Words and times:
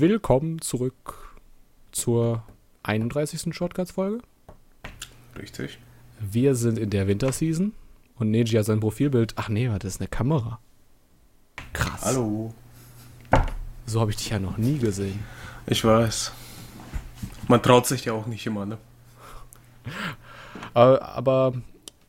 willkommen 0.00 0.60
zurück 0.60 1.32
zur 1.90 2.42
31. 2.82 3.54
Shortcuts-Folge. 3.54 4.20
Richtig. 5.38 5.78
Wir 6.20 6.54
sind 6.54 6.78
in 6.78 6.90
der 6.90 7.06
Winterseason 7.06 7.72
und 8.18 8.30
Neji 8.30 8.56
hat 8.56 8.66
sein 8.66 8.80
Profilbild. 8.80 9.32
Ach 9.36 9.48
nee, 9.48 9.68
das 9.78 9.94
ist 9.94 10.00
eine 10.00 10.08
Kamera. 10.08 10.60
Krass. 11.72 12.04
Hallo. 12.04 12.52
So 13.86 14.00
habe 14.00 14.10
ich 14.10 14.18
dich 14.18 14.30
ja 14.30 14.38
noch 14.38 14.58
nie 14.58 14.78
gesehen. 14.78 15.18
Ich 15.66 15.84
weiß. 15.84 16.32
Man 17.48 17.62
traut 17.62 17.86
sich 17.86 18.04
ja 18.04 18.12
auch 18.12 18.26
nicht 18.26 18.46
immer, 18.46 18.66
ne? 18.66 18.78
Aber, 20.74 21.02
aber 21.02 21.52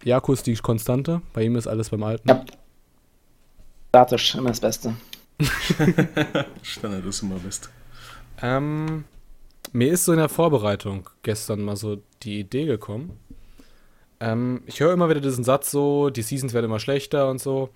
Jaku 0.04 0.34
ist 0.34 0.46
die 0.46 0.56
Konstante. 0.56 1.22
Bei 1.32 1.44
ihm 1.44 1.56
ist 1.56 1.68
alles 1.68 1.90
beim 1.90 2.04
Alten. 2.04 2.28
Ja. 2.28 2.44
Statisch, 3.90 4.36
immer 4.36 4.50
das 4.50 4.60
Beste. 4.60 4.94
Standard 6.64 7.06
ist 7.06 7.22
immer 7.22 7.36
best. 7.36 7.70
Ähm, 8.42 9.06
mir 9.74 9.92
ist 9.92 10.06
so 10.06 10.12
in 10.12 10.20
der 10.20 10.30
Vorbereitung 10.30 11.10
gestern 11.24 11.62
mal 11.62 11.76
so 11.76 12.02
die 12.24 12.40
Idee 12.40 12.66
gekommen. 12.66 13.20
Ähm, 14.20 14.64
ich 14.66 14.80
höre 14.80 14.94
immer 14.94 15.10
wieder 15.10 15.22
diesen 15.22 15.44
Satz 15.44 15.72
so, 15.72 16.10
die 16.10 16.22
Seasons 16.22 16.54
werden 16.54 16.66
immer 16.66 16.80
schlechter 16.80 17.30
und 17.30 17.40
so. 17.40 17.70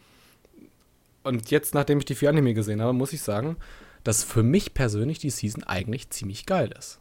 Und 1.24 1.52
jetzt, 1.52 1.74
nachdem 1.74 2.00
ich 2.00 2.06
die 2.06 2.16
vier 2.16 2.30
Anime 2.30 2.54
gesehen 2.54 2.82
habe, 2.82 2.94
muss 2.94 3.14
ich 3.14 3.22
sagen, 3.22 3.58
dass 4.04 4.24
für 4.24 4.42
mich 4.42 4.74
persönlich 4.74 5.20
die 5.20 5.30
Season 5.30 5.64
eigentlich 5.64 6.10
ziemlich 6.10 6.46
geil 6.46 6.74
ist. 6.78 7.00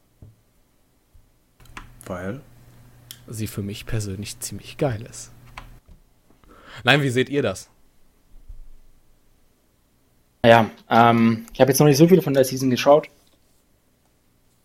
Weil? 2.04 2.40
Sie 3.28 3.46
für 3.46 3.62
mich 3.62 3.86
persönlich 3.86 4.38
ziemlich 4.40 4.76
geil 4.76 5.02
ist. 5.08 5.30
Nein, 6.84 7.02
wie 7.02 7.10
seht 7.10 7.28
ihr 7.28 7.42
das? 7.42 7.70
Ja, 10.44 10.70
ähm, 10.88 11.46
ich 11.52 11.60
habe 11.60 11.70
jetzt 11.70 11.78
noch 11.78 11.86
nicht 11.86 11.98
so 11.98 12.08
viel 12.08 12.22
von 12.22 12.34
der 12.34 12.44
Season 12.44 12.70
geschaut. 12.70 13.08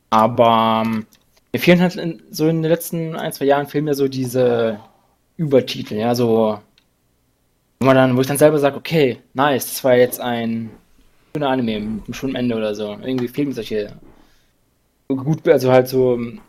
Aber 0.10 0.84
ähm, 0.86 1.06
mir 1.54 1.60
fehlen 1.60 1.82
halt 1.82 1.96
in, 1.96 2.22
so 2.32 2.48
in 2.48 2.62
den 2.62 2.72
letzten 2.72 3.16
ein, 3.16 3.34
zwei 3.34 3.46
Jahren 3.46 3.68
fehlen 3.68 3.86
mir 3.86 3.96
so 3.96 4.08
diese 4.08 4.80
Übertitel, 5.38 5.96
ja, 5.96 6.16
so 6.16 6.60
wo 7.80 7.86
man 7.86 7.96
dann, 7.96 8.16
wo 8.16 8.22
ich 8.22 8.28
dann 8.28 8.38
selber 8.38 8.58
sage, 8.60 8.78
okay, 8.78 9.20
nice, 9.34 9.66
das 9.66 9.84
war 9.84 9.96
jetzt 9.96 10.20
ein 10.20 10.70
schöner 11.34 11.50
Anime 11.50 11.80
mit 11.80 12.06
einem 12.06 12.14
schönen 12.14 12.36
Ende 12.36 12.56
oder 12.56 12.74
so. 12.74 12.92
Irgendwie 12.92 13.28
fehlen 13.28 13.50
mir 13.50 13.54
solche 13.54 13.92
gut, 15.08 15.48
also 15.48 15.72
halt 15.72 15.88
so 15.88 16.14
ähm, 16.16 16.40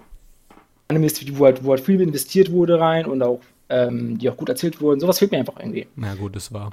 Animes, 0.89 1.21
wo 1.39 1.45
halt, 1.45 1.65
wo 1.65 1.71
halt 1.71 1.81
viel 1.81 2.01
investiert 2.01 2.51
wurde 2.51 2.81
rein 2.81 3.07
und 3.07 3.23
auch 3.23 3.41
ähm, 3.69 4.19
die 4.19 4.31
auch 4.31 4.37
gut 4.37 4.49
erzählt 4.49 4.81
wurden. 4.81 5.01
Sowas 5.01 5.19
fehlt 5.19 5.33
mir 5.33 5.39
einfach 5.39 5.59
irgendwie. 5.59 5.87
Na 5.97 6.15
gut, 6.15 6.37
das 6.37 6.53
war. 6.53 6.71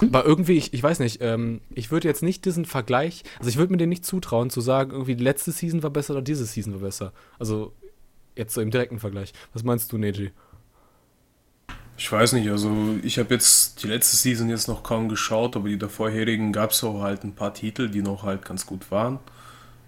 Aber 0.00 0.24
irgendwie, 0.24 0.56
ich, 0.56 0.72
ich 0.72 0.82
weiß 0.82 0.98
nicht, 1.00 1.18
ähm, 1.20 1.60
ich 1.74 1.90
würde 1.90 2.08
jetzt 2.08 2.22
nicht 2.22 2.44
diesen 2.44 2.64
Vergleich, 2.64 3.22
also 3.38 3.50
ich 3.50 3.56
würde 3.56 3.72
mir 3.72 3.78
den 3.78 3.88
nicht 3.88 4.04
zutrauen 4.04 4.50
zu 4.50 4.60
sagen, 4.60 4.92
irgendwie 4.92 5.16
die 5.16 5.24
letzte 5.24 5.52
Season 5.52 5.82
war 5.82 5.90
besser 5.90 6.14
oder 6.14 6.22
diese 6.22 6.46
Season 6.46 6.74
war 6.74 6.80
besser. 6.80 7.12
Also 7.38 7.72
jetzt 8.36 8.54
so 8.54 8.60
im 8.60 8.70
direkten 8.70 8.98
Vergleich. 8.98 9.32
Was 9.52 9.64
meinst 9.64 9.92
du, 9.92 9.98
Neji? 9.98 10.32
Ich 11.96 12.10
weiß 12.10 12.32
nicht, 12.32 12.48
also 12.48 12.96
ich 13.02 13.18
habe 13.18 13.34
jetzt 13.34 13.82
die 13.82 13.88
letzte 13.88 14.16
Season 14.16 14.48
jetzt 14.48 14.68
noch 14.68 14.82
kaum 14.82 15.10
geschaut, 15.10 15.54
aber 15.54 15.68
die 15.68 15.78
der 15.78 15.90
vorherigen 15.90 16.50
gab 16.52 16.70
es 16.70 16.82
auch 16.82 17.02
halt 17.02 17.24
ein 17.24 17.34
paar 17.34 17.52
Titel, 17.52 17.90
die 17.90 18.00
noch 18.00 18.22
halt 18.22 18.44
ganz 18.44 18.64
gut 18.64 18.90
waren. 18.90 19.18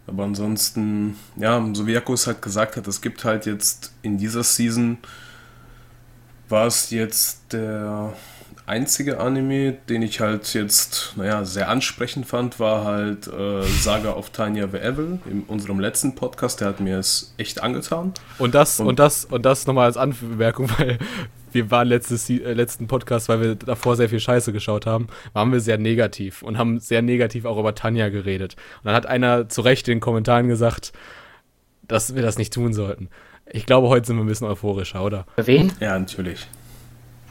Aber 0.07 0.25
ansonsten, 0.25 1.17
ja, 1.37 1.67
so 1.73 1.87
wie 1.87 1.93
Jakko 1.93 2.13
es 2.13 2.27
halt 2.27 2.43
gesagt 2.43 2.77
hat, 2.77 2.87
es 2.87 3.01
gibt 3.01 3.25
halt 3.25 3.47
jetzt 3.47 3.95
in 4.03 4.19
dieser 4.19 4.43
Season 4.43 4.99
war 6.53 6.67
es 6.67 6.91
jetzt 6.91 7.53
der 7.53 8.13
einzige 8.67 9.19
Anime, 9.21 9.77
den 9.89 10.03
ich 10.03 10.21
halt 10.21 10.55
jetzt, 10.55 11.15
naja, 11.17 11.45
sehr 11.45 11.69
ansprechend 11.69 12.27
fand, 12.27 12.61
war 12.61 12.85
halt 12.85 13.27
äh, 13.27 13.63
Saga 13.63 14.13
of 14.13 14.31
Tanya 14.31 14.69
the 14.69 14.79
Evil 14.79 15.19
in 15.31 15.43
unserem 15.43 15.81
letzten 15.81 16.15
Podcast. 16.15 16.61
Der 16.61 16.69
hat 16.69 16.81
mir 16.81 16.99
es 16.99 17.35
echt 17.39 17.63
angetan. 17.63 18.15
Und 18.39 18.55
das, 18.55 18.81
und, 18.81 18.87
und 18.87 18.99
das, 18.99 19.25
und 19.25 19.45
das 19.45 19.67
nochmal 19.67 19.87
als 19.87 19.97
Anmerkung, 19.97 20.71
weil 20.79 20.99
wir 21.53 21.71
waren 21.71 21.89
letztes, 21.89 22.29
äh, 22.31 22.53
letzten 22.53 22.87
Podcast, 22.87 23.29
weil 23.29 23.41
wir 23.41 23.55
davor 23.55 23.97
sehr 23.97 24.09
viel 24.09 24.21
Scheiße 24.21 24.53
geschaut 24.53 24.87
haben, 24.87 25.09
waren 25.33 25.53
wir 25.53 25.61
sehr 25.61 25.79
negativ 25.79 26.43
und 26.43 26.59
haben 26.59 26.79
sehr 26.81 27.03
negativ 27.03 27.45
auch 27.45 27.59
über 27.59 27.75
Tanja 27.75 28.09
geredet. 28.09 28.57
Und 28.79 28.87
dann 28.87 28.95
hat 28.95 29.07
einer 29.07 29.49
zu 29.49 29.61
Recht 29.63 29.89
in 29.89 29.97
den 29.97 30.01
Kommentaren 30.01 30.49
gesagt, 30.49 30.93
dass 31.83 32.15
wir 32.15 32.23
das 32.23 32.39
nicht 32.39 32.53
tun 32.53 32.73
sollten. 32.73 33.09
Ich 33.51 33.67
glaube, 33.67 33.89
heute 33.89 34.07
sind 34.07 34.17
wir 34.17 34.25
ein 34.25 34.29
bisschen 34.29 34.47
euphorischer, 34.47 35.05
oder? 35.05 35.27
Wen? 35.37 35.73
Ja, 35.81 35.99
natürlich. 35.99 36.47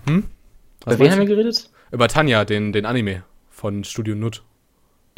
Hm? 0.06 0.26
Was 0.86 0.96
Über 0.96 1.06
wen 1.06 1.12
haben 1.12 1.20
wir 1.20 1.26
geredet? 1.28 1.70
Über 1.92 2.08
Tanja, 2.08 2.46
den, 2.46 2.74
den 2.74 2.86
Anime 2.86 3.24
von 3.50 3.84
Studio 3.84 4.16
Nut. 4.16 4.44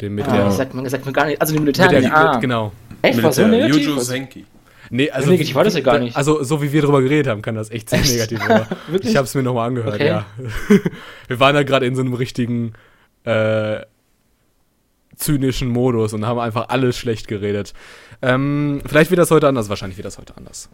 Den 0.00 0.14
mit 0.14 0.26
ah, 0.26 0.32
der. 0.32 0.44
Das 0.44 0.56
sagt, 0.56 0.74
man, 0.74 0.88
sagt 0.88 1.04
man 1.04 1.14
gar 1.14 1.26
nicht. 1.26 1.40
Also 1.40 1.54
den 1.54 1.62
Militär. 1.62 2.14
Ah. 2.14 2.38
Genau. 2.38 2.72
Echt? 3.02 3.22
War 3.22 3.32
so 3.32 3.46
negativ? 3.46 3.86
Yuju 3.86 4.00
Senki. 4.00 4.44
Nee, 4.90 5.10
also. 5.10 5.30
Negativ 5.30 5.54
war 5.54 5.64
das 5.64 5.74
ja 5.74 5.80
gar 5.80 5.98
nicht. 5.98 6.16
Also, 6.16 6.42
so 6.42 6.60
wie 6.60 6.72
wir 6.72 6.82
drüber 6.82 7.00
geredet 7.00 7.28
haben, 7.28 7.42
kann 7.42 7.54
das 7.54 7.70
echt 7.70 7.90
sehr 7.90 8.00
negativ 8.00 8.38
sein. 8.40 8.66
ich 9.02 9.16
habe 9.16 9.24
es 9.24 9.34
mir 9.34 9.42
nochmal 9.42 9.68
angehört, 9.68 9.94
okay. 9.94 10.06
ja. 10.06 10.26
wir 11.28 11.40
waren 11.40 11.54
da 11.54 11.62
gerade 11.62 11.86
in 11.86 11.94
so 11.94 12.02
einem 12.02 12.14
richtigen 12.14 12.74
äh, 13.24 13.80
zynischen 15.16 15.68
Modus 15.68 16.12
und 16.12 16.26
haben 16.26 16.38
einfach 16.38 16.68
alles 16.68 16.98
schlecht 16.98 17.28
geredet. 17.28 17.72
Ähm, 18.20 18.82
vielleicht 18.84 19.10
wird 19.10 19.18
das 19.18 19.30
heute 19.30 19.48
anders, 19.48 19.68
wahrscheinlich 19.68 19.96
wird 19.96 20.06
das 20.06 20.18
heute 20.18 20.36
anders. 20.36 20.68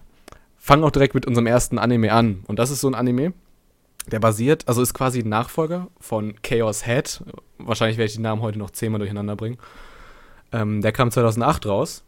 Fangen 0.58 0.82
auch 0.82 0.90
direkt 0.90 1.14
mit 1.14 1.26
unserem 1.26 1.46
ersten 1.46 1.78
Anime 1.78 2.12
an. 2.12 2.44
Und 2.46 2.58
das 2.58 2.70
ist 2.70 2.80
so 2.80 2.88
ein 2.88 2.94
Anime, 2.94 3.32
der 4.12 4.20
basiert, 4.20 4.68
also 4.68 4.82
ist 4.82 4.94
quasi 4.94 5.20
ein 5.20 5.28
Nachfolger 5.28 5.88
von 6.00 6.34
Chaos 6.42 6.84
Head. 6.84 7.22
Wahrscheinlich 7.58 7.98
werde 7.98 8.08
ich 8.08 8.16
die 8.16 8.22
Namen 8.22 8.42
heute 8.42 8.58
noch 8.58 8.70
zehnmal 8.70 8.98
durcheinander 8.98 9.36
bringen. 9.36 9.58
Ähm, 10.52 10.80
der 10.80 10.92
kam 10.92 11.10
2008 11.10 11.66
raus. 11.66 12.04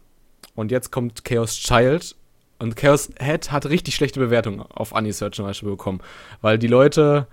Und 0.55 0.71
jetzt 0.71 0.91
kommt 0.91 1.23
Chaos 1.23 1.55
Child. 1.55 2.15
Und 2.59 2.75
Chaos 2.75 3.09
Head 3.19 3.51
hat 3.51 3.65
richtig 3.65 3.95
schlechte 3.95 4.19
Bewertungen 4.19 4.61
auf 4.61 4.95
Anisearch 4.95 5.35
zum 5.35 5.45
Beispiel 5.45 5.69
bekommen. 5.69 6.01
Weil 6.41 6.57
die 6.57 6.67
Leute. 6.67 7.27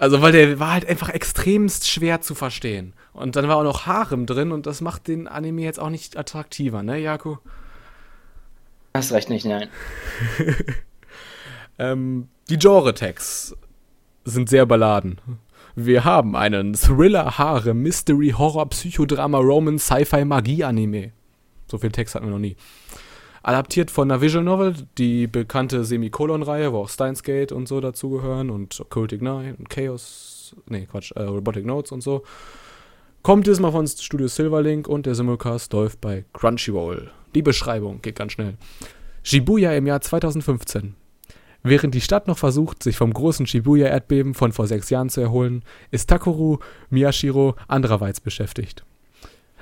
Also, 0.00 0.22
weil 0.22 0.30
der 0.30 0.60
war 0.60 0.72
halt 0.72 0.88
einfach 0.88 1.08
extremst 1.08 1.88
schwer 1.88 2.20
zu 2.20 2.36
verstehen. 2.36 2.92
Und 3.12 3.34
dann 3.34 3.48
war 3.48 3.56
auch 3.56 3.64
noch 3.64 3.86
Harem 3.86 4.26
drin 4.26 4.52
und 4.52 4.66
das 4.66 4.80
macht 4.80 5.08
den 5.08 5.26
Anime 5.26 5.62
jetzt 5.62 5.80
auch 5.80 5.90
nicht 5.90 6.16
attraktiver, 6.16 6.84
ne, 6.84 7.00
Jaku? 7.00 7.38
Hast 8.94 9.10
recht 9.10 9.28
nicht, 9.28 9.44
nein. 9.44 9.68
ähm, 11.80 12.28
die 12.48 12.58
Genre-Tags 12.58 13.56
sind 14.28 14.48
sehr 14.48 14.66
balladen. 14.66 15.20
Wir 15.74 16.04
haben 16.04 16.36
einen 16.36 16.74
Thriller, 16.74 17.38
Haare, 17.38 17.74
Mystery, 17.74 18.34
Horror, 18.36 18.68
Psychodrama, 18.68 19.38
Roman, 19.38 19.78
Sci-Fi, 19.78 20.24
Magie-Anime. 20.24 21.12
So 21.70 21.78
viel 21.78 21.92
Text 21.92 22.14
hatten 22.14 22.26
wir 22.26 22.32
noch 22.32 22.38
nie. 22.38 22.56
Adaptiert 23.42 23.90
von 23.90 24.10
einer 24.10 24.20
Visual 24.20 24.44
Novel, 24.44 24.74
die 24.98 25.26
bekannte 25.26 25.84
Semikolon-Reihe, 25.84 26.72
wo 26.72 26.78
auch 26.78 26.88
Steins 26.88 27.22
Gate 27.22 27.52
und 27.52 27.68
so 27.68 27.80
dazugehören 27.80 28.50
und 28.50 28.78
Occultic 28.80 29.22
Night 29.22 29.58
und 29.58 29.70
Chaos, 29.70 30.56
nee, 30.66 30.86
Quatsch, 30.86 31.12
äh, 31.12 31.22
Robotic 31.22 31.64
Notes 31.64 31.92
und 31.92 32.02
so. 32.02 32.24
Kommt 33.22 33.46
diesmal 33.46 33.72
von 33.72 33.86
Studio 33.86 34.26
Silverlink 34.26 34.88
und 34.88 35.06
der 35.06 35.14
Simulcast 35.14 35.72
läuft 35.72 36.00
bei 36.00 36.24
Crunchyroll. 36.32 37.10
Die 37.34 37.42
Beschreibung 37.42 38.02
geht 38.02 38.16
ganz 38.16 38.32
schnell. 38.32 38.56
Shibuya 39.22 39.72
im 39.74 39.86
Jahr 39.86 40.00
2015. 40.00 40.94
Während 41.62 41.94
die 41.94 42.00
Stadt 42.00 42.28
noch 42.28 42.38
versucht, 42.38 42.82
sich 42.82 42.96
vom 42.96 43.12
großen 43.12 43.46
Shibuya-Erdbeben 43.46 44.34
von 44.34 44.52
vor 44.52 44.66
sechs 44.66 44.90
Jahren 44.90 45.10
zu 45.10 45.20
erholen, 45.20 45.64
ist 45.90 46.08
Takeru 46.08 46.58
Miyashiro 46.90 47.56
andererseits 47.66 48.20
beschäftigt. 48.20 48.84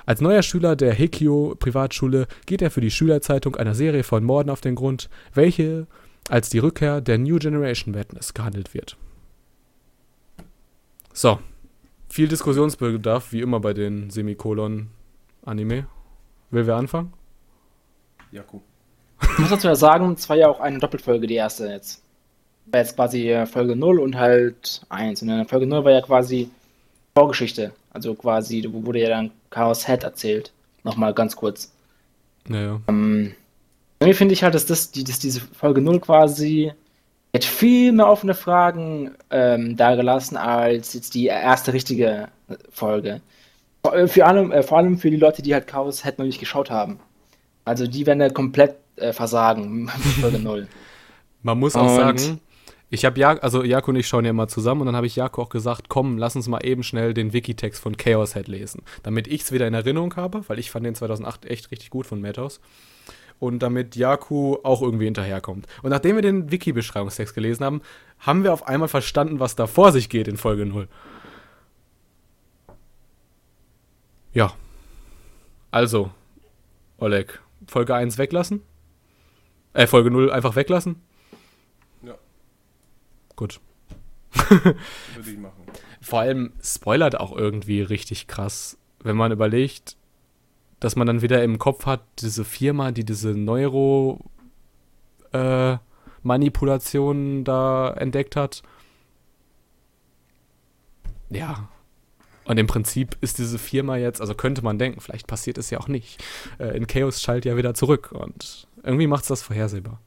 Als 0.05 0.21
neuer 0.21 0.43
Schüler 0.43 0.77
der 0.77 0.97
Heikyo-Privatschule 0.97 2.29
geht 2.47 2.63
er 2.63 2.71
für 2.71 2.81
die 2.81 2.93
Schülerzeitung 2.93 3.57
einer 3.57 3.75
Serie 3.75 4.05
von 4.05 4.23
Morden 4.23 4.51
auf 4.51 4.61
den 4.61 4.77
Grund, 4.77 5.09
welche 5.35 5.87
als 6.29 6.49
die 6.49 6.59
Rückkehr 6.59 7.01
der 7.01 7.19
New 7.19 7.39
Generation 7.39 7.95
Madness 7.95 8.35
gehandelt 8.35 8.75
wird. 8.75 8.97
So. 11.13 11.39
Viel 12.09 12.29
Diskussionsbedarf, 12.29 13.33
wie 13.33 13.41
immer 13.41 13.59
bei 13.59 13.75
den 13.75 14.11
Semikolon-Anime. 14.11 15.87
Will 16.51 16.67
wer 16.67 16.77
anfangen? 16.77 17.13
Jakob. 18.31 18.63
Ich 19.33 19.39
muss 19.39 19.51
dazu 19.51 19.69
ja 19.69 19.75
sagen, 19.75 20.13
es 20.13 20.29
war 20.29 20.37
ja 20.37 20.49
auch 20.49 20.61
eine 20.61 20.79
Doppelfolge, 20.79 21.27
die 21.27 21.35
erste 21.35 21.67
jetzt. 21.67 22.03
War 22.67 22.81
jetzt 22.81 22.97
quasi 22.97 23.45
Folge 23.47 23.77
0 23.77 24.01
und 24.01 24.17
halt 24.17 24.83
1. 24.89 25.23
Und 25.23 25.29
in 25.29 25.37
der 25.37 25.47
Folge 25.47 25.67
0 25.67 25.85
war 25.85 25.93
ja 25.93 26.01
quasi 26.01 26.51
Vorgeschichte. 27.15 27.73
Also 27.93 28.15
quasi, 28.15 28.67
wo 28.71 28.85
wurde 28.85 29.01
ja 29.01 29.09
dann 29.09 29.31
Chaos 29.51 29.87
Head 29.87 30.05
erzählt. 30.05 30.53
Nochmal 30.85 31.15
ganz 31.15 31.37
kurz. 31.37 31.73
Naja. 32.49 32.81
Ähm, 32.89 33.35
irgendwie 34.01 34.17
finde 34.17 34.35
ich 34.35 34.43
halt, 34.43 34.55
dass, 34.55 34.67
das, 34.67 34.91
die, 34.91 35.05
dass 35.05 35.19
diese 35.19 35.41
Folge 35.41 35.81
0 35.81 36.01
quasi 36.01 36.73
hat 37.37 37.45
viel 37.45 37.93
mehr 37.93 38.09
offene 38.09 38.35
Fragen 38.35 39.15
ähm, 39.31 39.77
dargelassen 39.77 40.37
als 40.37 40.95
jetzt 40.95 41.15
die 41.15 41.27
erste 41.27 41.73
richtige 41.73 42.29
Folge. 42.71 43.21
Vor, 43.85 44.09
für 44.09 44.27
allem, 44.27 44.53
äh, 44.53 44.63
vor 44.63 44.79
allem 44.79 44.99
für 44.99 45.11
die 45.11 45.17
Leute, 45.17 45.43
die 45.43 45.55
halt 45.55 45.67
Chaos 45.67 46.05
Head 46.05 46.19
noch 46.19 46.27
nicht 46.27 46.41
geschaut 46.41 46.71
haben. 46.71 46.99
Also 47.65 47.87
die 47.87 48.07
werden 48.07 48.21
ja 48.21 48.31
komplett 48.31 48.77
äh, 48.97 49.13
versagen, 49.13 49.89
Folge 50.21 50.39
0. 50.39 50.69
Man 51.43 51.59
muss 51.59 51.77
auch 51.77 51.89
Und 51.89 52.19
sagen, 52.19 52.41
Ich 52.91 53.05
habe 53.05 53.19
ja, 53.19 53.37
also 53.39 53.65
Jako 53.65 53.91
und 53.91 53.97
ich 53.97 54.07
schauen 54.07 54.25
ja 54.25 54.31
immer 54.31 54.49
zusammen 54.49 54.83
und 54.83 54.87
dann 54.87 54.97
habe 54.97 55.07
ich 55.07 55.17
Jako 55.17 55.43
auch 55.43 55.49
gesagt, 55.49 55.89
komm, 55.89 56.19
lass 56.19 56.37
uns 56.37 56.49
mal 56.49 56.65
eben 56.65 56.83
schnell 56.83 57.15
den 57.15 57.33
Wikitext 57.33 57.83
von 57.83 57.97
Chaos 57.97 58.35
Head 58.35 58.49
lesen, 58.49 58.83
damit 59.03 59.27
ich 59.27 59.43
es 59.43 59.53
wieder 59.53 59.67
in 59.67 59.75
Erinnerung 59.75 60.15
habe, 60.17 60.49
weil 60.49 60.59
ich 60.59 60.71
fand 60.71 60.87
den 60.87 60.95
2008 60.95 61.47
echt 61.47 61.71
richtig 61.71 61.91
gut 61.91 62.07
von 62.07 62.21
Madhouse 62.21 62.61
und 63.39 63.61
damit 63.61 63.97
Yaku 63.97 64.57
auch 64.63 64.83
irgendwie 64.83 65.05
hinterherkommt. 65.07 65.67
Und 65.83 65.91
nachdem 65.91 66.17
wir 66.17 66.23
den 66.23 66.51
Wiki-Beschreibungstext 66.51 67.35
gelesen 67.35 67.65
haben, 67.65 67.83
haben 68.21 68.45
wir 68.45 68.53
auf 68.53 68.67
einmal 68.67 68.89
verstanden, 68.89 69.41
was 69.41 69.57
da 69.57 69.67
vor 69.67 69.93
sich 69.93 70.09
geht 70.09 70.29
in 70.29 70.37
Folge 70.37 70.65
0. 70.65 70.89
Ja. 74.33 74.53
Also, 75.71 76.11
Oleg, 76.99 77.41
Folge 77.67 77.95
1 77.95 78.17
weglassen? 78.19 78.63
Äh, 79.77 79.87
Folge 79.87 80.11
0 80.11 80.31
einfach 80.31 80.57
weglassen? 80.57 81.03
Ja. 82.03 82.15
Gut. 83.37 83.61
Würde 84.33 85.31
ich 85.31 85.39
machen. 85.39 85.67
Vor 86.01 86.21
allem 86.21 86.55
spoilert 86.63 87.21
auch 87.21 87.37
irgendwie 87.37 87.83
richtig 87.83 88.27
krass, 88.27 88.79
wenn 89.01 89.17
man 89.17 89.33
überlegt, 89.33 89.99
dass 90.81 90.97
man 90.97 91.07
dann 91.07 91.21
wieder 91.21 91.45
im 91.45 91.59
Kopf 91.59 91.85
hat, 91.85 92.03
diese 92.21 92.47
Firma, 92.47 92.91
die 92.91 93.05
diese 93.05 93.35
Neuro 93.35 94.25
äh, 95.33 95.77
Manipulationen 96.23 97.45
da 97.45 97.93
entdeckt 97.93 98.35
hat. 98.35 98.63
Ja. 101.29 101.69
Und 102.45 102.57
im 102.57 102.67
Prinzip 102.67 103.19
ist 103.21 103.39
diese 103.39 103.59
Firma 103.59 103.99
jetzt, 103.99 104.23
also 104.23 104.35
könnte 104.35 104.63
man 104.63 104.79
denken, 104.79 105.01
vielleicht 105.01 105.27
passiert 105.27 105.59
es 105.59 105.69
ja 105.69 105.81
auch 105.81 105.89
nicht, 105.89 106.25
äh, 106.59 106.75
in 106.75 106.87
Chaos 106.87 107.21
schallt 107.21 107.45
ja 107.45 107.59
wieder 107.59 107.75
zurück 107.75 108.13
und 108.13 108.66
irgendwie 108.87 109.07
macht 109.07 109.23
es 109.23 109.29
das 109.29 109.43
vorhersehbar. 109.43 110.01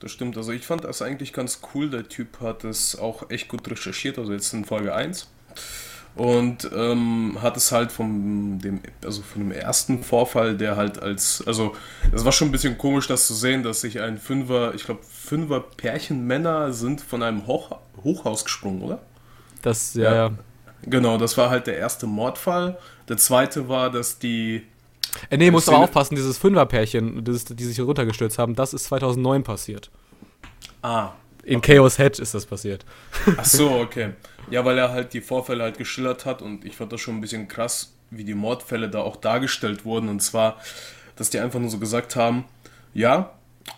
Das 0.00 0.12
stimmt, 0.12 0.36
also 0.36 0.52
ich 0.52 0.64
fand 0.64 0.84
das 0.84 1.02
eigentlich 1.02 1.32
ganz 1.32 1.60
cool. 1.74 1.90
Der 1.90 2.08
Typ 2.08 2.40
hat 2.40 2.64
es 2.64 2.96
auch 2.98 3.30
echt 3.30 3.48
gut 3.48 3.68
recherchiert, 3.68 4.18
also 4.18 4.32
jetzt 4.32 4.52
in 4.52 4.64
Folge 4.64 4.94
1 4.94 5.28
und 6.18 6.68
ähm, 6.74 7.38
hat 7.40 7.56
es 7.56 7.70
halt 7.70 7.92
vom 7.92 8.58
dem 8.60 8.80
also 9.04 9.22
von 9.22 9.40
dem 9.40 9.52
ersten 9.52 10.02
Vorfall, 10.02 10.56
der 10.56 10.76
halt 10.76 11.00
als 11.00 11.44
also 11.46 11.76
es 12.12 12.24
war 12.24 12.32
schon 12.32 12.48
ein 12.48 12.52
bisschen 12.52 12.76
komisch, 12.76 13.06
das 13.06 13.26
zu 13.28 13.34
sehen, 13.34 13.62
dass 13.62 13.82
sich 13.82 14.00
ein 14.00 14.18
Fünfer, 14.18 14.74
ich 14.74 14.84
glaube 14.84 15.00
Fünfer 15.08 15.60
Pärchen 15.60 16.26
Männer 16.26 16.72
sind 16.72 17.00
von 17.00 17.22
einem 17.22 17.46
Hoch, 17.46 17.78
Hochhaus 18.02 18.44
gesprungen, 18.44 18.82
oder? 18.82 19.00
Das 19.62 19.94
ja, 19.94 20.14
ja. 20.14 20.30
Genau, 20.82 21.18
das 21.18 21.36
war 21.36 21.50
halt 21.50 21.66
der 21.66 21.76
erste 21.76 22.06
Mordfall. 22.06 22.78
Der 23.08 23.16
zweite 23.16 23.68
war, 23.68 23.90
dass 23.90 24.18
die 24.18 24.64
äh, 25.30 25.36
nee, 25.36 25.50
musst 25.50 25.68
aber 25.68 25.78
aufpassen, 25.78 26.14
dieses 26.14 26.38
Fünferpärchen, 26.38 27.24
das, 27.24 27.44
die 27.44 27.64
sich 27.64 27.80
runtergestürzt 27.80 28.38
haben, 28.38 28.54
das 28.54 28.74
ist 28.74 28.84
2009 28.84 29.42
passiert. 29.42 29.90
Ah. 30.82 31.12
In 31.44 31.58
okay. 31.58 31.76
Chaos 31.76 31.96
Head 31.96 32.18
ist 32.18 32.34
das 32.34 32.46
passiert. 32.46 32.84
Ach 33.36 33.44
so, 33.44 33.70
okay. 33.72 34.10
Ja, 34.50 34.64
weil 34.64 34.78
er 34.78 34.90
halt 34.90 35.12
die 35.14 35.20
Vorfälle 35.20 35.64
halt 35.64 35.78
geschildert 35.78 36.26
hat 36.26 36.42
und 36.42 36.64
ich 36.64 36.76
fand 36.76 36.92
das 36.92 37.00
schon 37.00 37.16
ein 37.16 37.20
bisschen 37.20 37.48
krass, 37.48 37.92
wie 38.10 38.24
die 38.24 38.34
Mordfälle 38.34 38.88
da 38.88 39.00
auch 39.00 39.16
dargestellt 39.16 39.84
wurden. 39.84 40.08
Und 40.08 40.20
zwar, 40.20 40.56
dass 41.16 41.30
die 41.30 41.38
einfach 41.38 41.60
nur 41.60 41.70
so 41.70 41.78
gesagt 41.78 42.16
haben, 42.16 42.44
ja, 42.94 43.30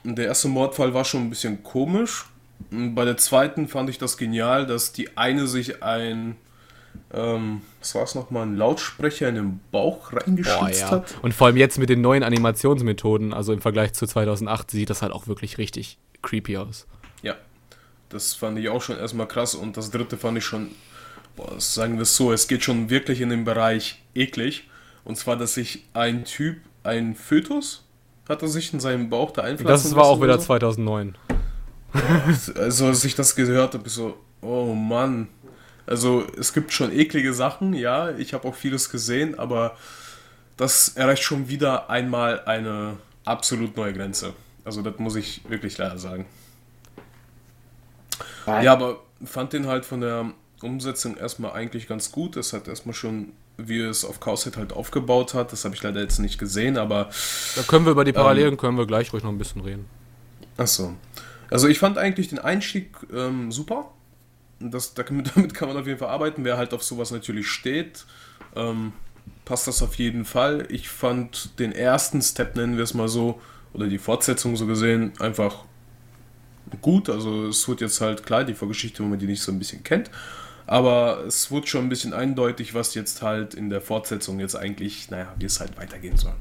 der 0.04 0.26
erste 0.26 0.48
Mordfall 0.48 0.94
war 0.94 1.04
schon 1.04 1.22
ein 1.22 1.30
bisschen 1.30 1.62
komisch. 1.62 2.26
Und 2.70 2.94
bei 2.94 3.04
der 3.04 3.16
zweiten 3.16 3.68
fand 3.68 3.90
ich 3.90 3.98
das 3.98 4.16
genial, 4.16 4.66
dass 4.66 4.92
die 4.92 5.16
eine 5.16 5.46
sich 5.46 5.82
ein, 5.82 6.36
ähm, 7.12 7.62
was 7.80 7.94
war 7.94 8.02
es 8.04 8.14
nochmal, 8.14 8.46
ein 8.46 8.56
Lautsprecher 8.56 9.28
in 9.28 9.34
den 9.34 9.60
Bauch 9.72 10.12
reingeschützt 10.12 10.80
ja. 10.80 10.90
hat. 10.90 11.14
Und 11.22 11.34
vor 11.34 11.48
allem 11.48 11.56
jetzt 11.56 11.78
mit 11.78 11.88
den 11.88 12.00
neuen 12.00 12.22
Animationsmethoden, 12.22 13.32
also 13.32 13.52
im 13.52 13.60
Vergleich 13.60 13.94
zu 13.94 14.06
2008, 14.06 14.70
sieht 14.70 14.90
das 14.90 15.02
halt 15.02 15.12
auch 15.12 15.26
wirklich 15.26 15.58
richtig 15.58 15.98
creepy 16.22 16.56
aus. 16.56 16.86
Ja, 17.22 17.34
das 18.08 18.34
fand 18.34 18.58
ich 18.58 18.68
auch 18.68 18.82
schon 18.82 18.96
erstmal 18.96 19.26
krass. 19.26 19.54
Und 19.54 19.76
das 19.76 19.90
dritte 19.90 20.16
fand 20.16 20.38
ich 20.38 20.44
schon, 20.44 20.68
boah, 21.36 21.60
sagen 21.60 21.96
wir 21.96 22.02
es 22.02 22.16
so, 22.16 22.32
es 22.32 22.46
geht 22.46 22.62
schon 22.62 22.90
wirklich 22.90 23.20
in 23.20 23.30
den 23.30 23.44
Bereich 23.44 24.02
eklig. 24.14 24.68
Und 25.04 25.16
zwar, 25.16 25.36
dass 25.36 25.54
sich 25.54 25.86
ein 25.94 26.24
Typ, 26.24 26.58
ein 26.84 27.16
Fötus, 27.16 27.84
hat 28.28 28.42
er 28.42 28.48
sich 28.48 28.72
in 28.72 28.78
seinem 28.78 29.10
Bauch 29.10 29.32
da 29.32 29.42
einpflanzen 29.42 29.90
Das 29.90 29.96
war 29.96 30.04
auch 30.04 30.22
wieder 30.22 30.38
so. 30.38 30.46
2009. 30.46 31.16
Also, 32.54 32.86
als 32.86 33.04
ich 33.04 33.16
das 33.16 33.34
gehört 33.34 33.74
habe, 33.74 33.88
so, 33.88 34.16
oh 34.40 34.74
Mann. 34.74 35.26
Also, 35.90 36.24
es 36.38 36.52
gibt 36.52 36.72
schon 36.72 36.92
eklige 36.92 37.34
Sachen, 37.34 37.74
ja, 37.74 38.16
ich 38.16 38.32
habe 38.32 38.46
auch 38.46 38.54
vieles 38.54 38.90
gesehen, 38.90 39.36
aber 39.38 39.76
das 40.56 40.90
erreicht 40.90 41.24
schon 41.24 41.48
wieder 41.48 41.90
einmal 41.90 42.44
eine 42.44 42.96
absolut 43.24 43.76
neue 43.76 43.92
Grenze. 43.92 44.32
Also, 44.64 44.82
das 44.82 44.98
muss 44.98 45.16
ich 45.16 45.42
wirklich 45.48 45.76
leider 45.78 45.98
sagen. 45.98 46.26
Ja, 48.46 48.72
aber 48.72 49.00
fand 49.24 49.52
den 49.52 49.66
halt 49.66 49.84
von 49.84 50.00
der 50.00 50.32
Umsetzung 50.62 51.16
erstmal 51.16 51.52
eigentlich 51.52 51.88
ganz 51.88 52.12
gut. 52.12 52.36
Es 52.36 52.52
hat 52.52 52.68
erstmal 52.68 52.94
schon, 52.94 53.32
wie 53.56 53.80
es 53.80 54.04
auf 54.04 54.20
Cowset 54.20 54.56
halt 54.56 54.72
aufgebaut 54.72 55.34
hat, 55.34 55.52
das 55.52 55.64
habe 55.64 55.74
ich 55.74 55.82
leider 55.82 56.00
jetzt 56.00 56.20
nicht 56.20 56.38
gesehen, 56.38 56.78
aber. 56.78 57.10
Da 57.56 57.62
können 57.62 57.84
wir 57.84 57.92
über 57.92 58.04
die 58.04 58.12
Parallelen, 58.12 58.52
ähm, 58.52 58.58
können 58.58 58.78
wir 58.78 58.86
gleich 58.86 59.12
ruhig 59.12 59.24
noch 59.24 59.30
ein 59.30 59.38
bisschen 59.38 59.62
reden. 59.62 59.86
Achso. 60.56 60.94
Also 61.50 61.66
ich 61.66 61.80
fand 61.80 61.98
eigentlich 61.98 62.28
den 62.28 62.38
Einstieg 62.38 62.90
ähm, 63.12 63.50
super. 63.50 63.90
Das, 64.60 64.94
damit 64.94 65.54
kann 65.54 65.68
man 65.68 65.76
auf 65.76 65.86
jeden 65.86 65.98
Fall 65.98 66.08
arbeiten. 66.08 66.44
Wer 66.44 66.56
halt 66.56 66.72
auf 66.74 66.82
sowas 66.82 67.10
natürlich 67.10 67.48
steht, 67.48 68.04
ähm, 68.54 68.92
passt 69.44 69.66
das 69.66 69.82
auf 69.82 69.96
jeden 69.96 70.24
Fall. 70.24 70.66
Ich 70.70 70.88
fand 70.88 71.58
den 71.58 71.72
ersten 71.72 72.22
Step, 72.22 72.56
nennen 72.56 72.76
wir 72.76 72.84
es 72.84 72.94
mal 72.94 73.08
so, 73.08 73.40
oder 73.72 73.86
die 73.86 73.98
Fortsetzung 73.98 74.56
so 74.56 74.66
gesehen, 74.66 75.12
einfach 75.18 75.64
gut. 76.80 77.08
Also 77.08 77.48
es 77.48 77.66
wird 77.68 77.80
jetzt 77.80 78.00
halt 78.00 78.24
klar, 78.24 78.44
die 78.44 78.54
Vorgeschichte, 78.54 79.02
wo 79.02 79.08
man 79.08 79.18
die 79.18 79.26
nicht 79.26 79.42
so 79.42 79.52
ein 79.52 79.58
bisschen 79.58 79.82
kennt. 79.82 80.10
Aber 80.66 81.24
es 81.26 81.50
wird 81.50 81.68
schon 81.68 81.86
ein 81.86 81.88
bisschen 81.88 82.12
eindeutig, 82.12 82.74
was 82.74 82.94
jetzt 82.94 83.22
halt 83.22 83.54
in 83.54 83.70
der 83.70 83.80
Fortsetzung 83.80 84.38
jetzt 84.38 84.54
eigentlich, 84.54 85.10
naja, 85.10 85.34
wie 85.36 85.46
es 85.46 85.58
halt 85.58 85.76
weitergehen 85.76 86.16
soll. 86.16 86.34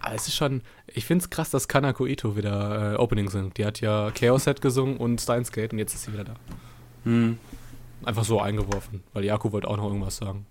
Aber 0.00 0.16
es 0.16 0.26
ist 0.26 0.34
schon, 0.34 0.62
ich 0.88 1.04
finde 1.04 1.22
es 1.22 1.30
krass, 1.30 1.50
dass 1.50 1.68
Kanako 1.68 2.06
Ito 2.06 2.36
wieder 2.36 2.94
äh, 2.94 2.96
Opening 2.96 3.30
singt. 3.30 3.56
Die 3.58 3.64
hat 3.64 3.80
ja 3.80 4.10
Chaos 4.10 4.44
Set 4.44 4.60
gesungen 4.60 4.96
und 4.96 5.20
Steins 5.20 5.52
Gate 5.52 5.72
und 5.72 5.78
jetzt 5.78 5.94
ist 5.94 6.04
sie 6.04 6.12
wieder 6.12 6.24
da. 6.24 6.34
Hm. 7.04 7.38
Einfach 8.04 8.24
so 8.24 8.40
eingeworfen, 8.40 9.02
weil 9.12 9.24
Jaku 9.24 9.52
wollte 9.52 9.68
auch 9.68 9.76
noch 9.76 9.86
irgendwas 9.86 10.16
sagen. 10.16 10.46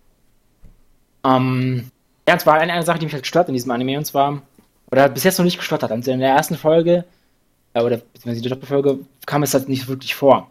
Ähm, 1.24 1.92
ja, 2.28 2.36
es 2.36 2.46
war 2.46 2.56
eine, 2.56 2.72
eine 2.72 2.84
Sache, 2.84 3.00
die 3.00 3.06
mich 3.06 3.14
halt 3.14 3.24
gestört 3.24 3.50
in 3.50 3.54
diesem 3.54 3.72
Anime 3.72 3.98
und 3.98 4.06
zwar, 4.06 4.42
oder 4.90 5.10
bis 5.10 5.24
jetzt 5.24 5.38
noch 5.38 5.46
nicht 5.46 5.58
gestört 5.58 5.84
hat. 5.84 5.92
Also 5.92 6.12
in 6.12 6.20
der 6.20 6.30
ersten 6.30 6.56
Folge 6.56 7.06
äh, 7.74 7.82
oder 7.82 7.98
beziehungsweise 7.98 8.42
die 8.42 8.50
Doppelfolge, 8.50 9.00
kam 9.26 9.44
es 9.44 9.54
halt 9.54 9.70
nicht 9.70 9.88
wirklich 9.88 10.16
vor. 10.16 10.50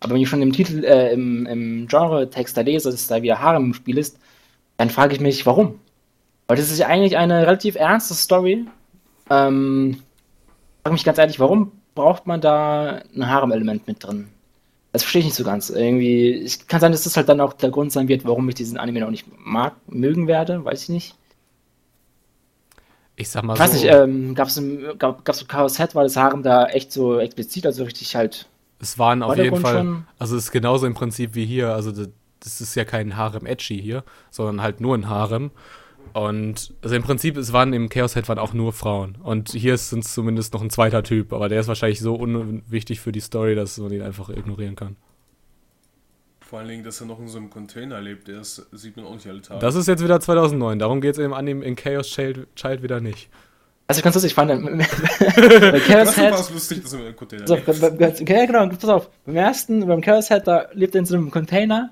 Aber 0.00 0.14
wenn 0.14 0.20
ich 0.20 0.28
schon 0.28 0.42
im 0.42 0.52
Titel, 0.52 0.84
äh, 0.84 1.12
im, 1.12 1.46
im 1.46 1.86
Genre-Text 1.86 2.56
da 2.56 2.62
lese, 2.62 2.90
dass 2.90 3.06
da 3.06 3.22
wieder 3.22 3.40
Harem 3.40 3.66
im 3.66 3.74
Spiel 3.74 3.98
ist, 3.98 4.18
dann 4.76 4.90
frage 4.90 5.14
ich 5.14 5.20
mich, 5.20 5.46
warum? 5.46 5.78
Weil 6.48 6.56
das 6.56 6.70
ist 6.70 6.78
ja 6.78 6.88
eigentlich 6.88 7.16
eine 7.16 7.46
relativ 7.46 7.76
ernste 7.76 8.14
Story. 8.14 8.66
Ähm, 9.30 10.02
frage 10.82 10.92
mich 10.92 11.04
ganz 11.04 11.18
ehrlich, 11.18 11.38
warum 11.38 11.72
braucht 11.94 12.26
man 12.26 12.40
da 12.40 13.02
ein 13.14 13.28
Harem-Element 13.28 13.86
mit 13.86 14.02
drin? 14.02 14.28
Das 14.92 15.02
verstehe 15.02 15.20
ich 15.20 15.26
nicht 15.26 15.36
so 15.36 15.44
ganz. 15.44 15.70
Irgendwie, 15.70 16.30
ich 16.30 16.66
kann 16.66 16.80
sein, 16.80 16.92
dass 16.92 17.04
das 17.04 17.16
halt 17.16 17.28
dann 17.28 17.40
auch 17.40 17.54
der 17.54 17.70
Grund 17.70 17.92
sein 17.92 18.08
wird, 18.08 18.24
warum 18.24 18.48
ich 18.48 18.54
diesen 18.54 18.76
Anime 18.76 19.00
noch 19.00 19.10
nicht 19.10 19.26
mag, 19.38 19.74
mögen 19.86 20.26
werde, 20.26 20.64
weiß 20.64 20.82
ich 20.82 20.88
nicht 20.90 21.14
ich 23.16 23.28
sag 23.28 23.44
mal 23.44 23.54
ich 23.54 23.60
weiß 23.60 23.72
so. 23.72 23.76
nicht, 23.76 23.94
ähm, 23.94 24.34
gab 24.34 24.48
es 24.48 24.60
gab's 24.98 25.46
Chaos 25.48 25.78
Head, 25.78 25.94
war 25.94 26.02
das 26.02 26.16
Harem 26.16 26.42
da 26.42 26.66
echt 26.66 26.92
so 26.92 27.18
explizit, 27.18 27.66
also 27.66 27.84
richtig 27.84 28.14
halt. 28.16 28.48
Es 28.80 28.98
waren 28.98 29.22
auf 29.22 29.36
jeden 29.36 29.60
Fall, 29.60 29.76
schon? 29.76 30.06
also 30.18 30.36
es 30.36 30.44
ist 30.44 30.52
genauso 30.52 30.86
im 30.86 30.94
Prinzip 30.94 31.34
wie 31.34 31.46
hier, 31.46 31.72
also 31.72 31.92
das, 31.92 32.08
das 32.40 32.60
ist 32.60 32.74
ja 32.74 32.84
kein 32.84 33.16
Harem 33.16 33.46
Edgy 33.46 33.80
hier, 33.80 34.02
sondern 34.30 34.62
halt 34.62 34.80
nur 34.80 34.96
ein 34.96 35.08
Harem. 35.08 35.50
Und 36.14 36.74
also 36.82 36.94
im 36.94 37.02
Prinzip, 37.02 37.36
es 37.36 37.52
waren 37.52 37.72
im 37.72 37.88
Chaos 37.88 38.14
Head 38.14 38.28
waren 38.28 38.38
auch 38.38 38.52
nur 38.52 38.72
Frauen. 38.72 39.16
Und 39.22 39.50
hier 39.50 39.76
sind 39.76 40.04
es 40.04 40.14
zumindest 40.14 40.52
noch 40.54 40.62
ein 40.62 40.70
zweiter 40.70 41.02
Typ, 41.02 41.32
aber 41.32 41.48
der 41.48 41.60
ist 41.60 41.68
wahrscheinlich 41.68 42.00
so 42.00 42.14
unwichtig 42.14 43.00
für 43.00 43.12
die 43.12 43.20
Story, 43.20 43.54
dass 43.54 43.78
man 43.78 43.92
ihn 43.92 44.02
einfach 44.02 44.28
ignorieren 44.28 44.76
kann. 44.76 44.96
Vor 46.40 46.58
allen 46.58 46.68
Dingen, 46.68 46.84
dass 46.84 47.00
er 47.00 47.06
noch 47.06 47.18
in 47.18 47.28
so 47.28 47.38
einem 47.38 47.48
Container 47.48 48.00
lebt, 48.00 48.28
der 48.28 48.40
ist, 48.40 48.66
sieht 48.72 48.96
man 48.96 49.06
auch 49.06 49.14
nicht 49.14 49.26
alle 49.26 49.40
Tage. 49.40 49.60
Das 49.60 49.74
ist 49.74 49.88
jetzt 49.88 50.04
wieder 50.04 50.20
2009, 50.20 50.78
darum 50.78 51.00
geht 51.00 51.14
es 51.14 51.18
eben 51.18 51.32
an 51.32 51.46
dem 51.46 51.62
in 51.62 51.76
Chaos 51.76 52.08
Child, 52.08 52.46
Child 52.56 52.82
wieder 52.82 53.00
nicht. 53.00 53.30
Also 53.86 54.02
ganz 54.02 54.14
lustig, 54.14 54.32
ich 54.32 54.34
fand, 54.34 54.50
bei 54.62 55.80
Chaos 55.80 56.14
Head... 56.16 56.32
Das 56.32 56.50
lustig, 56.50 56.82
dass 56.82 56.92
er 56.92 57.08
im 57.08 57.16
Container 57.16 57.46
so, 57.46 57.54
lebt. 57.54 58.28
Ja, 58.28 58.46
genau, 58.46 58.68
pass 58.68 58.84
auf. 58.84 59.10
Beim 59.24 59.36
ersten, 59.36 59.86
beim 59.86 60.02
Chaos 60.02 60.28
Head, 60.28 60.46
da 60.46 60.66
lebt 60.72 60.94
er 60.94 61.00
in 61.00 61.06
so 61.06 61.14
einem 61.14 61.30
Container. 61.30 61.90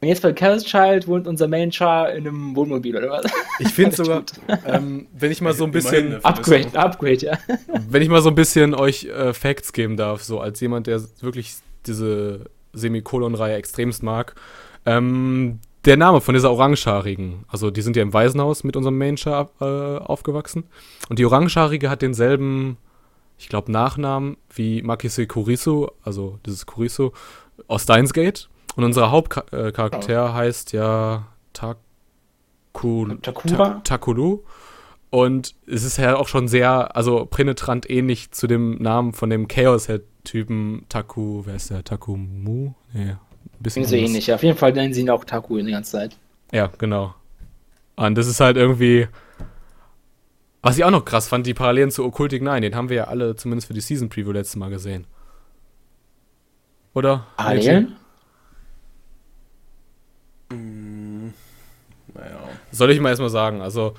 Und 0.00 0.08
jetzt 0.08 0.22
bei 0.22 0.32
Chaos 0.32 0.64
Child 0.64 1.06
wohnt 1.08 1.26
unser 1.26 1.46
Main 1.46 1.70
Char 1.70 2.12
in 2.12 2.26
einem 2.26 2.56
Wohnmobil, 2.56 2.96
oder 2.96 3.10
was? 3.10 3.30
Ich 3.58 3.68
finde 3.68 3.96
sogar, 3.96 4.22
ähm, 4.64 5.08
wenn 5.12 5.30
ich 5.30 5.42
mal 5.42 5.52
so 5.52 5.64
ein 5.64 5.70
bisschen... 5.72 6.24
Upgrade, 6.24 6.70
Upgrade, 6.74 7.18
ja. 7.18 7.38
wenn 7.88 8.00
ich 8.00 8.08
mal 8.08 8.22
so 8.22 8.30
ein 8.30 8.34
bisschen 8.34 8.74
euch 8.74 9.04
äh, 9.04 9.34
Facts 9.34 9.74
geben 9.74 9.98
darf, 9.98 10.22
so 10.22 10.40
als 10.40 10.58
jemand, 10.60 10.86
der 10.86 11.02
wirklich 11.20 11.56
diese 11.86 12.46
Semikolon-Reihe 12.72 13.56
extremst 13.56 14.02
mag. 14.02 14.34
Ähm, 14.86 15.60
der 15.84 15.98
Name 15.98 16.22
von 16.22 16.34
dieser 16.34 16.50
Orangehaarigen, 16.50 17.44
also 17.48 17.70
die 17.70 17.82
sind 17.82 17.96
ja 17.96 18.02
im 18.02 18.12
Waisenhaus 18.14 18.64
mit 18.64 18.76
unserem 18.76 18.96
Main-Char 18.96 19.50
äh, 19.60 19.64
aufgewachsen. 19.98 20.64
Und 21.08 21.18
die 21.18 21.26
Orangehaarige 21.26 21.90
hat 21.90 22.00
denselben, 22.00 22.78
ich 23.38 23.50
glaube, 23.50 23.70
Nachnamen 23.70 24.38
wie 24.54 24.80
Makise 24.82 25.26
Kurisu, 25.26 25.88
also 26.02 26.38
dieses 26.46 26.64
Kurisu 26.64 27.10
aus 27.66 27.82
Steins 27.82 28.14
Gate. 28.14 28.48
Und 28.76 28.84
unser 28.84 29.10
Hauptcharakter 29.10 30.34
heißt 30.34 30.72
ja 30.72 31.26
Taku, 31.52 33.06
Takura? 33.16 33.68
Ta 33.68 33.80
Takulu. 33.84 34.40
Und 35.10 35.56
es 35.66 35.82
ist 35.82 35.96
ja 35.96 36.16
auch 36.16 36.28
schon 36.28 36.46
sehr, 36.46 36.94
also 36.94 37.26
penetrant 37.26 37.90
ähnlich 37.90 38.30
zu 38.30 38.46
dem 38.46 38.80
Namen 38.80 39.12
von 39.12 39.28
dem 39.28 39.48
Chaos-Head-Typen 39.48 40.86
Taku, 40.88 41.42
wer 41.46 41.56
ist 41.56 41.70
der? 41.70 41.82
Takumu? 41.82 42.74
Nee, 42.92 43.10
ein 43.10 43.18
bisschen 43.58 43.84
so 43.86 43.96
ähnlich. 43.96 44.28
Ja. 44.28 44.36
Auf 44.36 44.44
jeden 44.44 44.56
Fall 44.56 44.72
nennen 44.72 44.94
sie 44.94 45.00
ihn 45.00 45.10
auch 45.10 45.24
Taku 45.24 45.58
die 45.58 45.72
ganze 45.72 45.92
Zeit. 45.92 46.16
Ja, 46.52 46.70
genau. 46.78 47.14
Und 47.96 48.16
das 48.16 48.28
ist 48.28 48.40
halt 48.40 48.56
irgendwie. 48.56 49.08
Was 50.62 50.76
ich 50.76 50.84
auch 50.84 50.90
noch 50.90 51.04
krass 51.04 51.26
fand, 51.26 51.46
die 51.46 51.54
Parallelen 51.54 51.90
zu 51.90 52.04
Occultic 52.04 52.42
9, 52.42 52.62
den 52.62 52.74
haben 52.76 52.90
wir 52.90 52.96
ja 52.96 53.04
alle 53.04 53.34
zumindest 53.34 53.66
für 53.66 53.74
die 53.74 53.80
Season 53.80 54.10
Preview 54.10 54.30
letztes 54.30 54.56
Mal 54.56 54.70
gesehen. 54.70 55.06
Oder? 56.94 57.26
Parallelen? 57.36 57.96
Naja. 60.50 62.38
Soll 62.72 62.90
ich 62.90 63.00
mal 63.00 63.10
erstmal 63.10 63.30
sagen, 63.30 63.62
also 63.62 63.94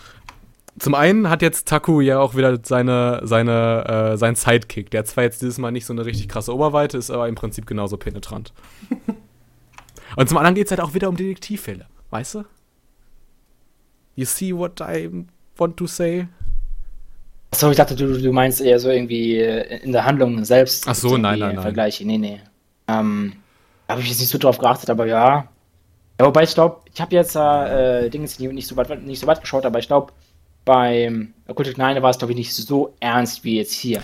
zum 0.79 0.95
einen 0.95 1.29
hat 1.29 1.41
jetzt 1.41 1.67
Taku 1.67 2.01
ja 2.01 2.19
auch 2.19 2.35
wieder 2.35 2.59
seine, 2.63 3.21
seine, 3.23 4.13
äh, 4.13 4.17
sein 4.17 4.35
Sidekick. 4.35 4.89
Der 4.91 4.99
hat 4.99 5.07
zwar 5.07 5.23
jetzt 5.23 5.41
dieses 5.41 5.57
Mal 5.57 5.71
nicht 5.71 5.85
so 5.85 5.93
eine 5.93 6.05
richtig 6.05 6.29
krasse 6.29 6.53
Oberweite, 6.53 6.97
ist 6.97 7.11
aber 7.11 7.27
im 7.27 7.35
Prinzip 7.35 7.65
genauso 7.65 7.97
penetrant. 7.97 8.53
Und 10.15 10.27
zum 10.27 10.37
anderen 10.37 10.55
geht 10.55 10.65
es 10.65 10.71
halt 10.71 10.81
auch 10.81 10.93
wieder 10.93 11.09
um 11.09 11.15
Detektivfälle, 11.15 11.85
weißt 12.09 12.35
du? 12.35 12.43
You 14.15 14.25
see 14.25 14.55
what 14.55 14.81
I 14.81 15.09
want 15.57 15.77
to 15.77 15.87
say? 15.87 16.27
Achso, 17.51 17.69
ich 17.69 17.77
dachte, 17.77 17.95
du, 17.95 18.19
du 18.19 18.31
meinst 18.31 18.61
eher 18.61 18.79
so 18.79 18.89
irgendwie 18.89 19.37
äh, 19.37 19.83
in 19.83 19.91
der 19.91 20.05
Handlung 20.05 20.43
selbst. 20.45 20.87
Ach 20.87 20.95
so, 20.95 21.17
nein, 21.17 21.39
nein, 21.39 21.55
nein. 21.55 21.61
Vergleiche. 21.61 22.05
Nee, 22.05 22.17
nee. 22.17 22.39
Ähm, 22.87 23.33
habe 23.89 24.01
ich 24.01 24.09
jetzt 24.09 24.19
nicht 24.19 24.29
so 24.29 24.37
drauf 24.37 24.57
geachtet, 24.57 24.89
aber 24.89 25.05
ja. 25.05 25.47
Ja 26.21 26.27
wobei 26.27 26.43
ich 26.43 26.53
glaube, 26.53 26.81
ich 26.93 27.01
habe 27.01 27.15
jetzt 27.15 27.35
äh, 27.35 28.09
Dinge 28.09 28.27
nicht 28.53 28.67
so 28.67 28.75
weit, 28.77 29.03
nicht 29.03 29.19
so 29.19 29.27
weit 29.27 29.41
geschaut, 29.41 29.65
aber 29.65 29.79
ich 29.79 29.87
glaube, 29.87 30.13
beim 30.65 31.33
Occultic 31.47 31.77
9 31.77 32.01
war 32.03 32.11
es, 32.11 32.17
glaube 32.19 32.33
ich, 32.33 32.37
nicht 32.37 32.53
so 32.53 32.93
ernst 32.99 33.43
wie 33.43 33.57
jetzt 33.57 33.73
hier. 33.73 34.03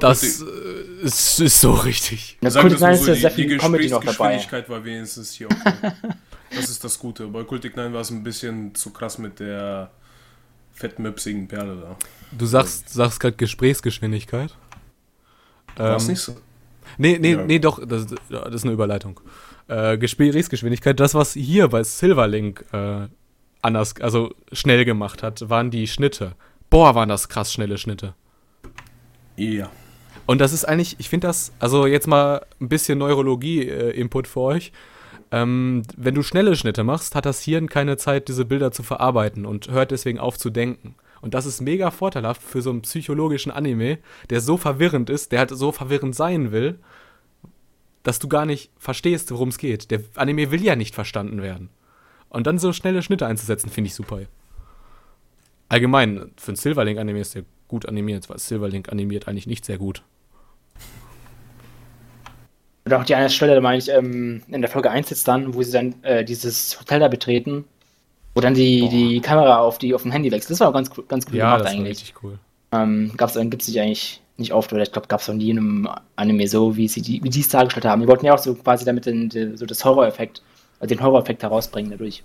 Das 0.00 0.20
gut, 0.38 0.48
äh, 0.48 1.04
ist, 1.06 1.40
ist 1.40 1.60
so 1.60 1.72
richtig. 1.72 2.38
Wir 2.40 2.48
Occultic 2.56 2.76
es 2.76 2.80
mal 2.80 2.92
9 2.92 2.94
ist 2.94 3.04
so, 3.04 3.08
ja 3.08 3.14
die, 3.14 3.20
sehr 3.20 3.30
die 3.30 3.36
viel 3.48 3.58
Comedy 3.58 3.88
noch 3.88 4.00
dabei. 4.04 4.36
Gesprächsgeschwindigkeit 4.36 4.68
war 4.70 4.84
wenigstens 4.84 5.32
hier 5.32 5.48
okay. 5.48 5.92
das 6.54 6.70
ist 6.70 6.84
das 6.84 6.98
Gute. 6.98 7.26
Bei 7.26 7.42
Cultic 7.44 7.76
9 7.76 7.92
war 7.92 8.00
es 8.00 8.10
ein 8.10 8.22
bisschen 8.22 8.74
zu 8.74 8.90
krass 8.90 9.18
mit 9.18 9.40
der 9.40 9.90
fettmöpsigen 10.72 11.48
Perle 11.48 11.76
da. 11.76 11.96
Du 12.32 12.46
sagst, 12.46 12.88
sagst 12.90 13.20
gerade 13.20 13.36
Gesprächsgeschwindigkeit. 13.36 14.54
War 15.76 15.96
es 15.96 16.04
Ähm, 16.04 16.10
nicht 16.10 16.20
so? 16.20 16.36
Nee, 16.98 17.18
nee, 17.18 17.32
Ja. 17.32 17.44
nee, 17.44 17.58
doch, 17.58 17.84
das, 17.86 18.06
das 18.28 18.54
ist 18.54 18.64
eine 18.64 18.72
Überleitung. 18.72 19.20
Äh, 19.70 19.98
Gesprächsgeschwindigkeit, 19.98 20.98
das, 20.98 21.14
was 21.14 21.34
hier 21.34 21.68
bei 21.68 21.84
Silverlink 21.84 22.64
äh, 22.72 23.06
anders, 23.62 23.94
also 24.00 24.34
schnell 24.50 24.84
gemacht 24.84 25.22
hat, 25.22 25.48
waren 25.48 25.70
die 25.70 25.86
Schnitte. 25.86 26.32
Boah, 26.70 26.96
waren 26.96 27.08
das 27.08 27.28
krass 27.28 27.52
schnelle 27.52 27.78
Schnitte. 27.78 28.14
Ja. 29.36 29.70
Und 30.26 30.40
das 30.40 30.52
ist 30.52 30.64
eigentlich, 30.64 30.96
ich 30.98 31.08
finde 31.08 31.28
das, 31.28 31.52
also 31.60 31.86
jetzt 31.86 32.08
mal 32.08 32.44
ein 32.60 32.68
bisschen 32.68 32.98
Neurologie-Input 32.98 34.26
für 34.26 34.40
euch. 34.40 34.72
Ähm, 35.30 35.84
wenn 35.96 36.16
du 36.16 36.24
schnelle 36.24 36.56
Schnitte 36.56 36.82
machst, 36.82 37.14
hat 37.14 37.24
das 37.24 37.40
Hirn 37.40 37.68
keine 37.68 37.96
Zeit, 37.96 38.26
diese 38.26 38.46
Bilder 38.46 38.72
zu 38.72 38.82
verarbeiten 38.82 39.46
und 39.46 39.70
hört 39.70 39.92
deswegen 39.92 40.18
auf 40.18 40.36
zu 40.36 40.50
denken. 40.50 40.96
Und 41.20 41.34
das 41.34 41.46
ist 41.46 41.60
mega 41.60 41.92
vorteilhaft 41.92 42.42
für 42.42 42.60
so 42.60 42.70
einen 42.70 42.82
psychologischen 42.82 43.52
Anime, 43.52 43.98
der 44.30 44.40
so 44.40 44.56
verwirrend 44.56 45.10
ist, 45.10 45.30
der 45.30 45.38
halt 45.38 45.50
so 45.50 45.70
verwirrend 45.70 46.16
sein 46.16 46.50
will, 46.50 46.80
dass 48.02 48.18
du 48.18 48.28
gar 48.28 48.46
nicht 48.46 48.70
verstehst, 48.78 49.30
worum 49.30 49.50
es 49.50 49.58
geht. 49.58 49.90
Der 49.90 50.00
Anime 50.14 50.50
will 50.50 50.62
ja 50.62 50.76
nicht 50.76 50.94
verstanden 50.94 51.42
werden. 51.42 51.68
Und 52.28 52.46
dann 52.46 52.58
so 52.58 52.72
schnelle 52.72 53.02
Schnitte 53.02 53.26
einzusetzen, 53.26 53.70
finde 53.70 53.88
ich 53.88 53.94
super. 53.94 54.20
Allgemein, 55.68 56.30
für 56.36 56.52
ein 56.52 56.56
Silverlink-Anime 56.56 57.20
ist 57.20 57.34
der 57.34 57.44
gut 57.68 57.86
animiert, 57.86 58.28
weil 58.28 58.38
Silverlink 58.38 58.90
animiert 58.90 59.28
eigentlich 59.28 59.46
nicht 59.46 59.64
sehr 59.64 59.78
gut. 59.78 60.02
Und 62.84 62.94
auch 62.94 63.04
die 63.04 63.14
eine 63.14 63.30
Stelle, 63.30 63.54
da 63.54 63.60
meine 63.60 63.78
ich, 63.78 63.88
ähm, 63.88 64.42
in 64.48 64.62
der 64.62 64.70
Folge 64.70 64.90
1 64.90 65.10
jetzt 65.10 65.28
dann, 65.28 65.54
wo 65.54 65.62
sie 65.62 65.70
dann 65.72 66.02
äh, 66.02 66.24
dieses 66.24 66.78
Hotel 66.80 66.98
da 67.00 67.08
betreten, 67.08 67.64
wo 68.34 68.40
dann 68.40 68.54
die, 68.54 68.88
die 68.88 69.20
Kamera 69.20 69.58
auf, 69.58 69.78
die, 69.78 69.94
auf 69.94 70.02
dem 70.02 70.10
Handy 70.12 70.30
wechselt. 70.32 70.52
Das 70.52 70.60
war 70.60 70.68
auch 70.68 70.72
ganz, 70.72 70.90
cool- 70.96 71.04
ganz 71.06 71.26
cool 71.28 71.36
Ja, 71.36 71.46
gemacht 71.56 71.60
das 71.60 71.72
war 71.72 71.78
eigentlich. 71.80 71.98
richtig 72.00 72.14
cool. 72.22 72.38
Ähm, 72.72 73.12
gab's, 73.16 73.34
gibt 73.34 73.60
es 73.62 73.66
sich 73.66 73.80
eigentlich 73.80 74.20
nicht 74.40 74.52
oft, 74.52 74.72
oder 74.72 74.82
ich 74.82 74.92
glaube, 74.92 75.08
gab 75.08 75.20
es 75.20 75.28
noch 75.28 75.34
nie 75.34 75.50
in 75.50 75.58
einem 75.58 75.88
Anime 76.16 76.48
so, 76.48 76.76
wie 76.76 76.88
sie 76.88 77.02
die, 77.02 77.22
wie 77.22 77.30
die 77.30 77.40
es 77.40 77.48
dargestellt 77.48 77.84
haben. 77.84 78.02
Die 78.02 78.08
wollten 78.08 78.26
ja 78.26 78.34
auch 78.34 78.38
so 78.38 78.54
quasi 78.54 78.84
damit 78.84 79.06
den, 79.06 79.56
so 79.56 79.66
das 79.66 79.84
Horror-Effekt, 79.84 80.42
äh, 80.80 80.86
den 80.86 81.02
Horror-Effekt 81.02 81.42
herausbringen 81.42 81.90
dadurch. 81.90 82.22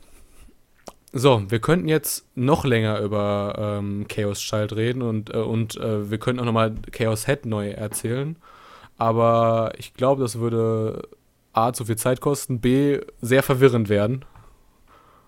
So, 1.17 1.43
wir 1.49 1.59
könnten 1.59 1.87
jetzt 1.87 2.25
noch 2.35 2.65
länger 2.65 2.99
über 2.99 3.55
ähm, 3.79 4.05
Chaos 4.09 4.39
Child 4.39 4.75
reden 4.75 5.01
und, 5.01 5.33
äh, 5.33 5.37
und 5.37 5.77
äh, 5.77 6.09
wir 6.09 6.17
könnten 6.17 6.41
auch 6.41 6.45
nochmal 6.45 6.75
Chaos 6.91 7.25
Head 7.25 7.45
neu 7.45 7.69
erzählen. 7.69 8.35
Aber 8.97 9.73
ich 9.77 9.93
glaube, 9.93 10.21
das 10.21 10.39
würde 10.39 11.07
A, 11.53 11.71
zu 11.71 11.85
viel 11.85 11.95
Zeit 11.95 12.19
kosten, 12.19 12.59
B, 12.59 12.99
sehr 13.21 13.43
verwirrend 13.43 13.87
werden. 13.87 14.25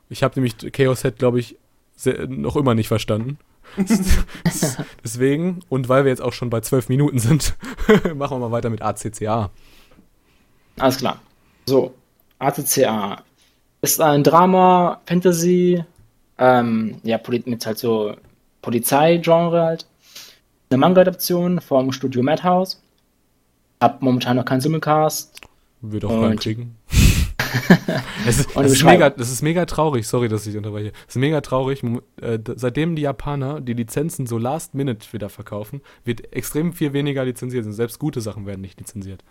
Ich 0.09 0.23
habe 0.23 0.35
nämlich 0.35 0.57
Chaos 0.73 1.03
Head, 1.03 1.19
glaube 1.19 1.39
ich, 1.39 1.57
sehr, 1.95 2.27
noch 2.27 2.57
immer 2.57 2.75
nicht 2.75 2.89
verstanden. 2.89 3.37
Deswegen, 5.03 5.59
und 5.69 5.89
weil 5.89 6.03
wir 6.05 6.09
jetzt 6.09 6.21
auch 6.21 6.33
schon 6.33 6.49
bei 6.49 6.61
zwölf 6.61 6.89
Minuten 6.89 7.19
sind, 7.19 7.55
machen 8.15 8.37
wir 8.39 8.47
mal 8.47 8.51
weiter 8.51 8.69
mit 8.69 8.81
ACCA. 8.81 9.49
Alles 10.79 10.97
klar. 10.97 11.19
So, 11.65 11.93
ATCA 12.39 13.23
ist 13.81 14.01
ein 14.01 14.23
Drama, 14.23 15.01
Fantasy, 15.05 15.83
ähm, 16.37 16.99
ja, 17.03 17.19
mit 17.45 17.65
halt 17.65 17.77
so 17.77 18.15
Polizei-Genre 18.61 19.61
halt. 19.61 19.85
Eine 20.69 20.77
Manga-Adaption 20.79 21.61
vom 21.61 21.91
Studio 21.91 22.21
Madhouse. 22.23 22.81
Hab 23.79 24.01
momentan 24.01 24.37
noch 24.37 24.45
keinen 24.45 24.61
Simulcast. 24.61 25.39
Wird 25.81 26.05
auch 26.05 26.09
Und- 26.09 26.23
reinkriegen. 26.25 26.75
es, 28.27 28.39
ist, 28.39 28.55
es, 28.55 28.71
ist 28.71 28.83
mega, 28.83 29.13
es 29.17 29.31
ist 29.31 29.41
mega 29.41 29.65
traurig, 29.65 30.07
sorry, 30.07 30.27
dass 30.27 30.45
ich 30.47 30.57
unterbreche. 30.57 30.91
Es 31.07 31.15
ist 31.15 31.19
mega 31.19 31.41
traurig, 31.41 31.83
äh, 32.21 32.39
seitdem 32.55 32.95
die 32.95 33.03
Japaner 33.03 33.61
die 33.61 33.73
Lizenzen 33.73 34.27
so 34.27 34.37
last 34.37 34.73
minute 34.73 35.11
wieder 35.13 35.29
verkaufen, 35.29 35.81
wird 36.03 36.33
extrem 36.33 36.73
viel 36.73 36.93
weniger 36.93 37.25
lizenziert. 37.25 37.65
Und 37.65 37.73
selbst 37.73 37.99
gute 37.99 38.21
Sachen 38.21 38.45
werden 38.45 38.61
nicht 38.61 38.79
lizenziert. 38.79 39.23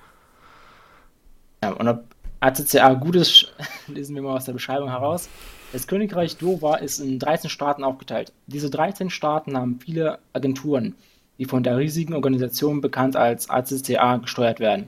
Ja, 1.62 1.72
und 1.72 1.88
ob 1.88 2.04
ACCA 2.40 2.94
gut 2.94 3.16
ist, 3.16 3.52
lesen 3.86 4.14
wir 4.14 4.22
mal 4.22 4.36
aus 4.36 4.44
der 4.44 4.52
Beschreibung 4.52 4.90
heraus. 4.90 5.28
Das 5.72 5.86
Königreich 5.86 6.36
Dova 6.36 6.76
ist 6.76 7.00
in 7.00 7.18
13 7.18 7.50
Staaten 7.50 7.84
aufgeteilt. 7.84 8.32
Diese 8.46 8.70
13 8.70 9.10
Staaten 9.10 9.56
haben 9.56 9.80
viele 9.80 10.18
Agenturen, 10.32 10.94
die 11.38 11.44
von 11.44 11.62
der 11.62 11.76
riesigen 11.76 12.14
Organisation 12.14 12.80
bekannt 12.80 13.16
als 13.16 13.50
ACCA 13.50 14.18
gesteuert 14.18 14.60
werden. 14.60 14.86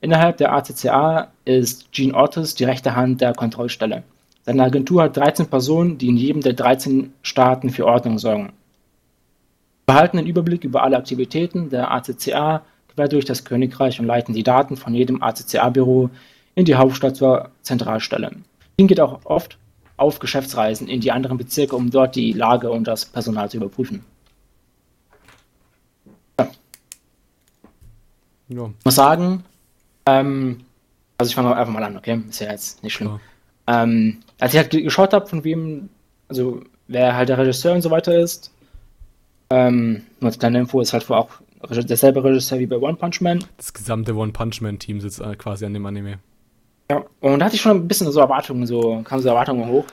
Innerhalb 0.00 0.38
der 0.38 0.52
ACCA 0.52 1.28
ist 1.44 1.92
Gene 1.92 2.14
Otis 2.14 2.54
die 2.54 2.64
rechte 2.64 2.96
Hand 2.96 3.20
der 3.20 3.34
Kontrollstelle. 3.34 4.02
Seine 4.44 4.64
Agentur 4.64 5.02
hat 5.02 5.16
13 5.16 5.46
Personen, 5.48 5.98
die 5.98 6.08
in 6.08 6.16
jedem 6.16 6.40
der 6.40 6.54
13 6.54 7.12
Staaten 7.22 7.68
für 7.68 7.86
Ordnung 7.86 8.18
sorgen. 8.18 8.52
Sie 9.80 9.94
behalten 9.94 10.16
den 10.16 10.26
Überblick 10.26 10.64
über 10.64 10.82
alle 10.82 10.96
Aktivitäten 10.96 11.68
der 11.68 11.90
ACCA 11.90 12.62
quer 12.94 13.08
durch 13.08 13.26
das 13.26 13.44
Königreich 13.44 14.00
und 14.00 14.06
leiten 14.06 14.34
die 14.34 14.42
Daten 14.42 14.76
von 14.76 14.94
jedem 14.94 15.22
ACCA-Büro 15.22 16.08
in 16.54 16.64
die 16.64 16.76
Hauptstadt 16.76 17.16
zur 17.16 17.50
Zentralstelle. 17.62 18.30
Ihnen 18.76 18.88
geht 18.88 19.00
auch 19.00 19.20
oft 19.24 19.58
auf 19.98 20.18
Geschäftsreisen 20.18 20.88
in 20.88 21.00
die 21.00 21.12
anderen 21.12 21.36
Bezirke, 21.36 21.76
um 21.76 21.90
dort 21.90 22.16
die 22.16 22.32
Lage 22.32 22.70
und 22.70 22.84
das 22.84 23.04
Personal 23.04 23.50
zu 23.50 23.58
überprüfen. 23.58 24.04
Ja, 28.48 28.70
Ich 28.78 28.84
muss 28.84 28.94
sagen, 28.94 29.44
ähm, 30.18 30.60
also 31.18 31.28
ich 31.30 31.34
fange 31.34 31.54
einfach 31.54 31.72
mal 31.72 31.82
an, 31.82 31.96
okay? 31.96 32.20
Ist 32.28 32.40
ja 32.40 32.50
jetzt 32.50 32.82
nicht 32.82 32.94
schlimm. 32.94 33.08
klar. 33.66 33.82
Ähm, 33.84 34.20
als 34.38 34.52
ich 34.54 34.58
halt 34.58 34.70
ge- 34.70 34.82
geschaut 34.82 35.12
habe, 35.12 35.26
von 35.26 35.44
wem, 35.44 35.88
also 36.28 36.62
wer 36.88 37.14
halt 37.14 37.28
der 37.28 37.38
Regisseur 37.38 37.74
und 37.74 37.82
so 37.82 37.90
weiter 37.90 38.18
ist, 38.18 38.52
ähm, 39.50 40.02
nur 40.20 40.28
als 40.28 40.38
kleine 40.38 40.58
Info, 40.60 40.80
ist 40.80 40.92
halt 40.92 41.08
wohl 41.08 41.16
auch 41.18 41.28
derselbe 41.68 42.24
Regisseur 42.24 42.58
wie 42.58 42.66
bei 42.66 42.76
One 42.78 42.96
Punch 42.96 43.20
Man. 43.20 43.44
Das 43.58 43.72
gesamte 43.72 44.14
One 44.14 44.32
Punch 44.32 44.60
Man 44.60 44.78
Team 44.78 45.00
sitzt 45.00 45.20
äh, 45.20 45.34
quasi 45.36 45.66
an 45.66 45.74
dem 45.74 45.84
Anime. 45.86 46.18
Ja, 46.90 47.04
und 47.20 47.38
da 47.38 47.46
hatte 47.46 47.54
ich 47.56 47.60
schon 47.60 47.76
ein 47.76 47.86
bisschen 47.88 48.10
so 48.10 48.18
Erwartungen, 48.20 48.66
so 48.66 49.02
kamen 49.04 49.22
so 49.22 49.28
Erwartungen 49.28 49.68
hoch. 49.68 49.84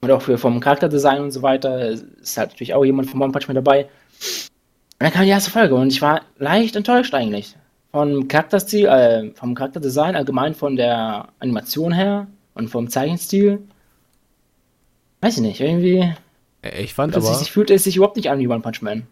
Und 0.00 0.10
auch 0.12 0.22
für, 0.22 0.38
vom 0.38 0.60
Charakterdesign 0.60 1.20
und 1.22 1.32
so 1.32 1.42
weiter 1.42 1.88
ist 1.88 2.38
halt 2.38 2.50
natürlich 2.50 2.72
auch 2.72 2.84
jemand 2.84 3.10
von 3.10 3.20
One 3.20 3.32
Punch 3.32 3.48
Man 3.48 3.56
dabei. 3.56 3.84
Und 3.84 5.04
dann 5.04 5.12
kam 5.12 5.24
die 5.24 5.28
erste 5.30 5.50
Folge 5.50 5.74
und 5.74 5.88
ich 5.92 6.00
war 6.00 6.22
leicht 6.38 6.76
enttäuscht 6.76 7.12
eigentlich. 7.14 7.56
Vom 7.92 8.28
Charakterstil, 8.28 8.86
äh, 8.86 9.30
vom 9.34 9.54
Charakterdesign, 9.54 10.14
allgemein 10.14 10.54
von 10.54 10.76
der 10.76 11.28
Animation 11.38 11.92
her 11.92 12.26
und 12.54 12.68
vom 12.68 12.90
Zeichenstil. 12.90 13.60
Weiß 15.20 15.36
ich 15.36 15.42
nicht, 15.42 15.60
irgendwie 15.60 16.12
Äh, 16.62 16.82
Ich 16.82 16.94
fand 16.94 17.16
es 17.16 17.24
aber, 17.24 17.34
sich, 17.34 17.50
fühlt 17.50 17.70
es 17.70 17.84
sich 17.84 17.96
überhaupt 17.96 18.16
nicht 18.16 18.30
an 18.30 18.38
wie 18.38 18.48
One 18.48 18.60
Punch 18.60 18.82
Man. 18.82 19.06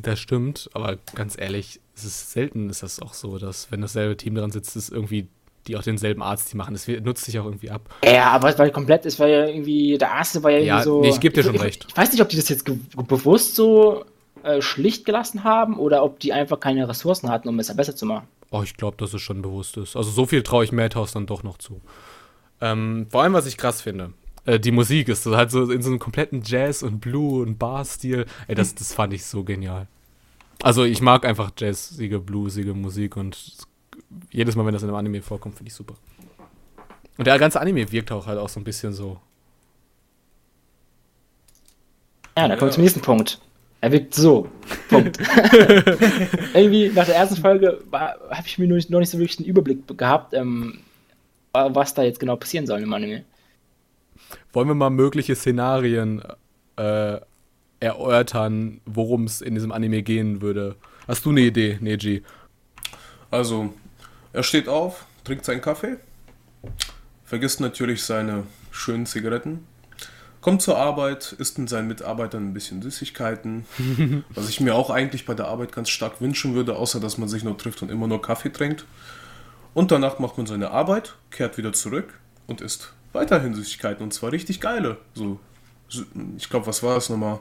Das 0.00 0.18
stimmt, 0.18 0.70
aber 0.72 0.96
ganz 1.14 1.38
ehrlich, 1.38 1.80
es 1.94 2.04
ist 2.04 2.32
selten 2.32 2.68
ist 2.68 2.82
das 2.82 3.00
auch 3.00 3.14
so, 3.14 3.38
dass 3.38 3.70
wenn 3.70 3.80
dasselbe 3.80 4.16
Team 4.16 4.34
dran 4.34 4.50
sitzt, 4.50 4.74
ist 4.76 4.90
irgendwie 4.90 5.28
die 5.66 5.76
auch 5.76 5.82
denselben 5.82 6.22
Arzt 6.22 6.52
die 6.52 6.56
machen. 6.56 6.74
Das 6.74 6.86
nutzt 6.88 7.24
sich 7.24 7.38
auch 7.38 7.44
irgendwie 7.44 7.70
ab. 7.70 7.88
Ja, 8.04 8.30
aber 8.32 8.58
weil 8.58 8.70
komplett 8.70 9.06
ist, 9.06 9.18
war 9.18 9.28
ja 9.28 9.46
irgendwie, 9.46 9.96
der 9.96 10.12
Arzt 10.12 10.42
war 10.42 10.50
ja 10.50 10.58
irgendwie 10.58 10.68
Ja, 10.68 10.82
so. 10.82 11.00
nee, 11.00 11.08
ich 11.10 11.20
geb 11.20 11.32
dir 11.34 11.42
schon 11.42 11.54
ich, 11.54 11.62
recht. 11.62 11.86
Ich 11.88 11.96
weiß 11.96 12.12
nicht, 12.12 12.20
ob 12.20 12.28
die 12.28 12.36
das 12.36 12.48
jetzt 12.48 12.64
ge- 12.66 12.76
bewusst 13.08 13.54
so 13.54 14.04
äh, 14.44 14.62
schlicht 14.62 15.04
gelassen 15.04 15.44
haben 15.44 15.78
oder 15.78 16.04
ob 16.04 16.20
die 16.20 16.32
einfach 16.32 16.60
keine 16.60 16.88
Ressourcen 16.88 17.28
hatten, 17.30 17.48
um 17.48 17.58
es 17.58 17.74
besser 17.76 17.96
zu 17.96 18.06
machen. 18.06 18.28
Oh, 18.50 18.62
ich 18.62 18.76
glaube, 18.76 18.96
dass 18.98 19.12
es 19.14 19.20
schon 19.22 19.42
bewusst 19.42 19.76
ist. 19.76 19.96
Also 19.96 20.10
so 20.10 20.26
viel 20.26 20.42
traue 20.42 20.64
ich 20.64 20.70
Madhouse 20.72 21.12
dann 21.12 21.26
doch 21.26 21.42
noch 21.42 21.58
zu. 21.58 21.80
Ähm, 22.60 23.06
vor 23.10 23.22
allem, 23.22 23.32
was 23.32 23.46
ich 23.46 23.56
krass 23.56 23.82
finde, 23.82 24.12
äh, 24.46 24.60
die 24.60 24.70
Musik 24.70 25.08
ist 25.08 25.26
halt 25.26 25.50
so 25.50 25.70
in 25.70 25.82
so 25.82 25.90
einem 25.90 25.98
kompletten 25.98 26.42
Jazz- 26.44 26.82
und 26.82 27.00
Blue- 27.00 27.42
und 27.42 27.58
Bar-Stil. 27.58 28.26
Ey, 28.46 28.54
das, 28.54 28.74
das 28.74 28.92
fand 28.94 29.12
ich 29.12 29.24
so 29.24 29.42
genial. 29.44 29.88
Also 30.62 30.84
ich 30.84 31.00
mag 31.02 31.24
einfach 31.26 31.50
jazzige, 31.58 32.20
bluesige 32.20 32.74
Musik 32.74 33.16
und 33.16 33.36
jedes 34.30 34.54
Mal, 34.54 34.64
wenn 34.66 34.72
das 34.72 34.82
in 34.82 34.88
einem 34.88 34.96
Anime 34.98 35.20
vorkommt, 35.20 35.56
finde 35.56 35.68
ich 35.68 35.74
super. 35.74 35.94
Und 37.18 37.26
der 37.26 37.38
ganze 37.38 37.60
Anime 37.60 37.90
wirkt 37.90 38.12
auch 38.12 38.26
halt 38.26 38.38
auch 38.38 38.48
so 38.48 38.60
ein 38.60 38.64
bisschen 38.64 38.92
so. 38.92 39.18
Ja, 42.36 42.48
da 42.48 42.54
Ja. 42.54 42.56
kommen 42.56 42.70
wir 42.70 42.74
zum 42.74 42.82
nächsten 42.82 43.00
Punkt. 43.00 43.40
Er 43.84 43.92
wirkt 43.92 44.14
so. 44.14 44.48
Punkt. 44.88 45.18
Irgendwie 46.54 46.88
nach 46.88 47.04
der 47.04 47.16
ersten 47.16 47.36
Folge 47.36 47.82
habe 47.92 48.46
ich 48.46 48.56
mir 48.56 48.66
noch 48.66 48.76
nicht, 48.76 48.88
noch 48.88 48.98
nicht 48.98 49.10
so 49.10 49.18
wirklich 49.18 49.38
einen 49.40 49.46
Überblick 49.46 49.98
gehabt, 49.98 50.32
ähm, 50.32 50.78
was 51.52 51.92
da 51.92 52.02
jetzt 52.02 52.18
genau 52.18 52.36
passieren 52.36 52.66
soll 52.66 52.80
im 52.80 52.90
Anime. 52.94 53.24
Wollen 54.54 54.68
wir 54.68 54.74
mal 54.74 54.88
mögliche 54.88 55.36
Szenarien 55.36 56.22
äh, 56.76 57.18
erörtern, 57.80 58.80
worum 58.86 59.24
es 59.24 59.42
in 59.42 59.54
diesem 59.54 59.70
Anime 59.70 60.02
gehen 60.02 60.40
würde? 60.40 60.76
Hast 61.06 61.26
du 61.26 61.28
eine 61.28 61.42
Idee, 61.42 61.76
Neji? 61.82 62.22
Also, 63.30 63.74
er 64.32 64.44
steht 64.44 64.66
auf, 64.66 65.04
trinkt 65.24 65.44
seinen 65.44 65.60
Kaffee, 65.60 65.98
vergisst 67.26 67.60
natürlich 67.60 68.02
seine 68.02 68.44
schönen 68.70 69.04
Zigaretten, 69.04 69.66
kommt 70.44 70.60
zur 70.60 70.76
Arbeit, 70.76 71.34
isst 71.38 71.58
mit 71.58 71.70
seinen 71.70 71.88
Mitarbeitern 71.88 72.50
ein 72.50 72.52
bisschen 72.52 72.82
Süßigkeiten, 72.82 73.64
was 74.34 74.50
ich 74.50 74.60
mir 74.60 74.74
auch 74.74 74.90
eigentlich 74.90 75.24
bei 75.24 75.32
der 75.32 75.48
Arbeit 75.48 75.72
ganz 75.72 75.88
stark 75.88 76.20
wünschen 76.20 76.54
würde, 76.54 76.76
außer 76.76 77.00
dass 77.00 77.16
man 77.16 77.30
sich 77.30 77.44
nur 77.44 77.56
trifft 77.56 77.80
und 77.80 77.90
immer 77.90 78.06
nur 78.06 78.20
Kaffee 78.20 78.52
trinkt. 78.52 78.84
Und 79.72 79.90
danach 79.90 80.18
macht 80.18 80.36
man 80.36 80.44
seine 80.44 80.70
Arbeit, 80.70 81.14
kehrt 81.30 81.56
wieder 81.56 81.72
zurück 81.72 82.20
und 82.46 82.60
isst 82.60 82.92
weiterhin 83.14 83.54
Süßigkeiten 83.54 84.04
und 84.04 84.12
zwar 84.12 84.32
richtig 84.32 84.60
geile. 84.60 84.98
So, 85.14 85.40
ich 86.36 86.50
glaube, 86.50 86.66
was 86.66 86.82
war 86.82 86.96
das 86.96 87.08
nochmal? 87.08 87.38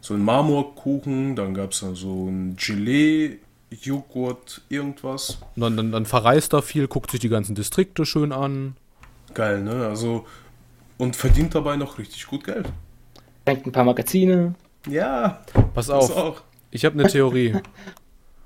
So 0.00 0.14
ein 0.14 0.22
Marmorkuchen, 0.22 1.34
dann 1.34 1.54
gab 1.54 1.72
es 1.72 1.80
da 1.80 1.96
so 1.96 2.28
ein 2.28 2.54
Gelee, 2.54 3.38
Joghurt, 3.82 4.60
irgendwas. 4.68 5.38
Dann, 5.56 5.76
dann, 5.76 5.90
dann 5.90 6.06
verreist 6.06 6.54
er 6.54 6.62
viel, 6.62 6.86
guckt 6.86 7.10
sich 7.10 7.18
die 7.18 7.28
ganzen 7.28 7.56
Distrikte 7.56 8.06
schön 8.06 8.30
an. 8.30 8.76
Geil, 9.34 9.60
ne? 9.60 9.88
Also, 9.88 10.24
und 10.98 11.16
verdient 11.16 11.54
dabei 11.54 11.76
noch 11.76 11.98
richtig 11.98 12.26
gut 12.26 12.44
Geld. 12.44 12.70
Denkt 13.46 13.66
ein 13.66 13.72
paar 13.72 13.84
Magazine. 13.84 14.54
Ja, 14.88 15.42
Pass 15.74 15.90
auf, 15.90 16.16
auch. 16.16 16.42
ich 16.70 16.84
habe 16.84 16.98
eine 16.98 17.08
Theorie. 17.08 17.54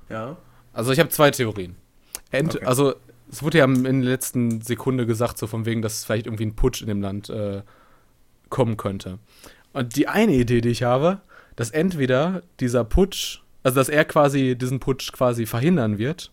Ja. 0.09 0.37
Also 0.73 0.91
ich 0.91 0.99
habe 0.99 1.09
zwei 1.09 1.29
Theorien. 1.29 1.75
Ent 2.31 2.55
Okay. 2.55 2.65
Also 2.65 2.95
es 3.31 3.43
wurde 3.43 3.59
ja 3.59 3.65
in 3.65 3.83
der 3.83 3.93
letzten 3.93 4.61
Sekunde 4.61 5.05
gesagt, 5.05 5.37
so 5.37 5.45
von 5.45 5.67
wegen, 5.67 5.83
dass 5.83 6.03
vielleicht 6.03 6.25
irgendwie 6.25 6.47
ein 6.47 6.55
Putsch 6.55 6.81
in 6.81 6.87
dem 6.87 6.99
Land 6.99 7.29
äh, 7.29 7.61
kommen 8.49 8.75
könnte. 8.75 9.19
Und 9.71 9.95
die 9.95 10.07
eine 10.07 10.33
Idee, 10.33 10.61
die 10.61 10.69
ich 10.69 10.83
habe, 10.83 11.21
dass 11.55 11.69
entweder 11.69 12.41
dieser 12.59 12.83
Putsch, 12.83 13.41
also 13.61 13.75
dass 13.75 13.89
er 13.89 14.05
quasi 14.05 14.55
diesen 14.57 14.79
Putsch 14.79 15.11
quasi 15.11 15.45
verhindern 15.45 15.97
wird. 15.97 16.31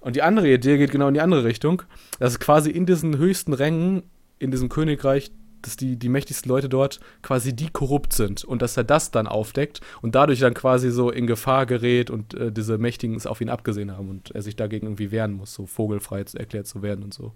Und 0.00 0.16
die 0.16 0.22
andere 0.22 0.52
Idee 0.52 0.76
geht 0.76 0.90
genau 0.90 1.08
in 1.08 1.14
die 1.14 1.20
andere 1.20 1.44
Richtung, 1.44 1.82
dass 2.18 2.38
quasi 2.38 2.70
in 2.70 2.86
diesen 2.86 3.16
höchsten 3.16 3.52
Rängen, 3.52 4.02
in 4.40 4.50
diesem 4.50 4.68
Königreich, 4.68 5.30
dass 5.62 5.76
die, 5.76 5.96
die 5.96 6.08
mächtigsten 6.08 6.48
Leute 6.48 6.68
dort 6.68 7.00
quasi 7.22 7.54
die 7.54 7.68
korrupt 7.68 8.12
sind 8.12 8.42
und 8.44 8.62
dass 8.62 8.76
er 8.76 8.84
das 8.84 9.10
dann 9.10 9.26
aufdeckt 9.26 9.80
und 10.02 10.14
dadurch 10.14 10.40
dann 10.40 10.54
quasi 10.54 10.90
so 10.90 11.10
in 11.10 11.26
Gefahr 11.26 11.66
gerät 11.66 12.10
und 12.10 12.34
äh, 12.34 12.50
diese 12.50 12.78
Mächtigen 12.78 13.14
es 13.14 13.26
auf 13.26 13.40
ihn 13.40 13.50
abgesehen 13.50 13.96
haben 13.96 14.08
und 14.08 14.30
er 14.32 14.42
sich 14.42 14.56
dagegen 14.56 14.86
irgendwie 14.86 15.12
wehren 15.12 15.32
muss, 15.32 15.54
so 15.54 15.66
vogelfrei 15.66 16.24
erklärt 16.34 16.66
zu 16.66 16.82
werden 16.82 17.04
und 17.04 17.14
so. 17.14 17.32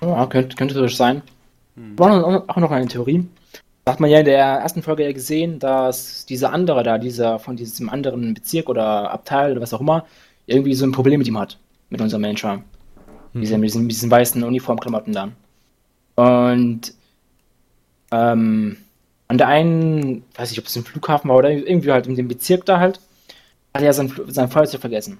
Ja, 0.00 0.26
könnte, 0.26 0.56
könnte 0.56 0.74
durchaus 0.74 0.96
sein. 0.96 1.22
War 1.96 2.08
noch, 2.08 2.48
auch 2.48 2.56
noch 2.56 2.70
eine 2.70 2.88
Theorie. 2.88 3.26
Da 3.84 3.92
hat 3.92 4.00
man 4.00 4.10
ja 4.10 4.18
in 4.18 4.24
der 4.24 4.38
ersten 4.38 4.82
Folge 4.82 5.04
ja 5.04 5.12
gesehen, 5.12 5.58
dass 5.58 6.26
dieser 6.26 6.52
andere 6.52 6.82
da, 6.82 6.98
dieser 6.98 7.38
von 7.38 7.56
diesem 7.56 7.88
anderen 7.88 8.34
Bezirk 8.34 8.68
oder 8.68 9.10
Abteil 9.10 9.52
oder 9.52 9.60
was 9.60 9.72
auch 9.72 9.80
immer, 9.80 10.06
irgendwie 10.46 10.74
so 10.74 10.84
ein 10.84 10.92
Problem 10.92 11.18
mit 11.18 11.28
ihm 11.28 11.38
hat. 11.38 11.58
Mit 11.88 12.00
unserem 12.00 12.22
Manager. 12.22 12.62
Diese, 13.34 13.58
mit, 13.58 13.68
diesen, 13.68 13.82
mit 13.82 13.92
diesen 13.92 14.10
weißen 14.10 14.42
Uniformklamotten 14.42 15.12
dann. 15.12 15.32
Und 16.16 16.92
ähm, 18.10 18.76
an 19.28 19.38
der 19.38 19.48
einen, 19.48 20.24
weiß 20.34 20.50
nicht, 20.50 20.58
ob 20.58 20.66
es 20.66 20.76
im 20.76 20.84
Flughafen 20.84 21.30
war 21.30 21.36
oder 21.36 21.50
irgendwie 21.50 21.92
halt 21.92 22.06
in 22.06 22.16
dem 22.16 22.28
Bezirk 22.28 22.66
da 22.66 22.80
halt, 22.80 23.00
hat 23.72 23.82
er 23.82 23.92
sein, 23.92 24.12
sein 24.26 24.50
Feuerzeug 24.50 24.80
vergessen. 24.80 25.18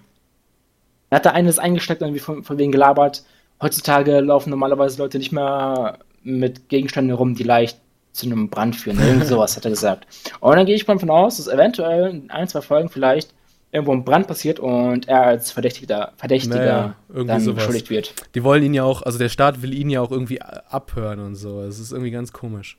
Er 1.10 1.16
hat 1.16 1.26
da 1.26 1.30
eines 1.30 1.58
eingesteckt 1.58 2.02
und 2.02 2.08
irgendwie 2.08 2.20
von, 2.20 2.42
von 2.42 2.58
wegen 2.58 2.72
gelabert. 2.72 3.24
Heutzutage 3.62 4.20
laufen 4.20 4.50
normalerweise 4.50 4.98
Leute 4.98 5.18
nicht 5.18 5.32
mehr 5.32 5.98
mit 6.22 6.68
Gegenständen 6.68 7.10
herum, 7.10 7.34
die 7.34 7.44
leicht 7.44 7.78
zu 8.12 8.26
einem 8.26 8.48
Brand 8.48 8.76
führen. 8.76 8.98
Irgend 9.00 9.26
sowas 9.28 9.56
hat 9.56 9.64
er 9.64 9.70
gesagt. 9.70 10.06
Und 10.40 10.56
dann 10.56 10.66
gehe 10.66 10.74
ich 10.74 10.86
mal 10.86 10.94
davon 10.94 11.10
aus, 11.10 11.36
dass 11.36 11.48
eventuell 11.48 12.10
in 12.10 12.30
ein, 12.30 12.48
zwei 12.48 12.60
Folgen 12.60 12.88
vielleicht 12.88 13.32
irgendwo 13.72 13.92
ein 13.92 14.04
Brand 14.04 14.26
passiert 14.26 14.58
und 14.58 15.08
er 15.08 15.22
als 15.22 15.52
Verdächtiger, 15.52 16.12
Verdächtiger 16.16 16.56
Naja, 16.56 16.96
irgendwie 17.08 17.28
dann 17.28 17.40
sowas. 17.40 17.56
beschuldigt 17.56 17.90
wird. 17.90 18.14
Die 18.34 18.42
wollen 18.42 18.62
ihn 18.62 18.74
ja 18.74 18.84
auch, 18.84 19.02
also 19.02 19.18
der 19.18 19.28
Staat 19.28 19.62
will 19.62 19.72
ihn 19.72 19.90
ja 19.90 20.00
auch 20.00 20.10
irgendwie 20.10 20.42
abhören 20.42 21.20
und 21.20 21.36
so. 21.36 21.62
Es 21.62 21.78
ist 21.78 21.92
irgendwie 21.92 22.10
ganz 22.10 22.32
komisch. 22.32 22.78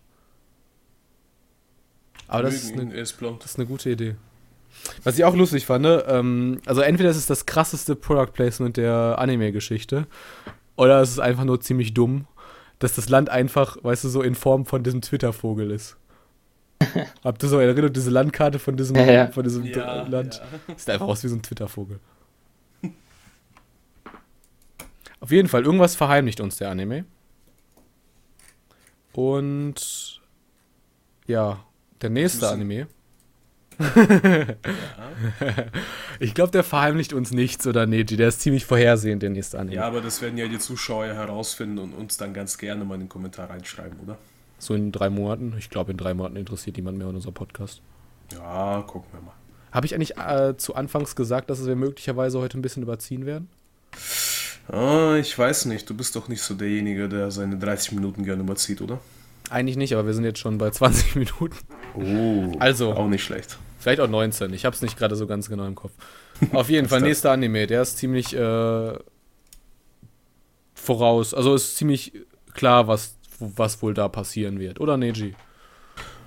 Aber 2.27 2.43
das 2.43 2.56
ist, 2.56 2.73
eine, 2.73 2.93
ist 2.93 3.13
blond. 3.13 3.43
das 3.43 3.51
ist 3.51 3.60
eine 3.60 3.67
gute 3.67 3.89
Idee. 3.89 4.15
Was 5.04 5.17
ich 5.17 5.25
auch 5.25 5.36
lustig 5.36 5.65
fand, 5.65 5.84
ne, 5.84 6.04
ähm, 6.08 6.60
also 6.65 6.82
entweder 6.82 7.10
ist 7.10 7.17
es 7.17 7.25
das 7.25 7.45
krasseste 7.45 7.95
Product 7.95 8.32
Placement 8.34 8.77
der 8.77 9.15
Anime-Geschichte 9.17 10.08
oder 10.77 11.01
es 11.01 11.12
ist 11.12 11.19
einfach 11.19 11.43
nur 11.43 11.60
ziemlich 11.60 11.93
dumm, 11.93 12.27
dass 12.80 12.95
das 12.95 13.10
Land 13.10 13.30
einfach, 13.30 13.77
weißt 13.82 14.06
du, 14.06 14.10
so 14.10 14.21
in 14.21 14.34
Form 14.34 14.65
von 14.65 14.82
diesem 14.84 15.01
Twitter-Vogel 15.01 15.71
ist. 15.71 15.97
Habt 17.24 17.44
ihr 17.44 17.50
so 17.50 17.60
erinnert, 17.60 17.96
diese 17.96 18.10
Landkarte 18.10 18.60
von 18.60 18.78
diesem, 18.78 18.96
Ja, 18.96 19.06
ja. 19.12 19.28
Von 19.28 19.44
diesem 19.44 19.65
Ja, 19.65 20.04
Land? 20.08 20.41
ja. 20.67 20.76
Sieht 20.76 20.89
einfach 20.89 21.08
aus 21.08 21.24
wie 21.24 21.28
so 21.28 21.36
ein 21.36 21.41
Twitter-Vogel. 21.41 22.00
Auf 25.20 25.32
jeden 25.32 25.48
Fall, 25.48 25.63
irgendwas 25.63 25.96
verheimlicht 25.96 26.39
uns 26.41 26.58
der 26.58 26.70
Anime. 26.72 27.06
Und 29.13 30.20
ja, 31.28 31.63
der 32.02 32.10
nächste 32.10 32.50
Anime. 32.50 32.88
Ich 36.20 36.34
glaube, 36.36 36.52
der 36.52 36.63
verheimlicht 36.63 37.13
uns 37.13 37.32
nichts, 37.32 37.65
oder 37.65 37.88
Neji? 37.88 38.06
Der 38.15 38.28
ist 38.28 38.41
ziemlich 38.41 38.65
vorhersehend, 38.65 39.24
der 39.24 39.32
nächste 39.32 39.58
Anime. 39.60 39.76
Ja, 39.78 39.84
aber 39.88 40.02
das 40.02 40.22
werden 40.22 40.38
ja 40.38 40.48
die 40.48 40.60
Zuschauer 40.60 41.06
herausfinden 41.06 41.80
und 41.80 41.94
uns 41.94 42.17
dann 42.17 42.34
ganz 42.34 42.58
gerne 42.60 42.86
mal 42.86 42.94
in 42.96 43.02
den 43.02 43.10
Kommentar 43.10 43.50
reinschreiben, 43.50 44.00
oder? 44.02 44.17
So 44.62 44.76
in 44.76 44.91
drei 44.91 45.10
Monaten. 45.10 45.56
Ich 45.58 45.71
glaube, 45.71 45.91
in 45.91 45.97
drei 45.97 46.13
Monaten 46.13 46.36
interessiert 46.36 46.78
niemand 46.78 46.97
mehr 47.00 47.08
unser 47.08 47.32
Podcast. 47.32 47.82
Ja, 48.32 48.84
gucken 48.86 49.10
wir 49.12 49.21
mal. 49.21 49.34
Habe 49.71 49.88
ich 49.88 49.95
eigentlich 49.95 50.17
äh, 50.17 50.56
zu 50.56 50.76
Anfangs 50.76 51.15
gesagt, 51.15 51.50
dass 51.50 51.65
wir 51.65 51.76
möglicherweise 51.76 52.39
heute 52.39 52.60
ein 52.60 52.62
bisschen 52.62 52.84
überziehen 52.84 53.26
werden? 53.26 53.50
Ah, 54.67 55.15
ich 55.19 55.38
weiß 55.38 55.65
nicht, 55.65 55.89
du 55.89 55.95
bist 55.95 56.15
doch 56.15 56.28
nicht 56.28 56.43
so 56.43 56.54
derjenige, 56.54 57.10
der 57.10 57.32
seine 57.32 57.58
30 57.58 57.93
Minuten 57.93 58.24
gerne 58.24 58.43
überzieht, 58.43 58.82
oder? 58.82 59.00
Eigentlich 59.50 59.78
nicht, 59.78 59.93
aber 59.93 60.06
wir 60.06 60.13
sind 60.13 60.26
jetzt 60.26 60.39
schon 60.39 60.60
bei 60.60 60.69
20 60.69 61.15
Minuten. 61.15 61.56
Oh, 61.95 62.56
Also. 62.60 62.93
Auch 62.93 63.08
nicht 63.08 63.24
schlecht. 63.24 63.58
Vielleicht 63.80 64.00
auch 64.00 64.08
19. 64.08 64.54
Ich 64.54 64.63
habe 64.65 64.76
es 64.76 64.84
nicht 64.84 64.95
gerade 64.95 65.15
so 65.15 65.26
ganz 65.26 65.50
genau 65.50 65.65
im 65.65 65.74
Kopf. 65.74 65.93
Auf 66.54 66.69
jeden 66.69 66.88
Fall, 66.88 67.02
nächster 67.02 67.32
Anime. 67.32 67.65
Der 67.65 67.82
ist 67.82 67.97
ziemlich 67.97 68.36
äh, 68.36 68.93
voraus. 70.76 71.34
Also 71.34 71.56
ist 71.56 71.78
ziemlich 71.78 72.13
klar, 72.54 72.88
was, 72.88 73.15
was 73.56 73.82
wohl 73.82 73.93
da 73.93 74.08
passieren 74.08 74.60
wird. 74.60 74.80
Oder, 74.80 74.97
Neji? 74.97 75.36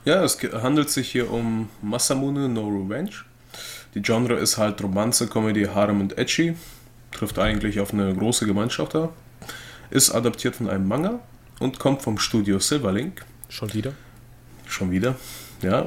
Ja, 0.04 0.22
es 0.22 0.38
handelt 0.42 0.90
sich 0.90 1.10
hier 1.10 1.30
um 1.30 1.68
Masamune 1.80 2.48
no 2.48 2.68
Revenge. 2.68 3.24
Die 3.94 4.02
Genre 4.02 4.34
ist 4.34 4.58
halt 4.58 4.82
Romanze, 4.82 5.28
Comedy, 5.28 5.64
Harem 5.64 6.00
und 6.00 6.18
Edgy. 6.18 6.56
Trifft 7.12 7.38
eigentlich 7.38 7.80
auf 7.80 7.92
eine 7.92 8.14
große 8.14 8.46
Gemeinschaft 8.46 8.94
da. 8.94 9.10
Ist 9.90 10.10
adaptiert 10.10 10.56
von 10.56 10.68
einem 10.68 10.88
Manga 10.88 11.20
und 11.60 11.78
kommt 11.78 12.02
vom 12.02 12.18
Studio 12.18 12.58
Silverlink. 12.58 13.24
Schon 13.48 13.72
wieder? 13.72 13.92
Schon 14.66 14.90
wieder. 14.90 15.16
Ja, 15.62 15.86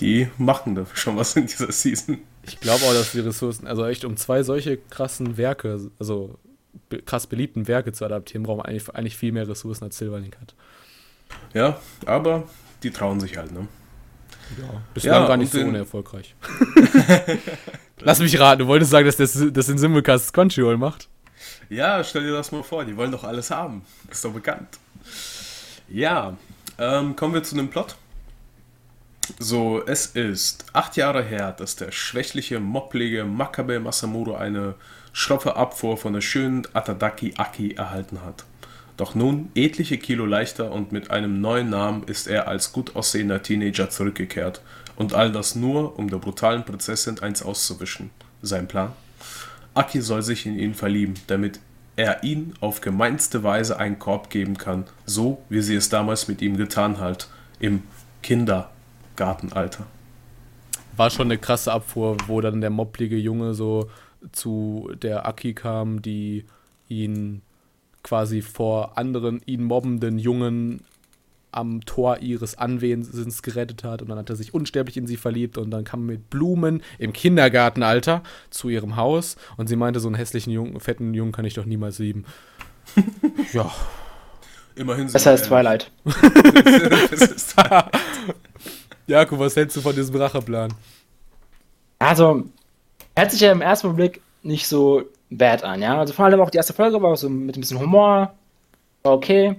die 0.00 0.28
machen 0.38 0.74
da 0.74 0.86
schon 0.94 1.16
was 1.16 1.36
in 1.36 1.46
dieser 1.46 1.70
Season. 1.70 2.18
Ich 2.42 2.60
glaube 2.60 2.84
auch, 2.84 2.92
dass 2.92 3.12
die 3.12 3.20
Ressourcen, 3.20 3.66
also 3.66 3.86
echt 3.86 4.04
um 4.04 4.16
zwei 4.16 4.42
solche 4.42 4.76
krassen 4.76 5.36
Werke, 5.36 5.90
also 5.98 6.38
krass 7.06 7.26
beliebten 7.26 7.68
Werke 7.68 7.92
zu 7.92 8.04
adaptieren, 8.04 8.42
braucht 8.44 8.58
man 8.58 8.66
eigentlich, 8.66 8.88
eigentlich 8.94 9.16
viel 9.16 9.32
mehr 9.32 9.48
Ressourcen 9.48 9.84
als 9.84 9.98
Silverlink 9.98 10.36
hat. 10.40 10.54
Ja, 11.52 11.78
aber 12.06 12.44
die 12.82 12.90
trauen 12.90 13.20
sich 13.20 13.36
halt, 13.36 13.52
ne? 13.52 13.66
Ja, 14.60 14.82
bislang 14.92 15.22
Ja, 15.22 15.26
gar 15.28 15.36
nicht 15.36 15.52
so 15.52 15.58
den- 15.58 15.68
unerfolgreich. 15.68 16.34
Lass 18.00 18.18
mich 18.20 18.38
raten, 18.38 18.60
du 18.60 18.66
wolltest 18.66 18.90
sagen, 18.90 19.06
dass 19.06 19.16
das, 19.16 19.32
das 19.52 19.66
den 19.66 19.78
Simulcast 19.78 20.32
Crunchyroll 20.34 20.76
macht? 20.76 21.08
Ja, 21.70 22.02
stell 22.04 22.24
dir 22.24 22.32
das 22.32 22.52
mal 22.52 22.62
vor, 22.62 22.84
die 22.84 22.96
wollen 22.96 23.10
doch 23.12 23.24
alles 23.24 23.50
haben. 23.50 23.82
Ist 24.10 24.24
doch 24.24 24.32
bekannt. 24.32 24.68
Ja, 25.88 26.36
ähm, 26.78 27.16
kommen 27.16 27.34
wir 27.34 27.42
zu 27.42 27.54
dem 27.54 27.68
Plot. 27.70 27.96
So, 29.38 29.82
es 29.86 30.06
ist 30.06 30.66
acht 30.74 30.96
Jahre 30.96 31.22
her, 31.22 31.52
dass 31.52 31.76
der 31.76 31.92
schwächliche, 31.92 32.60
mopplige 32.60 33.24
Makabe 33.24 33.80
Masamuro 33.80 34.34
eine 34.34 34.74
schroffe 35.14 35.56
Abfuhr 35.56 35.96
von 35.96 36.12
der 36.12 36.20
schönen 36.20 36.66
Atadaki 36.74 37.34
Aki 37.38 37.74
erhalten 37.74 38.22
hat. 38.22 38.44
Doch 38.96 39.14
nun, 39.14 39.48
etliche 39.54 39.96
Kilo 39.96 40.26
leichter 40.26 40.70
und 40.72 40.92
mit 40.92 41.10
einem 41.10 41.40
neuen 41.40 41.70
Namen, 41.70 42.02
ist 42.04 42.26
er 42.26 42.48
als 42.48 42.72
gut 42.72 42.94
aussehender 42.96 43.42
Teenager 43.42 43.88
zurückgekehrt. 43.88 44.60
Und 44.96 45.14
all 45.14 45.32
das 45.32 45.54
nur, 45.54 45.98
um 45.98 46.10
der 46.10 46.18
brutalen 46.18 46.64
Prinzessin 46.64 47.20
eins 47.20 47.42
auszuwischen. 47.42 48.10
Sein 48.42 48.68
Plan? 48.68 48.92
Aki 49.74 50.00
soll 50.00 50.22
sich 50.22 50.46
in 50.46 50.58
ihn 50.58 50.74
verlieben, 50.74 51.14
damit 51.28 51.60
er 51.96 52.24
ihn 52.24 52.54
auf 52.60 52.80
gemeinste 52.80 53.44
Weise 53.44 53.78
einen 53.78 54.00
Korb 54.00 54.30
geben 54.30 54.58
kann, 54.58 54.84
so 55.06 55.42
wie 55.48 55.62
sie 55.62 55.76
es 55.76 55.88
damals 55.88 56.26
mit 56.26 56.42
ihm 56.42 56.56
getan 56.56 56.98
hat, 56.98 57.28
im 57.60 57.84
Kindergartenalter. 58.22 59.86
War 60.96 61.10
schon 61.10 61.28
eine 61.28 61.38
krasse 61.38 61.72
Abfuhr, 61.72 62.16
wo 62.26 62.40
dann 62.40 62.60
der 62.60 62.70
mopplige 62.70 63.16
Junge 63.16 63.54
so 63.54 63.88
zu 64.32 64.90
der 65.02 65.26
Aki 65.26 65.54
kam, 65.54 66.02
die 66.02 66.44
ihn 66.88 67.42
quasi 68.02 68.42
vor 68.42 68.98
anderen 68.98 69.40
ihn 69.46 69.64
mobbenden 69.64 70.18
Jungen 70.18 70.82
am 71.52 71.84
Tor 71.84 72.18
ihres 72.18 72.58
Anwesens 72.58 73.42
gerettet 73.42 73.84
hat 73.84 74.02
und 74.02 74.08
dann 74.08 74.18
hat 74.18 74.28
er 74.28 74.36
sich 74.36 74.52
unsterblich 74.52 74.96
in 74.96 75.06
sie 75.06 75.16
verliebt 75.16 75.56
und 75.56 75.70
dann 75.70 75.84
kam 75.84 76.00
er 76.00 76.14
mit 76.14 76.28
Blumen 76.28 76.82
im 76.98 77.12
Kindergartenalter 77.12 78.22
zu 78.50 78.68
ihrem 78.68 78.96
Haus 78.96 79.36
und 79.56 79.68
sie 79.68 79.76
meinte, 79.76 80.00
so 80.00 80.08
einen 80.08 80.16
hässlichen 80.16 80.52
Jungen, 80.52 80.80
fetten 80.80 81.14
Jungen 81.14 81.32
kann 81.32 81.44
ich 81.44 81.54
doch 81.54 81.64
niemals 81.64 82.00
lieben. 82.00 82.24
ja, 83.52 83.70
Immerhin 84.76 85.08
sind 85.08 85.12
Besser 85.12 85.30
als 85.30 85.42
Twilight. 85.42 85.90
ist 87.12 87.54
Jakob, 89.06 89.38
was 89.38 89.56
hältst 89.56 89.76
du 89.76 89.80
von 89.80 89.94
diesem 89.94 90.16
Racheplan? 90.16 90.74
Also, 91.98 92.44
hört 93.16 93.30
sich 93.30 93.40
ja 93.40 93.52
im 93.52 93.62
ersten 93.62 93.94
Blick 93.96 94.20
nicht 94.42 94.66
so 94.66 95.02
bad 95.30 95.64
an, 95.64 95.82
ja. 95.82 95.98
Also 95.98 96.12
vor 96.12 96.26
allem 96.26 96.40
auch 96.40 96.50
die 96.50 96.58
erste 96.58 96.72
Folge 96.72 97.00
war 97.02 97.16
so 97.16 97.28
mit 97.28 97.56
ein 97.56 97.60
bisschen 97.60 97.80
Humor. 97.80 98.34
War 99.02 99.12
okay. 99.12 99.56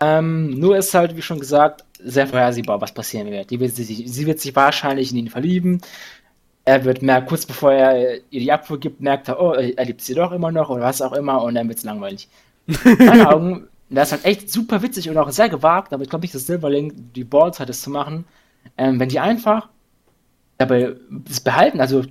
Ähm, 0.00 0.58
nur 0.58 0.76
ist 0.78 0.94
halt, 0.94 1.16
wie 1.16 1.22
schon 1.22 1.40
gesagt, 1.40 1.84
sehr 2.02 2.26
vorhersehbar, 2.26 2.80
was 2.80 2.92
passieren 2.92 3.30
wird. 3.30 3.50
Wird 3.50 3.74
sich, 3.74 3.86
sie 4.06 4.26
wird 4.26 4.40
sich 4.40 4.56
wahrscheinlich 4.56 5.10
in 5.12 5.18
ihn 5.18 5.28
verlieben. 5.28 5.80
Er 6.64 6.84
wird 6.84 7.02
merken, 7.02 7.26
kurz 7.26 7.46
bevor 7.46 7.72
er 7.72 8.16
ihr 8.30 8.40
die 8.40 8.52
Abfuhr 8.52 8.78
gibt, 8.78 9.00
merkt 9.00 9.28
er, 9.28 9.40
oh, 9.40 9.52
er 9.52 9.84
liebt 9.84 10.00
sie 10.00 10.14
doch 10.14 10.32
immer 10.32 10.52
noch 10.52 10.70
oder 10.70 10.82
was 10.82 11.02
auch 11.02 11.12
immer 11.12 11.42
und 11.42 11.54
dann 11.54 11.68
wird 11.68 11.78
es 11.78 11.84
langweilig. 11.84 12.28
In 12.66 13.06
meinen 13.06 13.26
Augen, 13.26 13.68
das 13.88 14.08
ist 14.08 14.12
halt 14.12 14.24
echt 14.24 14.50
super 14.50 14.82
witzig 14.82 15.10
und 15.10 15.18
auch 15.18 15.30
sehr 15.30 15.48
gewagt, 15.48 15.92
aber 15.92 16.02
ich 16.02 16.08
glaube 16.08 16.22
nicht, 16.22 16.34
dass 16.34 16.46
Silverlink 16.46 16.94
die 17.14 17.24
Balls 17.24 17.60
hat, 17.60 17.68
das 17.68 17.80
zu 17.80 17.90
machen. 17.90 18.24
Ähm, 18.78 19.00
wenn 19.00 19.08
die 19.08 19.18
einfach 19.18 19.68
dabei 20.58 20.94
das 21.10 21.40
behalten, 21.40 21.80
also 21.80 22.04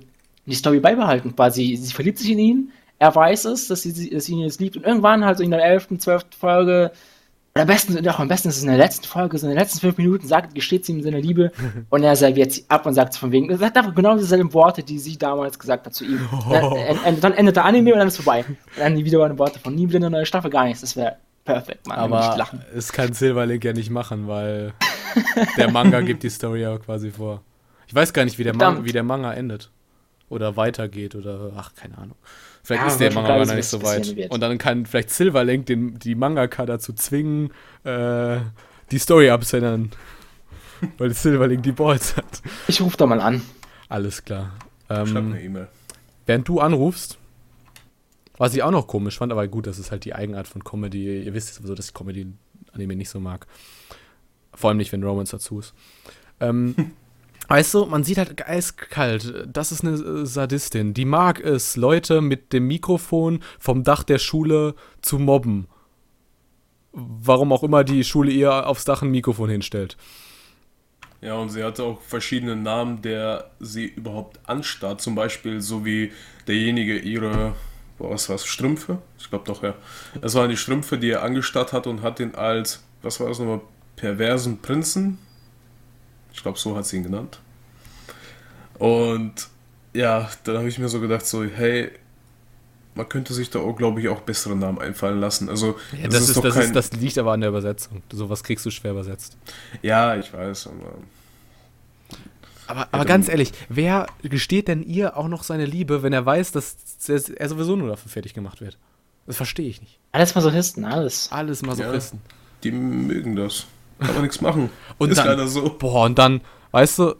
die 0.46 0.54
Story 0.54 0.80
beibehalten, 0.80 1.34
quasi, 1.36 1.76
sie 1.76 1.92
verliebt 1.92 2.18
sich 2.18 2.30
in 2.30 2.38
ihn, 2.38 2.72
er 2.98 3.14
weiß 3.14 3.46
es, 3.46 3.68
dass 3.68 3.82
sie, 3.82 4.10
dass 4.10 4.24
sie 4.24 4.32
ihn 4.32 4.40
jetzt 4.40 4.60
liebt 4.60 4.76
und 4.76 4.84
irgendwann 4.84 5.24
halt 5.24 5.38
so 5.38 5.44
in 5.44 5.50
der 5.50 5.64
11., 5.64 5.88
12. 5.98 6.26
Folge 6.38 6.90
oder 7.54 7.62
am 7.62 7.66
besten, 7.66 8.00
doch, 8.04 8.20
am 8.20 8.28
besten 8.28 8.48
ist 8.48 8.58
es 8.58 8.62
in 8.62 8.68
der 8.68 8.78
letzten 8.78 9.06
Folge, 9.06 9.36
so 9.36 9.46
in 9.46 9.50
den 9.50 9.58
letzten 9.58 9.80
fünf 9.80 9.98
Minuten, 9.98 10.26
sagt, 10.26 10.54
gesteht 10.54 10.84
sie 10.84 10.92
ihm 10.92 11.02
seine 11.02 11.20
Liebe 11.20 11.50
und 11.90 12.02
er 12.04 12.14
serviert 12.14 12.52
sie 12.52 12.64
ab 12.68 12.86
und 12.86 12.94
sagt 12.94 13.16
von 13.16 13.32
wegen, 13.32 13.50
er 13.50 13.58
sagt 13.58 13.76
einfach 13.76 13.94
genau 13.94 14.16
dieselben 14.16 14.52
Worte, 14.54 14.82
die 14.84 14.98
sie 14.98 15.16
damals 15.18 15.58
gesagt 15.58 15.86
hat 15.86 15.94
zu 15.94 16.04
ihm. 16.04 16.20
Dann, 16.50 16.72
en- 17.04 17.20
dann 17.20 17.32
endet 17.32 17.56
der 17.56 17.64
Anime 17.64 17.92
und 17.92 17.98
dann 17.98 18.08
ist 18.08 18.16
vorbei. 18.16 18.44
Und 18.46 18.56
dann 18.78 18.94
die 18.96 19.04
wieder 19.04 19.36
Worte 19.38 19.58
von 19.58 19.74
nie 19.74 19.88
wieder 19.88 19.96
eine 19.96 20.10
neue 20.10 20.26
Staffel, 20.26 20.50
gar 20.50 20.64
nichts. 20.64 20.80
Das 20.82 20.94
wäre 20.96 21.16
perfekt, 21.44 21.80
ich 21.86 21.92
Aber 21.92 22.36
lachen. 22.36 22.62
es 22.74 22.92
kann 22.92 23.12
Silverlink 23.12 23.64
ja 23.64 23.72
nicht 23.72 23.90
machen, 23.90 24.28
weil 24.28 24.72
der 25.56 25.70
Manga 25.72 26.00
gibt 26.02 26.22
die 26.22 26.30
Story 26.30 26.60
ja 26.62 26.78
quasi 26.78 27.10
vor. 27.10 27.42
Ich 27.88 27.94
weiß 27.94 28.12
gar 28.12 28.24
nicht, 28.24 28.38
wie 28.38 28.44
der, 28.44 28.52
Man 28.52 28.60
Verdammt. 28.60 28.86
wie 28.86 28.92
der 28.92 29.02
Manga 29.02 29.32
endet. 29.32 29.70
Oder 30.30 30.56
weitergeht 30.56 31.14
oder 31.14 31.52
ach, 31.56 31.74
keine 31.74 31.98
Ahnung. 31.98 32.16
Vielleicht 32.62 32.82
Ja, 32.82 32.88
ist 32.88 32.98
der 33.00 33.12
Manga 33.12 33.44
noch 33.44 33.54
nicht 33.54 33.66
so 33.66 33.82
weit. 33.82 34.16
wird. 34.16 34.30
Und 34.30 34.40
dann 34.40 34.56
kann 34.56 34.86
vielleicht 34.86 35.10
Silverlink 35.10 35.66
den, 35.66 35.98
die 35.98 36.14
Mangaka 36.14 36.64
dazu 36.66 36.92
zwingen, 36.94 37.52
äh, 37.84 38.38
die 38.90 38.98
Story 38.98 39.28
abzuändern. 39.28 39.90
weil 40.98 41.10
Silverlink 41.12 41.62
die 41.64 41.72
Balls 41.72 42.16
hat. 42.16 42.42
Ich 42.68 42.80
rufe 42.80 42.96
da 42.96 43.04
mal 43.06 43.20
an. 43.20 43.42
Alles 43.90 44.24
klar. 44.24 44.52
Schreib 44.86 45.08
Ähm, 45.08 45.32
eine 45.32 45.42
E-Mail. 45.42 45.68
während 46.26 46.48
du 46.48 46.60
anrufst, 46.60 47.18
was 48.38 48.54
ich 48.54 48.62
auch 48.62 48.70
noch 48.70 48.86
komisch 48.86 49.18
fand, 49.18 49.32
aber 49.32 49.46
gut, 49.48 49.66
das 49.66 49.78
ist 49.78 49.90
halt 49.90 50.04
die 50.06 50.14
Eigenart 50.14 50.48
von 50.48 50.64
Comedy. 50.64 51.22
Ihr 51.24 51.34
wisst 51.34 51.52
sowieso, 51.54 51.74
dass 51.74 51.88
ich 51.88 51.94
Comedy-Anime 51.94 52.96
nicht 52.96 53.10
so 53.10 53.20
mag. 53.20 53.46
Vor 54.54 54.68
allem 54.70 54.78
nicht, 54.78 54.92
wenn 54.92 55.02
Romance 55.04 55.32
dazu 55.32 55.58
ist. 55.58 55.74
Ähm, 56.40 56.74
weißt 57.50 57.74
du, 57.74 57.86
man 57.86 58.04
sieht 58.04 58.18
halt 58.18 58.46
eiskalt, 58.46 59.48
das 59.52 59.72
ist 59.72 59.84
eine 59.84 60.24
Sadistin. 60.24 60.94
Die 60.94 61.04
mag 61.04 61.40
es, 61.40 61.76
Leute 61.76 62.20
mit 62.20 62.52
dem 62.52 62.68
Mikrofon 62.68 63.40
vom 63.58 63.82
Dach 63.82 64.04
der 64.04 64.18
Schule 64.18 64.76
zu 65.02 65.18
mobben. 65.18 65.66
Warum 66.92 67.52
auch 67.52 67.64
immer 67.64 67.82
die 67.82 68.04
Schule 68.04 68.30
ihr 68.30 68.68
aufs 68.68 68.84
Dach 68.84 69.02
ein 69.02 69.10
Mikrofon 69.10 69.50
hinstellt. 69.50 69.96
Ja, 71.20 71.34
und 71.34 71.48
sie 71.50 71.64
hatte 71.64 71.82
auch 71.82 72.00
verschiedene 72.00 72.54
Namen, 72.54 73.02
der 73.02 73.50
sie 73.58 73.86
überhaupt 73.86 74.38
anstarrt. 74.48 75.00
Zum 75.00 75.16
Beispiel 75.16 75.60
so 75.60 75.84
wie 75.84 76.12
derjenige 76.46 76.98
ihre, 76.98 77.54
was 77.98 78.28
war's, 78.28 78.46
Strümpfe? 78.46 78.98
Ich 79.18 79.28
glaube 79.28 79.44
doch, 79.44 79.62
ja. 79.64 79.74
Das 80.20 80.36
waren 80.36 80.50
die 80.50 80.56
Strümpfe, 80.56 80.98
die 80.98 81.10
er 81.10 81.24
angestarrt 81.24 81.72
hat 81.72 81.88
und 81.88 82.02
hat 82.02 82.20
ihn 82.20 82.36
als, 82.36 82.84
was 83.02 83.18
war 83.18 83.26
das 83.26 83.40
nochmal, 83.40 83.60
perversen 83.96 84.62
Prinzen? 84.62 85.18
Ich 86.32 86.42
glaube, 86.42 86.58
so 86.58 86.76
hat 86.76 86.86
sie 86.86 86.96
ihn 86.98 87.02
genannt. 87.02 87.40
Und 88.78 89.48
ja, 89.92 90.30
dann 90.44 90.58
habe 90.58 90.68
ich 90.68 90.78
mir 90.78 90.88
so 90.88 91.00
gedacht, 91.00 91.26
so, 91.26 91.44
hey, 91.44 91.90
man 92.94 93.08
könnte 93.08 93.34
sich 93.34 93.50
da 93.50 93.58
auch, 93.60 93.74
glaube 93.76 94.00
ich, 94.00 94.08
auch 94.08 94.20
bessere 94.20 94.56
Namen 94.56 94.78
einfallen 94.78 95.20
lassen. 95.20 95.48
Also, 95.48 95.76
Ja, 96.00 96.08
das, 96.08 96.28
ist, 96.28 96.36
doch 96.36 96.42
das, 96.42 96.54
kein- 96.54 96.64
ist, 96.64 96.74
das 96.76 96.92
liegt 96.92 97.18
aber 97.18 97.32
an 97.32 97.40
der 97.40 97.50
Übersetzung. 97.50 98.02
Sowas 98.12 98.42
kriegst 98.42 98.64
du 98.66 98.70
schwer 98.70 98.92
übersetzt. 98.92 99.36
Ja, 99.82 100.16
ich 100.16 100.32
weiß, 100.32 100.68
aber. 100.68 100.94
Aber, 102.66 102.80
aber 102.92 102.98
dann- 102.98 103.06
ganz 103.06 103.28
ehrlich, 103.28 103.52
wer 103.68 104.06
gesteht 104.22 104.68
denn 104.68 104.82
ihr 104.82 105.16
auch 105.16 105.28
noch 105.28 105.42
seine 105.42 105.66
Liebe, 105.66 106.02
wenn 106.02 106.12
er 106.12 106.24
weiß, 106.24 106.52
dass 106.52 106.76
er 107.08 107.48
sowieso 107.48 107.74
nur 107.76 107.88
dafür 107.88 108.10
fertig 108.10 108.32
gemacht 108.34 108.60
wird? 108.60 108.78
Das 109.26 109.36
verstehe 109.36 109.68
ich 109.68 109.80
nicht. 109.80 109.98
Alles 110.12 110.34
Masochisten, 110.34 110.84
alles. 110.84 111.28
Alles 111.32 111.62
Masochisten. 111.62 112.20
Die 112.64 112.70
mögen 112.72 113.36
das. 113.36 113.66
Kann 114.00 114.14
man 114.14 114.22
nichts 114.22 114.40
machen. 114.40 114.70
Und 114.98 115.10
ist 115.10 115.18
dann- 115.18 115.26
leider 115.28 115.46
so. 115.46 115.76
Boah, 115.78 116.06
und 116.06 116.18
dann, 116.18 116.40
weißt 116.72 116.98
du, 116.98 117.14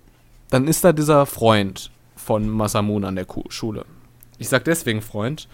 dann 0.51 0.67
ist 0.67 0.83
da 0.85 0.93
dieser 0.93 1.27
Freund 1.27 1.91
von 2.17 2.49
Masamune 2.49 3.07
an 3.07 3.17
der 3.17 3.27
Schule. 3.49 3.85
Ich 4.39 4.49
sag 4.49 4.65
deswegen 4.65 5.01
Freund, 5.03 5.49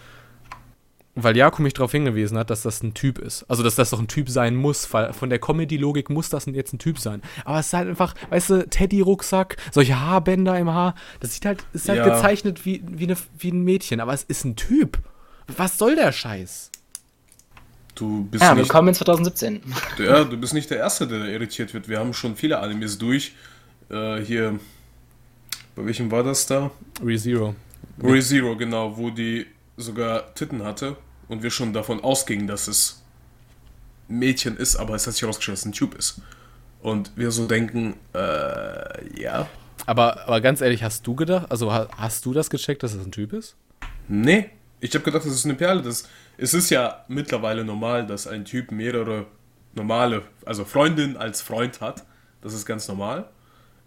weil 1.19 1.35
Jakob 1.35 1.59
mich 1.61 1.73
darauf 1.73 1.91
hingewiesen 1.91 2.37
hat, 2.37 2.49
dass 2.51 2.61
das 2.61 2.83
ein 2.83 2.93
Typ 2.93 3.17
ist. 3.17 3.43
Also, 3.49 3.63
dass 3.63 3.73
das 3.75 3.89
doch 3.89 3.99
ein 3.99 4.07
Typ 4.07 4.29
sein 4.29 4.55
muss, 4.55 4.91
weil 4.93 5.13
von 5.13 5.29
der 5.29 5.39
Comedy-Logik 5.39 6.09
muss 6.11 6.29
das 6.29 6.45
jetzt 6.45 6.73
ein 6.73 6.79
Typ 6.79 6.99
sein. 6.99 7.21
Aber 7.43 7.59
es 7.59 7.67
ist 7.67 7.73
halt 7.73 7.87
einfach, 7.89 8.13
weißt 8.29 8.49
du, 8.51 8.67
Teddy-Rucksack, 8.69 9.57
solche 9.71 9.99
Haarbänder 9.99 10.57
im 10.59 10.69
Haar, 10.69 10.93
das 11.19 11.33
sieht 11.33 11.45
halt, 11.45 11.65
ist 11.73 11.89
halt 11.89 11.99
Ja. 11.99 12.09
gezeichnet 12.09 12.65
wie, 12.65 12.83
wie, 12.87 13.05
eine, 13.05 13.17
wie 13.39 13.49
ein 13.51 13.63
Mädchen, 13.63 13.99
aber 13.99 14.13
es 14.13 14.23
ist 14.23 14.45
ein 14.45 14.55
Typ. 14.55 14.99
Was 15.47 15.77
soll 15.79 15.95
der 15.95 16.11
Scheiß? 16.11 16.71
Du 17.97 18.25
bist 18.29 18.43
Ja, 18.43 18.53
nicht, 18.53 18.63
willkommen 18.65 18.89
in 18.89 18.93
2017. 18.93 19.61
ja, 19.97 20.23
du 20.23 20.37
bist 20.37 20.53
nicht 20.53 20.69
der 20.69 20.77
Erste, 20.77 21.07
der 21.07 21.19
da 21.19 21.25
irritiert 21.25 21.73
wird. 21.73 21.89
Wir 21.89 21.97
haben 21.99 22.13
schon 22.13 22.35
viele 22.35 22.59
Animes 22.59 22.97
durch. 22.99 23.33
Äh, 23.89 24.17
hier, 24.21 24.59
bei 25.75 25.85
welchem 25.85 26.11
war 26.11 26.23
das 26.23 26.45
da? 26.45 26.69
ReZero. 27.03 27.55
ReZero, 28.03 28.55
genau, 28.55 28.95
wo 28.97 29.09
die 29.09 29.47
sogar 29.77 30.33
Titten 30.35 30.63
hatte 30.63 30.95
und 31.27 31.41
wir 31.41 31.49
schon 31.49 31.73
davon 31.73 31.99
ausgingen, 32.03 32.45
dass 32.47 32.67
es 32.67 33.01
ein 34.09 34.19
Mädchen 34.19 34.57
ist, 34.57 34.75
aber 34.75 34.93
es 34.93 35.07
hat 35.07 35.13
sich 35.13 35.23
herausgestellt, 35.23 35.55
dass 35.55 35.61
es 35.61 35.65
ein 35.65 35.71
Typ 35.73 35.95
ist. 35.95 36.21
Und 36.81 37.11
wir 37.15 37.31
so 37.31 37.47
denken, 37.47 37.95
äh, 38.13 39.19
ja, 39.21 39.47
Aber, 39.87 40.21
aber 40.27 40.39
ganz 40.41 40.61
ehrlich, 40.61 40.83
hast 40.83 41.07
du 41.07 41.15
gedacht, 41.15 41.47
also 41.49 41.73
ha- 41.73 41.87
hast 41.97 42.23
du 42.27 42.33
das 42.33 42.51
gecheckt, 42.51 42.83
dass 42.83 42.95
das 42.95 43.03
ein 43.05 43.11
Typ 43.11 43.33
ist? 43.33 43.55
Nee, 44.07 44.51
ich 44.87 44.93
habe 44.95 45.03
gedacht, 45.05 45.25
das 45.25 45.33
ist 45.33 45.45
eine 45.45 45.55
Perle. 45.55 45.81
Das, 45.81 46.07
es 46.37 46.53
ist 46.53 46.69
ja 46.69 47.03
mittlerweile 47.07 47.63
normal, 47.63 48.05
dass 48.05 48.27
ein 48.27 48.45
Typ 48.45 48.71
mehrere 48.71 49.25
normale, 49.73 50.23
also 50.45 50.65
Freundinnen 50.65 51.17
als 51.17 51.41
Freund 51.41 51.81
hat. 51.81 52.03
Das 52.41 52.53
ist 52.53 52.65
ganz 52.65 52.87
normal. 52.87 53.25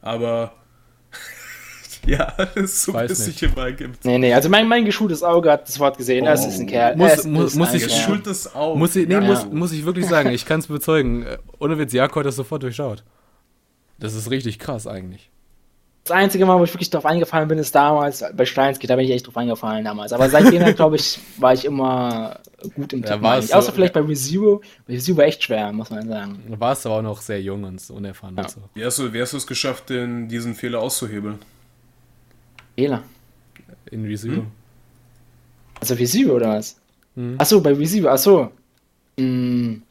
Aber 0.03 0.53
ja, 2.07 2.35
es 2.55 2.83
so 2.85 2.95
Weiß 2.95 3.11
es 3.11 3.27
nicht. 3.27 3.39
sich 3.39 3.51
immer 3.51 3.71
gibt. 3.73 4.05
Nee, 4.05 4.19
nee, 4.19 4.33
also 4.33 4.49
mein, 4.49 4.67
mein 4.69 4.85
geschultes 4.85 5.23
Auge 5.23 5.51
hat 5.53 5.69
das 5.69 5.79
Wort 5.79 5.99
gesehen. 5.99 6.27
Es 6.27 6.45
Oh. 6.45 6.49
ist 6.49 6.59
ein 6.61 6.67
Kerl. 6.67 6.97
Muss- 6.97 7.13
es 7.13 7.25
muss- 7.27 7.45
ist 7.53 7.57
muss 7.57 7.69
ein 7.71 7.77
ich-. 7.77 7.83
Geschultes 7.85 8.55
Auge. 8.55 8.79
Muss 8.79 8.97
ich, 8.97 9.07
nee, 9.09 9.15
Ja. 9.15 9.21
muss, 9.21 9.47
muss 9.51 9.73
ich 9.73 9.85
wirklich 9.85 10.07
sagen, 10.07 10.31
ich 10.31 10.47
kann 10.47 10.61
es 10.61 10.67
bezeugen. 10.69 11.25
Äh, 11.25 11.39
Ohne 11.59 11.79
Witz, 11.79 11.93
Jakob 11.93 12.21
hat 12.21 12.27
das 12.27 12.37
sofort 12.37 12.63
durchschaut. 12.63 13.05
Das 13.99 14.15
ist 14.15 14.31
richtig 14.31 14.59
krass 14.59 14.87
eigentlich. 14.87 15.31
Das 16.05 16.17
einzige 16.17 16.47
Mal, 16.47 16.59
wo 16.59 16.65
ich 16.65 16.73
wirklich 16.73 16.89
drauf 16.91 17.05
eingefallen 17.05 17.47
bin, 17.47 17.59
ist 17.59 17.75
damals 17.75 18.25
bei 18.35 18.47
Steinsky, 18.47 18.87
da 18.87 18.97
bin 18.97 19.05
ich 19.05 19.11
echt 19.13 19.27
drauf 19.27 19.37
eingefallen 19.37 19.85
damals. 19.85 20.13
Aber 20.13 20.29
seitdem, 20.31 20.75
glaube 20.75 20.97
ich, 20.97 21.21
war 21.37 21.53
ich 21.53 21.65
immer 21.67 22.41
gut 22.75 22.93
im 22.95 23.03
Ja, 23.03 23.11
Tippen. 23.13 23.27
Außer 23.27 23.63
so- 23.63 23.73
vielleicht 23.73 23.93
bei 23.93 24.01
ReZero. 24.01 24.63
ReZero 24.89 25.19
war 25.19 25.25
echt 25.27 25.45
schwer, 25.45 25.71
muss 25.73 25.91
man 25.91 26.09
sagen. 26.09 26.43
Du 26.49 26.59
warst 26.59 26.87
aber 26.87 26.97
auch 26.97 27.03
noch 27.03 27.21
sehr 27.21 27.41
jung 27.43 27.65
und 27.65 27.81
so 27.81 27.95
unerfahren 27.95 28.35
Ja. 28.37 28.43
und 28.45 28.51
so. 28.51 28.61
Wie 28.75 28.85
hast 28.85 28.99
du, 28.99 29.13
wie 29.13 29.21
hast 29.21 29.35
du 29.35 29.37
es 29.37 29.47
geschafft, 29.47 29.91
den, 29.91 30.27
diesen 30.29 30.55
Fehler 30.55 30.81
auszuhebeln? 30.81 31.39
Fehler. 32.77 33.03
In 33.91 34.05
ReZero. 34.07 34.47
Also 35.81 35.95
ReZero 35.95 36.35
oder 36.37 36.49
was? 36.57 36.77
Mhm. 37.15 37.35
Achso, 37.39 37.61
bei 37.61 37.73
ReZero, 37.75 38.09
achso. 38.09 38.51
Hm, 39.19 39.83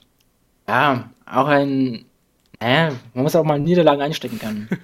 ja, 0.68 1.10
auch 1.28 1.48
ein. 1.48 2.06
Naja, 2.60 2.94
man 3.14 3.24
muss 3.24 3.36
auch 3.36 3.44
mal 3.44 3.60
Niederlagen 3.60 4.02
einstecken 4.02 4.40
können. 4.40 4.68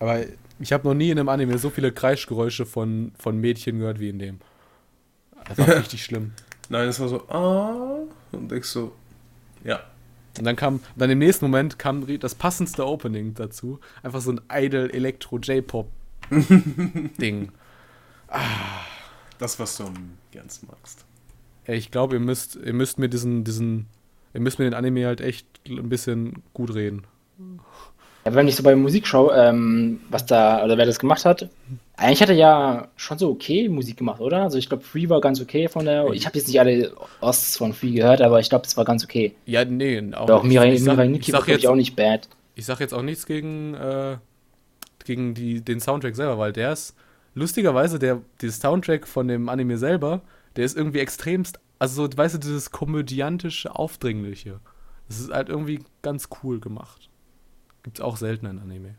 Aber 0.00 0.24
ich 0.58 0.72
habe 0.72 0.88
noch 0.88 0.94
nie 0.94 1.10
in 1.10 1.18
einem 1.18 1.28
Anime 1.28 1.58
so 1.58 1.70
viele 1.70 1.92
Kreischgeräusche 1.92 2.66
von, 2.66 3.12
von 3.18 3.38
Mädchen 3.38 3.78
gehört 3.78 4.00
wie 4.00 4.08
in 4.08 4.18
dem. 4.18 4.40
Das 5.48 5.58
war 5.58 5.68
richtig 5.76 6.04
schlimm. 6.04 6.32
Nein, 6.68 6.88
es 6.88 6.98
war 6.98 7.08
so, 7.08 7.28
ah, 7.28 8.00
und 8.32 8.52
ich 8.52 8.64
so, 8.64 8.92
ja. 9.64 9.80
Und 10.38 10.44
dann 10.44 10.56
kam, 10.56 10.80
dann 10.96 11.10
im 11.10 11.18
nächsten 11.18 11.44
Moment 11.44 11.78
kam 11.78 12.06
das 12.18 12.34
passendste 12.34 12.86
Opening 12.86 13.34
dazu. 13.34 13.80
Einfach 14.02 14.20
so 14.20 14.32
ein 14.32 14.40
Idol 14.50 14.90
Elektro 14.90 15.38
J-Pop 15.38 15.90
Ding. 17.20 17.50
Das, 19.38 19.58
was 19.58 19.76
du 19.76 19.84
am 19.84 20.16
magst. 20.32 21.04
Ey, 21.64 21.76
ich 21.76 21.90
glaube, 21.90 22.14
ihr 22.14 22.20
müsst, 22.20 22.56
ihr 22.56 22.72
müsst 22.72 22.98
mir 22.98 23.08
diesen, 23.08 23.44
diesen, 23.44 23.86
ihr 24.32 24.40
müsst 24.40 24.58
mir 24.58 24.64
den 24.64 24.74
Anime 24.74 25.06
halt 25.06 25.20
echt 25.20 25.46
ein 25.66 25.88
bisschen 25.88 26.42
gut 26.54 26.74
reden. 26.74 27.04
Ja, 28.24 28.34
wenn 28.34 28.48
ich 28.48 28.56
so 28.56 28.62
bei 28.62 28.76
Musik 28.76 29.06
schaue, 29.06 29.34
ähm, 29.34 30.00
was 30.10 30.26
da, 30.26 30.62
oder 30.64 30.76
wer 30.76 30.86
das 30.86 30.98
gemacht 30.98 31.24
hat, 31.24 31.48
eigentlich 31.96 32.22
hat 32.22 32.30
er 32.30 32.34
ja 32.34 32.88
schon 32.96 33.18
so 33.18 33.30
okay 33.30 33.68
Musik 33.68 33.98
gemacht, 33.98 34.20
oder? 34.20 34.42
Also 34.42 34.58
ich 34.58 34.68
glaube, 34.68 34.82
Free 34.82 35.08
war 35.08 35.20
ganz 35.20 35.40
okay 35.40 35.68
von 35.68 35.84
der. 35.84 36.06
Ich 36.12 36.26
habe 36.26 36.38
jetzt 36.38 36.48
nicht 36.48 36.58
alle 36.58 36.92
Osts 37.20 37.58
von 37.58 37.72
Free 37.72 37.92
gehört, 37.92 38.22
aber 38.22 38.40
ich 38.40 38.48
glaube, 38.48 38.66
es 38.66 38.76
war 38.76 38.84
ganz 38.84 39.04
okay. 39.04 39.34
Ja, 39.44 39.64
nee, 39.64 40.02
auch 40.14 40.24
Oder 40.24 40.36
auch. 40.36 40.42
Mirai, 40.42 40.72
ich, 40.72 40.82
sag, 40.82 40.96
Mirai 40.96 41.08
Nikki 41.08 41.32
war, 41.32 41.46
jetzt, 41.46 41.66
auch 41.66 41.74
nicht 41.74 41.96
bad. 41.96 42.28
ich 42.54 42.64
sag 42.64 42.80
jetzt 42.80 42.94
auch 42.94 43.02
nichts 43.02 43.26
gegen, 43.26 43.74
äh, 43.74 44.16
gegen 45.04 45.34
die, 45.34 45.60
den 45.60 45.80
Soundtrack 45.80 46.16
selber, 46.16 46.38
weil 46.38 46.52
der 46.52 46.72
ist, 46.72 46.94
lustigerweise, 47.34 47.98
der, 47.98 48.22
dieses 48.40 48.60
Soundtrack 48.60 49.06
von 49.06 49.28
dem 49.28 49.50
Anime 49.50 49.76
selber, 49.76 50.22
der 50.56 50.64
ist 50.64 50.76
irgendwie 50.76 51.00
extremst, 51.00 51.60
also 51.78 52.06
so, 52.06 52.16
weißt 52.16 52.36
du, 52.36 52.38
dieses 52.38 52.70
komödiantische, 52.70 53.74
aufdringliche. 53.74 54.60
Das 55.08 55.20
ist 55.20 55.32
halt 55.32 55.48
irgendwie 55.48 55.80
ganz 56.00 56.28
cool 56.42 56.60
gemacht. 56.60 57.09
Gibt's 57.82 58.00
auch 58.00 58.16
selten 58.16 58.46
in 58.46 58.58
Anime. 58.58 58.94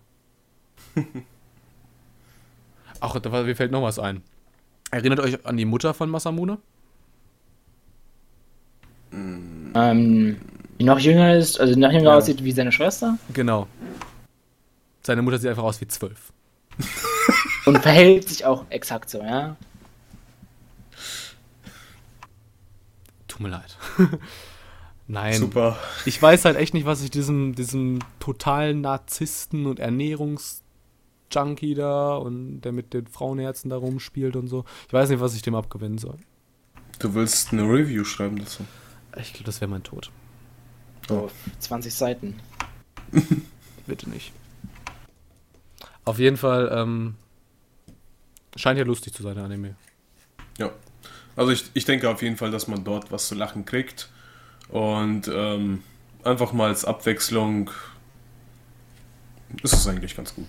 Ach, 2.99 3.19
da 3.19 3.31
war- 3.31 3.43
mir 3.43 3.55
fällt 3.55 3.71
noch 3.71 3.83
was 3.83 3.99
ein. 3.99 4.21
Erinnert 4.91 5.19
euch 5.19 5.45
an 5.45 5.57
die 5.57 5.65
Mutter 5.65 5.93
von 5.93 6.09
Masamune? 6.09 6.57
Ähm, 9.13 10.37
die 10.79 10.83
noch 10.83 10.99
jünger 10.99 11.35
ist, 11.35 11.59
also 11.59 11.77
noch 11.79 11.91
jünger 11.91 12.11
Ja. 12.11 12.15
aussieht 12.17 12.43
wie 12.43 12.51
seine 12.51 12.71
Schwester 12.71 13.17
Genau. 13.33 13.67
Seine 15.03 15.21
Mutter 15.21 15.37
sieht 15.37 15.49
einfach 15.49 15.63
aus 15.63 15.81
wie 15.81 15.87
zwölf. 15.87 16.31
und 17.65 17.79
verhält 17.79 18.29
sich 18.29 18.45
auch 18.45 18.65
exakt 18.69 19.09
so, 19.09 19.21
ja. 19.21 19.55
Tut 23.27 23.39
mir 23.41 23.49
leid. 23.49 23.77
Nein. 25.11 25.33
Super. 25.33 25.77
Ich 26.05 26.21
weiß 26.21 26.45
halt 26.45 26.55
echt 26.55 26.73
nicht, 26.73 26.85
was 26.85 27.03
ich 27.03 27.11
diesem, 27.11 27.53
diesem 27.53 27.99
totalen 28.21 28.79
Narzissten 28.79 29.65
und 29.65 29.81
Ernährungsjunkie 29.81 31.75
da 31.75 32.15
und 32.15 32.61
der 32.61 32.71
mit 32.71 32.93
den 32.93 33.07
Frauenherzen 33.07 33.69
da 33.69 33.75
rumspielt 33.75 34.37
und 34.37 34.47
so. 34.47 34.63
Ich 34.87 34.93
weiß 34.93 35.09
nicht, 35.09 35.19
was 35.19 35.35
ich 35.35 35.41
dem 35.41 35.53
abgewinnen 35.53 35.97
soll. 35.97 36.15
Du 36.99 37.13
willst 37.13 37.51
eine 37.51 37.63
Review 37.63 38.05
schreiben 38.05 38.39
dazu. 38.39 38.63
Ich 39.19 39.33
glaube, 39.33 39.47
das 39.47 39.59
wäre 39.59 39.69
mein 39.69 39.83
Tod. 39.83 40.09
So 41.09 41.29
20 41.59 41.93
Seiten. 41.93 42.39
Bitte 43.85 44.09
nicht. 44.09 44.31
Auf 46.05 46.19
jeden 46.19 46.37
Fall, 46.37 46.71
ähm, 46.73 47.15
scheint 48.55 48.79
ja 48.79 48.85
lustig 48.85 49.13
zu 49.13 49.23
sein, 49.23 49.35
der 49.35 49.43
Anime. 49.43 49.75
Ja. 50.57 50.71
Also 51.35 51.51
ich, 51.51 51.65
ich 51.73 51.83
denke 51.83 52.09
auf 52.09 52.21
jeden 52.21 52.37
Fall, 52.37 52.51
dass 52.51 52.69
man 52.69 52.85
dort 52.85 53.11
was 53.11 53.27
zu 53.27 53.35
lachen 53.35 53.65
kriegt. 53.65 54.09
Und 54.71 55.29
ähm, 55.33 55.83
einfach 56.23 56.53
mal 56.53 56.69
als 56.69 56.85
Abwechslung 56.85 57.69
ist 59.63 59.73
es 59.73 59.87
eigentlich 59.87 60.15
ganz 60.15 60.33
gut. 60.33 60.47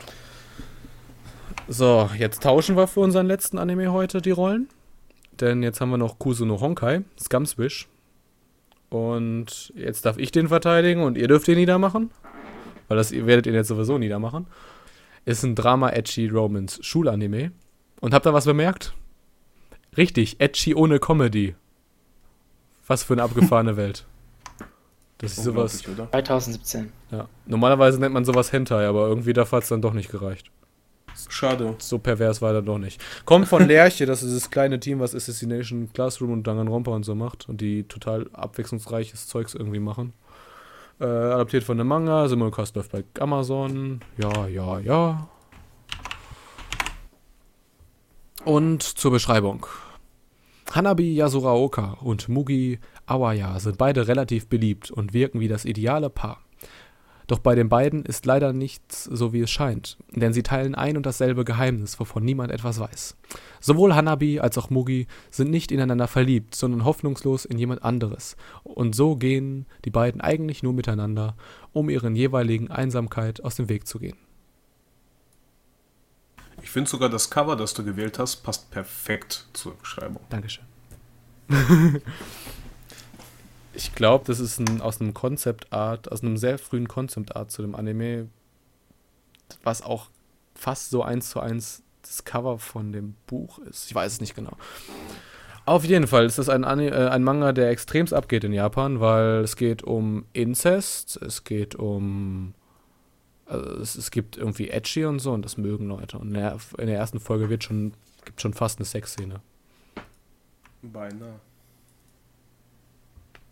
So, 1.69 2.11
jetzt 2.17 2.43
tauschen 2.43 2.77
wir 2.77 2.87
für 2.87 3.01
unseren 3.01 3.27
letzten 3.27 3.59
Anime 3.59 3.93
heute 3.93 4.23
die 4.23 4.31
Rollen. 4.31 4.69
Denn 5.41 5.63
jetzt 5.63 5.81
haben 5.81 5.91
wir 5.91 5.99
noch 5.99 6.19
Kusuno 6.19 6.61
Honkai, 6.61 7.03
Scumswish. 7.21 7.89
Und 8.91 9.73
jetzt 9.75 10.05
darf 10.05 10.19
ich 10.19 10.31
den 10.31 10.49
verteidigen 10.49 11.03
und 11.03 11.17
ihr 11.17 11.29
dürft 11.29 11.47
den 11.47 11.57
niedermachen. 11.57 12.11
Weil 12.89 12.97
das 12.97 13.11
ihr 13.11 13.27
werdet 13.27 13.47
ihn 13.47 13.55
jetzt 13.55 13.69
sowieso 13.69 13.99
niedermachen. 13.99 14.47
Ist 15.25 15.43
ein 15.45 15.55
Drama-Edgy-Romance-Schulanime. 15.55 17.53
Und 18.01 18.13
habt 18.13 18.27
ihr 18.27 18.35
was 18.35 18.45
bemerkt? 18.45 18.93
Richtig, 19.97 20.41
edgy 20.41 20.75
ohne 20.75 20.99
Comedy. 20.99 21.55
Was 22.87 23.03
für 23.03 23.15
eine 23.15 23.23
abgefahrene 23.23 23.77
Welt. 23.77 24.05
Das 25.19 25.39
ist 25.39 25.45
sowas. 25.45 25.77
Unglaublich, 25.87 26.01
oder? 26.01 26.11
2017. 26.11 26.93
Ja. 27.13 27.29
Normalerweise 27.47 28.01
nennt 28.01 28.13
man 28.13 28.25
sowas 28.25 28.53
Hentai, 28.53 28.87
aber 28.87 29.07
irgendwie 29.07 29.33
dafür 29.33 29.59
hat 29.59 29.63
es 29.63 29.69
dann 29.69 29.81
doch 29.81 29.93
nicht 29.93 30.11
gereicht. 30.11 30.51
Schade. 31.29 31.75
So 31.79 31.99
pervers 31.99 32.43
war 32.43 32.55
er 32.55 32.63
doch 32.63 32.79
nicht. 32.79 33.01
Kommt 33.25 33.47
von 33.47 33.67
Lerche, 33.67 34.07
das 34.07 34.23
ist 34.23 34.31
dieses 34.31 34.51
kleine 34.51 34.81
Team, 34.81 34.99
was 34.99 35.15
Assassination 35.15 35.93
Classroom 35.93 36.33
und 36.33 36.47
Danganronpa 36.47 36.91
und 36.91 37.05
so 37.05 37.15
macht 37.15 37.49
und 37.49 37.61
die 37.61 37.85
total 37.85 38.29
abwechslungsreiches 38.33 39.29
Zeugs 39.29 39.55
irgendwie 39.55 39.79
machen. 39.79 40.13
Äh, 41.01 41.05
adaptiert 41.05 41.65
von 41.65 41.79
einem 41.79 41.89
Manga, 41.89 42.29
Simulcast 42.29 42.77
läuft 42.77 42.93
bei 42.93 43.05
Amazon. 43.19 44.01
Ja, 44.19 44.47
ja, 44.47 44.79
ja. 44.81 45.29
Und 48.45 48.83
zur 48.83 49.11
Beschreibung. 49.13 49.67
Hanabi 50.71 51.15
Yasuraoka 51.15 51.99
und 52.01 52.29
Mugi 52.29 52.79
Awaya 53.07 53.59
sind 53.61 53.79
beide 53.79 54.09
relativ 54.09 54.47
beliebt 54.47 54.91
und 54.91 55.13
wirken 55.13 55.41
wie 55.41 55.49
das 55.49 55.65
ideale 55.65 56.09
Paar. 56.09 56.39
Doch 57.27 57.39
bei 57.39 57.55
den 57.55 57.69
beiden 57.69 58.05
ist 58.05 58.27
leider 58.27 58.53
nichts 58.53 59.05
so 59.05 59.33
wie 59.33 59.41
es 59.41 59.51
scheint, 59.51 59.97
denn 60.11 60.33
sie 60.33 60.43
teilen 60.43 60.75
ein 60.75 60.97
und 60.97 61.07
dasselbe 61.07 61.45
Geheimnis, 61.45 61.99
wovon 62.01 62.25
niemand 62.25 62.51
etwas 62.51 62.79
weiß. 62.79 63.17
Sowohl 63.61 63.95
Hanabi 63.95 64.41
als 64.41 64.59
auch 64.59 64.71
Mugi 64.71 65.07
sind 65.31 65.51
nicht 65.51 65.73
ineinander 65.73 66.09
verliebt, 66.09 66.55
sondern 66.55 66.85
hoffnungslos 66.85 67.45
in 67.45 67.59
jemand 67.59 67.85
anderes. 67.85 68.37
Und 68.65 68.95
so 68.95 69.17
gehen 69.17 69.67
die 69.85 69.91
beiden 69.91 70.21
eigentlich 70.21 70.63
nur 70.63 70.73
miteinander, 70.73 71.37
um 71.73 71.89
ihren 71.89 72.17
jeweiligen 72.17 72.71
Einsamkeit 72.71 73.43
aus 73.45 73.55
dem 73.55 73.69
Weg 73.69 73.87
zu 73.87 73.99
gehen. 73.99 74.19
Ich 76.63 76.71
finde 76.71 76.89
sogar 76.89 77.09
das 77.09 77.29
Cover, 77.29 77.57
das 77.57 77.75
du 77.75 77.85
gewählt 77.85 78.19
hast, 78.19 78.37
passt 78.37 78.71
perfekt 78.71 79.47
zur 79.53 79.75
Beschreibung. 79.77 80.23
Dankeschön. 80.31 80.65
ich 83.75 83.95
glaube, 83.95 84.25
das 84.27 84.41
ist 84.41 84.59
ein, 84.59 84.81
aus 84.81 85.01
einem 85.01 85.13
Concept 85.13 85.73
Art, 85.73 86.11
aus 86.11 86.23
einem 86.23 86.37
sehr 86.37 86.59
frühen 86.59 86.89
Concept 86.89 87.37
Art 87.37 87.51
zu 87.51 87.63
dem 87.63 87.75
Anime, 87.75 88.29
was 89.65 89.83
auch 89.83 90.09
fast 90.55 90.91
so 90.91 91.03
eins 91.03 91.31
zu 91.31 91.41
eins 91.41 91.83
das 92.03 92.25
Cover 92.25 92.59
von 92.59 92.93
dem 92.93 93.15
Buch 93.27 93.59
ist. 93.61 93.87
Ich 93.87 93.95
weiß 93.95 94.13
es 94.13 94.21
nicht 94.21 94.35
genau. 94.35 94.57
Auf 95.65 95.85
jeden 95.85 96.07
Fall 96.09 96.25
ist 96.27 96.39
das 96.39 96.49
ein, 96.49 96.65
Ani- 96.65 96.89
äh, 96.89 97.09
ein 97.09 97.23
Manga, 97.23 97.53
der 97.53 97.71
extremst 97.71 98.13
abgeht 98.13 98.43
in 98.45 98.53
Japan, 98.53 98.99
weil 99.01 99.41
es 99.43 99.57
geht 99.57 99.83
um 99.85 100.25
Inzest, 100.33 101.17
es 101.23 101.45
geht 101.45 101.75
um. 101.77 102.55
Also 103.47 103.81
es, 103.81 103.97
es 103.97 104.11
gibt 104.11 104.37
irgendwie 104.37 104.71
Edgy 104.71 105.05
und 105.05 105.19
so 105.19 105.33
und 105.33 105.45
das 105.45 105.57
mögen 105.57 105.89
Leute. 105.89 106.19
Und 106.19 106.29
in 106.29 106.35
der, 106.35 106.59
in 106.79 106.87
der 106.87 106.97
ersten 106.97 107.21
Folge 107.21 107.51
wird 107.51 107.65
schon, 107.65 107.93
gibt 108.25 108.41
schon 108.41 108.55
fast 108.55 108.79
eine 108.79 108.87
Sexszene. 108.87 109.41
Beinahe. 110.83 111.41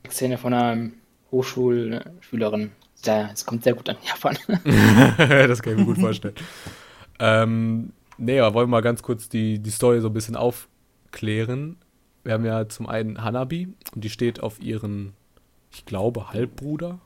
Szene 0.08 0.38
von 0.38 0.54
einer 0.54 0.90
Hochschulschülerin. 1.30 2.72
Ja, 3.04 3.30
es 3.32 3.46
kommt 3.46 3.64
sehr 3.64 3.74
gut 3.74 3.88
an 3.88 3.96
Japan. 4.02 4.36
das 5.18 5.62
kann 5.62 5.74
ich 5.74 5.78
mir 5.78 5.84
gut 5.84 5.98
vorstellen. 5.98 6.34
ähm, 7.18 7.92
nee, 8.18 8.40
aber 8.40 8.54
wollen 8.54 8.68
wir 8.68 8.72
mal 8.72 8.82
ganz 8.82 9.02
kurz 9.02 9.28
die, 9.28 9.58
die 9.58 9.70
Story 9.70 10.00
so 10.00 10.08
ein 10.08 10.12
bisschen 10.12 10.36
aufklären. 10.36 11.76
Wir 12.24 12.34
haben 12.34 12.44
ja 12.44 12.68
zum 12.68 12.86
einen 12.86 13.22
Hanabi 13.22 13.68
und 13.94 14.04
die 14.04 14.10
steht 14.10 14.40
auf 14.40 14.60
ihren, 14.60 15.14
ich 15.70 15.86
glaube, 15.86 16.30
Halbbruder. 16.30 16.98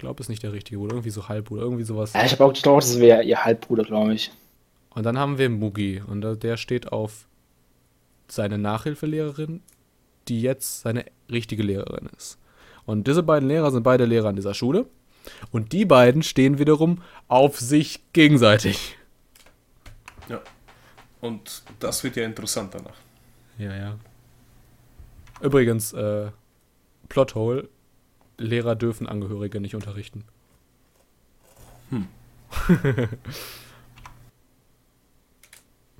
Ich 0.00 0.02
glaube, 0.02 0.18
ist 0.22 0.30
nicht 0.30 0.42
der 0.42 0.54
richtige 0.54 0.78
Bruder, 0.78 0.94
irgendwie 0.94 1.10
so 1.10 1.28
Halbbruder, 1.28 1.60
irgendwie 1.60 1.82
sowas. 1.84 2.14
Ja, 2.14 2.24
ich 2.24 2.32
habe 2.32 2.46
auch 2.46 2.54
gedacht, 2.54 2.74
das 2.78 2.98
wäre 2.98 3.22
ihr 3.22 3.44
Halbbruder, 3.44 3.84
glaube 3.84 4.14
ich. 4.14 4.30
Und 4.94 5.04
dann 5.04 5.18
haben 5.18 5.36
wir 5.36 5.50
Mugi 5.50 6.00
und 6.00 6.22
der 6.42 6.56
steht 6.56 6.90
auf 6.90 7.28
seine 8.26 8.56
Nachhilfelehrerin, 8.56 9.60
die 10.26 10.40
jetzt 10.40 10.80
seine 10.80 11.04
richtige 11.30 11.62
Lehrerin 11.62 12.08
ist. 12.16 12.38
Und 12.86 13.08
diese 13.08 13.22
beiden 13.22 13.46
Lehrer 13.46 13.70
sind 13.70 13.82
beide 13.82 14.06
Lehrer 14.06 14.30
an 14.30 14.36
dieser 14.36 14.54
Schule. 14.54 14.86
Und 15.50 15.72
die 15.72 15.84
beiden 15.84 16.22
stehen 16.22 16.58
wiederum 16.58 17.02
auf 17.28 17.60
sich 17.60 18.00
gegenseitig. 18.14 18.96
Ja. 20.30 20.40
Und 21.20 21.62
das 21.78 22.02
wird 22.04 22.16
ja 22.16 22.24
interessant 22.24 22.72
danach. 22.72 22.96
Ja, 23.58 23.76
ja. 23.76 23.98
Übrigens, 25.42 25.92
äh, 25.92 26.30
Plothole, 27.10 27.68
Lehrer 28.40 28.74
dürfen 28.74 29.06
Angehörige 29.06 29.60
nicht 29.60 29.74
unterrichten. 29.74 30.24
Hm. 31.90 32.08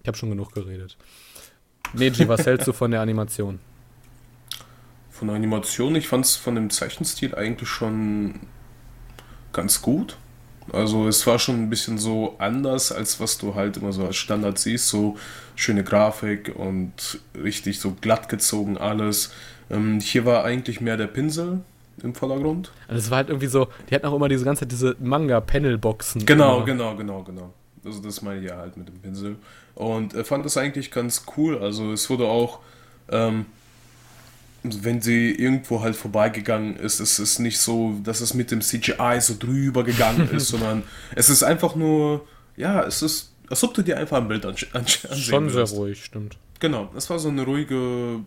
ich 0.03 0.09
habe 0.09 0.17
schon 0.17 0.31
genug 0.31 0.53
geredet. 0.53 0.97
Neji, 1.93 2.29
was 2.29 2.47
hältst 2.47 2.67
du 2.67 2.73
von 2.73 2.91
der 2.91 3.01
Animation? 3.01 3.61
Von 5.11 5.29
der 5.29 5.37
Animation, 5.37 5.95
ich 5.97 6.09
fand 6.09 6.25
es 6.25 6.37
von 6.37 6.55
dem 6.55 6.71
Zeichenstil 6.71 7.35
eigentlich 7.35 7.69
schon 7.69 8.41
ganz 9.53 9.83
gut. 9.83 10.17
Also 10.73 11.09
es 11.09 11.27
war 11.27 11.39
schon 11.39 11.57
ein 11.57 11.71
bisschen 11.71 11.99
so 11.99 12.37
anders, 12.39 12.93
als 12.93 13.21
was 13.21 13.39
du 13.39 13.55
halt 13.55 13.77
immer 13.77 13.93
so 13.93 14.07
als 14.07 14.17
Standard 14.17 14.59
siehst. 14.59 14.89
So 14.89 15.19
schöne 15.57 15.85
Grafik 15.85 16.55
und 16.55 17.21
richtig 17.35 17.81
so 17.81 17.97
glatt 18.01 18.29
gezogen 18.29 18.79
alles. 18.79 19.33
Ähm, 19.69 20.01
hier 20.01 20.25
war 20.25 20.45
eigentlich 20.45 20.81
mehr 20.81 20.97
der 20.97 21.09
Pinsel 21.09 21.61
im 22.03 22.15
Vordergrund. 22.15 22.73
Also 22.89 22.99
es 22.99 23.11
war 23.11 23.19
halt 23.19 23.29
irgendwie 23.29 23.47
so, 23.47 23.69
die 23.89 23.95
hatten 23.95 24.07
auch 24.07 24.15
immer 24.15 24.29
diese 24.29 24.45
ganze 24.45 24.67
diese 24.67 24.97
Manga-Panel-Boxen. 25.01 26.25
Genau, 26.27 26.57
immer. 26.59 26.67
genau, 26.67 26.97
genau, 26.97 27.23
genau. 27.23 27.53
Also 27.85 28.01
das 28.01 28.23
meine 28.23 28.41
ich 28.41 28.49
ja 28.49 28.57
halt 28.57 28.77
mit 28.77 28.89
dem 28.89 28.99
Pinsel. 28.99 29.37
Und 29.75 30.15
er 30.15 30.25
fand 30.25 30.45
das 30.45 30.57
eigentlich 30.57 30.91
ganz 30.91 31.25
cool. 31.37 31.59
Also 31.59 31.93
es 31.93 32.09
wurde 32.11 32.27
auch, 32.27 32.61
ähm, 33.11 33.47
wenn 34.63 35.01
sie 35.01 35.31
irgendwo 35.31 35.81
halt 35.81 35.97
vorbeigegangen 35.97 36.77
ist, 36.77 37.01
es 37.01 37.19
ist 37.19 37.39
nicht 37.39 37.59
so, 37.59 37.99
dass 38.05 38.21
es 38.21 38.35
mit 38.35 38.51
dem 38.51 38.61
CGI 38.61 39.19
so 39.21 39.35
drüber 39.39 39.85
gegangen 39.85 40.29
ist, 40.33 40.49
sondern 40.49 40.83
es 41.15 41.31
ist 41.31 41.43
einfach 41.43 41.75
nur, 41.75 42.27
ja, 42.57 42.83
es 42.83 43.03
ist, 43.03 43.33
als 43.49 43.65
ob 43.65 43.73
du 43.75 43.83
dir 43.83 43.97
einfach 43.97 44.19
ein 44.19 44.29
Bild 44.29 44.45
ansehen 44.45 44.87
Schon 44.87 45.49
sehr 45.49 45.55
würdest. 45.61 45.77
ruhig, 45.77 46.05
stimmt. 46.05 46.37
Genau, 46.61 46.91
es 46.95 47.09
war 47.09 47.19
so 47.19 47.31
eine 47.31 47.43
ruhige 47.43 48.21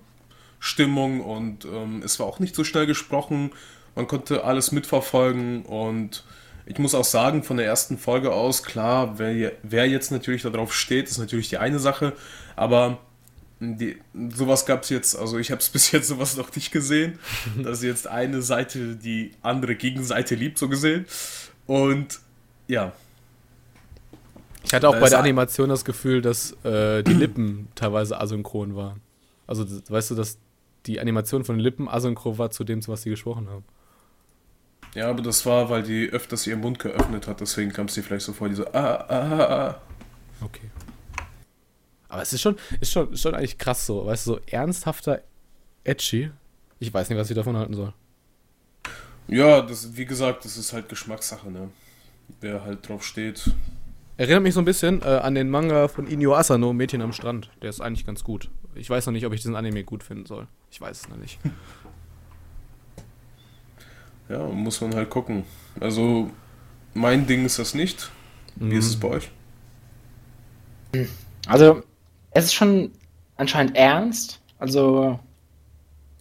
Stimmung 0.64 1.20
und 1.20 1.66
ähm, 1.66 2.02
es 2.06 2.22
war 2.22 2.26
auch 2.26 2.40
nicht 2.40 2.56
so 2.56 2.64
schnell 2.64 2.88
gesprochen. 2.88 3.52
Man 3.96 4.08
konnte 4.08 4.46
alles 4.46 4.72
mitverfolgen 4.72 5.64
und 5.66 6.24
ich 6.66 6.78
muss 6.78 6.96
auch 6.96 7.04
sagen, 7.04 7.44
von 7.44 7.58
der 7.58 7.66
ersten 7.66 7.98
Folge 7.98 8.32
aus, 8.32 8.64
klar, 8.64 9.20
wer, 9.20 9.52
wer 9.62 9.90
jetzt 9.90 10.10
natürlich 10.10 10.44
darauf 10.44 10.74
steht, 10.74 11.10
ist 11.10 11.18
natürlich 11.18 11.50
die 11.50 11.58
eine 11.58 11.80
Sache, 11.80 12.14
aber 12.56 13.00
die, 13.60 13.98
sowas 14.30 14.66
gab 14.66 14.84
es 14.84 14.90
jetzt, 14.90 15.20
also 15.20 15.38
ich 15.38 15.52
habe 15.52 15.60
es 15.60 15.68
bis 15.74 15.92
jetzt 15.92 16.08
sowas 16.08 16.38
noch 16.38 16.56
nicht 16.56 16.72
gesehen, 16.72 17.20
dass 17.62 17.84
jetzt 17.84 18.08
eine 18.08 18.42
Seite 18.42 18.96
die 18.96 19.32
andere 19.42 19.76
Gegenseite 19.76 20.36
liebt, 20.36 20.58
so 20.58 20.70
gesehen. 20.70 21.06
Und 21.68 22.22
ja, 22.70 22.94
Ich 24.64 24.74
hatte 24.74 24.88
auch 24.88 24.94
Da 24.94 25.02
bei 25.02 25.10
der 25.10 25.20
Animation 25.20 25.68
das 25.68 25.84
Gefühl, 25.84 26.22
dass 26.22 26.54
äh, 26.64 27.04
die 27.04 27.12
Lippen 27.12 27.68
teilweise 27.76 28.18
asynchron 28.18 28.78
waren. 28.78 29.02
Also, 29.46 29.66
weißt 29.90 30.12
du, 30.12 30.16
dass 30.16 30.38
die 30.86 31.00
Animation 31.00 31.44
von 31.44 31.58
den 31.58 31.64
Lippen 31.64 31.88
asynchron 31.88 32.38
war 32.38 32.52
zu 32.52 32.64
dem, 32.64 32.86
was 32.88 33.04
sie 33.04 33.10
gesprochen 33.10 33.50
haben. 33.50 33.64
ja, 34.96 35.10
aber 35.10 35.22
das 35.22 35.46
war, 35.46 35.70
weil 35.70 35.84
die 35.84 36.10
öfters 36.10 36.48
ihren 36.48 36.62
Mund 36.62 36.80
geöffnet 36.80 37.28
hat, 37.28 37.42
deswegen 37.42 37.72
kam 37.72 37.88
es 37.88 37.94
dir 37.94 38.04
vielleicht 38.04 38.26
so 38.26 38.34
vor, 38.34 38.50
diese 38.50 38.74
ah, 38.74 39.06
ah, 39.08 39.38
ah, 39.38 39.68
ah. 39.68 39.82
Okay. 40.42 40.70
Aber 42.10 42.22
es 42.22 42.34
ist 42.34 42.42
schon, 42.42 42.58
ist 42.80 42.92
schon, 42.92 43.12
ist 43.14 43.22
schon 43.22 43.34
eigentlich 43.34 43.58
krass 43.58 43.86
so, 43.86 44.06
weißt 44.06 44.28
du, 44.28 44.34
so 44.34 44.40
ernsthafter 44.46 45.22
Edgy. 45.84 46.32
Ich 46.80 46.94
weiß 46.94 47.10
nicht, 47.10 47.18
was 47.18 47.30
ich 47.30 47.36
davon 47.36 47.58
halten 47.58 47.74
soll. 47.74 47.94
Ja, 49.28 49.62
das, 49.62 49.96
wie 49.96 50.06
gesagt, 50.06 50.46
das 50.46 50.58
ist 50.58 50.74
halt 50.74 50.90
Geschmackssache, 50.90 51.50
ne? 51.50 51.70
Wer 52.42 52.64
halt 52.64 52.88
drauf 52.88 53.04
steht. 53.04 53.52
Erinnert 54.18 54.44
mich 54.44 54.54
so 54.54 54.62
ein 54.62 54.66
bisschen 54.66 55.02
äh, 55.02 55.06
an 55.06 55.34
den 55.34 55.50
Manga 55.50 55.88
von 55.88 56.08
Inyo 56.08 56.36
Asano, 56.36 56.72
Mädchen 56.72 57.02
am 57.02 57.14
Strand. 57.14 57.50
Der 57.62 57.70
ist 57.70 57.82
eigentlich 57.82 58.06
ganz 58.06 58.24
gut. 58.24 58.50
Ich 58.76 58.90
weiß 58.90 59.06
noch 59.06 59.14
nicht, 59.14 59.26
ob 59.26 59.34
ich 59.34 59.42
diesen 59.42 59.56
Anime 59.56 59.84
gut 59.84 60.04
finden 60.04 60.26
soll. 60.26 60.48
Ich 60.74 60.82
weiß 60.82 61.02
es 61.02 61.08
noch 61.10 61.18
nicht. 61.18 61.40
Ja, 64.30 64.48
muss 64.48 64.80
man 64.80 64.96
halt 64.96 65.10
gucken. 65.10 65.44
Also, 65.82 66.32
mein 66.94 67.28
Ding 67.28 67.46
ist 67.46 67.60
das 67.60 67.74
nicht. 67.76 68.10
Wie 68.56 68.76
ist 68.78 68.88
es 68.88 68.98
bei 68.98 69.10
euch? 69.10 69.30
Also, 71.46 71.84
es 72.32 72.46
ist 72.46 72.54
schon 72.54 72.92
anscheinend 73.36 73.76
ernst. 73.76 74.40
Also, 74.60 75.20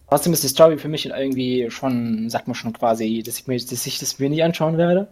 trotzdem 0.09 0.33
ist 0.33 0.43
die 0.43 0.49
Story 0.49 0.77
für 0.77 0.89
mich 0.89 1.05
irgendwie 1.05 1.71
schon, 1.71 2.29
sagt 2.29 2.47
man 2.47 2.55
schon 2.55 2.73
quasi, 2.73 3.23
dass 3.25 3.39
ich, 3.39 3.47
mir, 3.47 3.57
dass 3.57 3.85
ich 3.87 3.99
das 3.99 4.19
mir 4.19 4.29
nicht 4.29 4.43
anschauen 4.43 4.77
werde. 4.77 5.07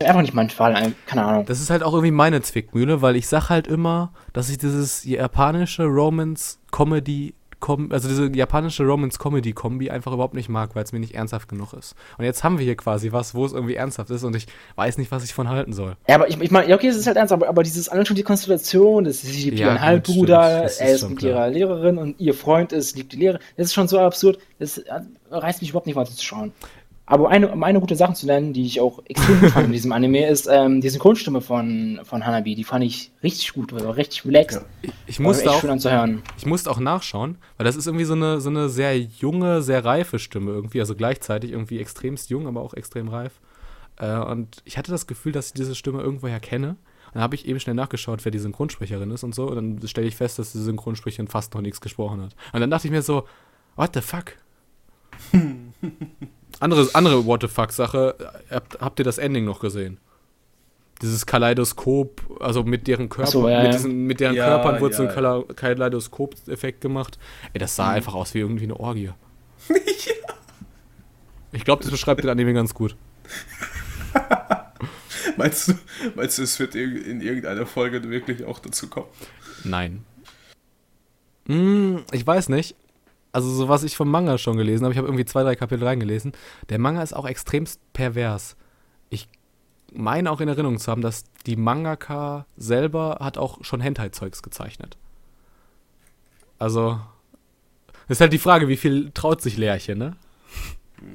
Einfach 0.00 0.22
nicht 0.22 0.34
mein 0.34 0.50
Fall, 0.50 0.74
ein- 0.74 0.96
keine 1.06 1.24
Ahnung. 1.24 1.46
Das 1.46 1.60
ist 1.60 1.70
halt 1.70 1.84
auch 1.84 1.92
irgendwie 1.92 2.10
meine 2.10 2.42
Zwickmühle, 2.42 3.00
weil 3.00 3.14
ich 3.14 3.28
sag 3.28 3.48
halt 3.48 3.68
immer, 3.68 4.12
dass 4.32 4.50
ich 4.50 4.58
dieses 4.58 5.04
japanische 5.04 5.84
Romance-Comedy, 5.84 7.34
Com 7.62 7.92
also 7.92 8.08
diese 8.08 8.26
japanische 8.36 8.84
Romance-Comedy-Kombi 8.84 9.88
einfach 9.88 10.12
überhaupt 10.12 10.34
nicht 10.34 10.48
mag, 10.48 10.74
weil 10.74 10.82
es 10.82 10.90
mir 10.90 10.98
nicht 10.98 11.14
ernsthaft 11.14 11.48
genug 11.48 11.72
ist. 11.74 11.94
Und 12.18 12.24
jetzt 12.24 12.42
haben 12.42 12.58
wir 12.58 12.64
hier 12.64 12.76
quasi 12.76 13.12
was, 13.12 13.36
wo 13.36 13.46
es 13.46 13.52
irgendwie 13.52 13.76
ernsthaft 13.76 14.10
ist 14.10 14.24
und 14.24 14.34
ich 14.34 14.46
weiß 14.74 14.98
nicht, 14.98 15.12
was 15.12 15.22
ich 15.22 15.32
von 15.32 15.48
halten 15.48 15.72
soll. 15.72 15.96
Ja, 16.08 16.16
aber 16.16 16.28
ich, 16.28 16.40
ich 16.40 16.50
meine, 16.50 16.74
okay, 16.74 16.88
es 16.88 16.96
ist 16.96 17.06
halt 17.06 17.16
ernst, 17.16 17.32
aber, 17.32 17.48
aber 17.48 17.62
dieses 17.62 17.88
allein 17.88 18.04
schon 18.04 18.16
die 18.16 18.24
Konstellation, 18.24 19.04
das 19.04 19.22
sie 19.22 19.44
liebt 19.44 19.60
Ja, 19.60 19.80
Halbbruder, 19.80 20.64
ist 20.64 20.80
er 20.80 20.92
ist 20.92 21.08
mit 21.08 21.22
ihrer 21.22 21.48
Lehrerin 21.48 21.98
und 21.98 22.18
ihr 22.18 22.34
Freund 22.34 22.72
ist, 22.72 22.96
liebt 22.96 23.12
die 23.12 23.18
Lehrerin. 23.18 23.40
Das 23.56 23.66
ist 23.66 23.74
schon 23.74 23.86
so 23.86 24.00
absurd, 24.00 24.40
das 24.58 24.78
äh, 24.78 25.00
reißt 25.30 25.60
mich 25.60 25.70
überhaupt 25.70 25.86
nicht 25.86 25.94
weiter 25.94 26.10
zu 26.10 26.24
schauen. 26.24 26.52
Aber 27.04 27.28
eine, 27.30 27.50
um 27.50 27.62
eine 27.64 27.80
gute 27.80 27.96
Sache 27.96 28.14
zu 28.14 28.26
nennen, 28.26 28.52
die 28.52 28.64
ich 28.64 28.80
auch 28.80 29.02
extrem 29.06 29.40
gut 29.40 29.50
fand 29.50 29.66
in 29.66 29.72
diesem 29.72 29.90
Anime, 29.92 30.28
ist 30.28 30.48
ähm, 30.50 30.80
die 30.80 30.88
Synchronstimme 30.88 31.40
von, 31.40 32.00
von 32.04 32.24
Hanabi. 32.24 32.54
Die 32.54 32.62
fand 32.62 32.84
ich 32.84 33.10
richtig 33.22 33.52
gut, 33.54 33.72
war 33.72 33.96
richtig 33.96 34.24
relaxed. 34.24 34.64
Ja. 34.82 34.90
Ich, 35.06 35.18
musste 35.18 35.50
auch, 35.50 35.60
schön 35.60 35.70
anzuhören. 35.70 36.22
ich 36.38 36.46
musste 36.46 36.70
auch 36.70 36.78
nachschauen, 36.78 37.38
weil 37.56 37.64
das 37.64 37.74
ist 37.74 37.86
irgendwie 37.86 38.04
so 38.04 38.14
eine, 38.14 38.40
so 38.40 38.50
eine 38.50 38.68
sehr 38.68 38.98
junge, 38.98 39.62
sehr 39.62 39.84
reife 39.84 40.20
Stimme 40.20 40.52
irgendwie, 40.52 40.78
also 40.78 40.94
gleichzeitig 40.94 41.50
irgendwie 41.50 41.80
extremst 41.80 42.30
jung, 42.30 42.46
aber 42.46 42.62
auch 42.62 42.74
extrem 42.74 43.08
reif. 43.08 43.40
Äh, 43.98 44.18
und 44.18 44.62
ich 44.64 44.78
hatte 44.78 44.92
das 44.92 45.08
Gefühl, 45.08 45.32
dass 45.32 45.48
ich 45.48 45.54
diese 45.54 45.74
Stimme 45.74 46.00
irgendwoher 46.00 46.38
kenne. 46.38 46.76
Und 47.06 47.14
dann 47.14 47.22
habe 47.24 47.34
ich 47.34 47.46
eben 47.46 47.58
schnell 47.58 47.74
nachgeschaut, 47.74 48.24
wer 48.24 48.32
die 48.32 48.38
Synchronsprecherin 48.38 49.10
ist 49.10 49.24
und 49.24 49.34
so. 49.34 49.48
Und 49.48 49.56
dann 49.56 49.88
stelle 49.88 50.06
ich 50.06 50.16
fest, 50.16 50.38
dass 50.38 50.52
die 50.52 50.58
Synchronsprecherin 50.58 51.26
fast 51.26 51.52
noch 51.52 51.62
nichts 51.62 51.80
gesprochen 51.80 52.22
hat. 52.22 52.36
Und 52.52 52.60
dann 52.60 52.70
dachte 52.70 52.86
ich 52.86 52.92
mir 52.92 53.02
so, 53.02 53.24
what 53.74 53.90
the 53.92 54.00
fuck? 54.00 54.36
andere, 56.62 56.88
andere 56.94 57.26
what 57.26 57.42
the 57.42 57.48
fuck 57.48 57.72
Sache, 57.72 58.14
habt, 58.50 58.80
habt 58.80 58.98
ihr 58.98 59.04
das 59.04 59.18
Ending 59.18 59.44
noch 59.44 59.60
gesehen? 59.60 59.98
Dieses 61.00 61.26
Kaleidoskop, 61.26 62.20
also 62.40 62.62
mit 62.62 62.86
deren 62.86 63.08
Körper, 63.08 63.30
so, 63.30 63.48
ja, 63.48 63.58
mit, 63.62 63.66
ja. 63.66 63.72
diesen, 63.72 64.06
mit 64.06 64.20
deren 64.20 64.36
Ja, 64.36 64.46
Körpern 64.46 64.80
wurde 64.80 64.94
so 64.94 65.02
ein 65.02 65.08
ja. 65.08 65.14
Kala- 65.14 65.44
Kaleidoskop-Effekt 65.54 66.80
gemacht. 66.80 67.18
Ey, 67.52 67.58
das 67.58 67.74
sah 67.74 67.90
einfach 67.90 68.14
aus 68.14 68.34
wie 68.34 68.38
irgendwie 68.38 68.64
eine 68.64 68.78
Orgie. 68.78 69.10
Ich 71.54 71.64
glaube, 71.66 71.82
das 71.82 71.90
beschreibt 71.90 72.22
den 72.22 72.30
Anime 72.30 72.54
ganz 72.54 72.72
gut. 72.72 72.96
Meinst 75.36 75.68
du, 75.68 75.74
meinst 76.14 76.38
du, 76.38 76.42
es 76.42 76.58
wird 76.58 76.74
in 76.74 77.20
irgendeiner 77.20 77.66
Folge 77.66 78.02
wirklich 78.08 78.44
auch 78.44 78.58
dazu 78.58 78.88
kommen? 78.88 79.08
Nein. 79.64 80.04
Hm, 81.46 82.04
ich 82.12 82.26
weiß 82.26 82.48
nicht. 82.48 82.74
Also, 83.32 83.50
so 83.50 83.68
was 83.68 83.82
ich 83.82 83.96
vom 83.96 84.10
Manga 84.10 84.36
schon 84.36 84.58
gelesen 84.58 84.84
habe, 84.84 84.92
ich 84.92 84.98
habe 84.98 85.08
irgendwie 85.08 85.24
zwei, 85.24 85.42
drei 85.42 85.56
Kapitel 85.56 85.84
reingelesen. 85.84 86.32
Der 86.68 86.78
Manga 86.78 87.02
ist 87.02 87.14
auch 87.14 87.24
extremst 87.24 87.80
pervers. 87.94 88.56
Ich 89.08 89.28
meine 89.92 90.30
auch 90.30 90.40
in 90.40 90.48
Erinnerung 90.48 90.78
zu 90.78 90.90
haben, 90.90 91.02
dass 91.02 91.24
die 91.46 91.56
Mangaka 91.56 92.46
selber 92.56 93.18
hat 93.20 93.38
auch 93.38 93.64
schon 93.64 93.80
Hentai-Zeugs 93.80 94.42
gezeichnet. 94.42 94.98
Also, 96.58 97.00
ist 98.08 98.20
halt 98.20 98.32
die 98.32 98.38
Frage, 98.38 98.68
wie 98.68 98.76
viel 98.76 99.10
traut 99.12 99.40
sich 99.40 99.56
Lerche, 99.56 99.96
ne? 99.96 100.16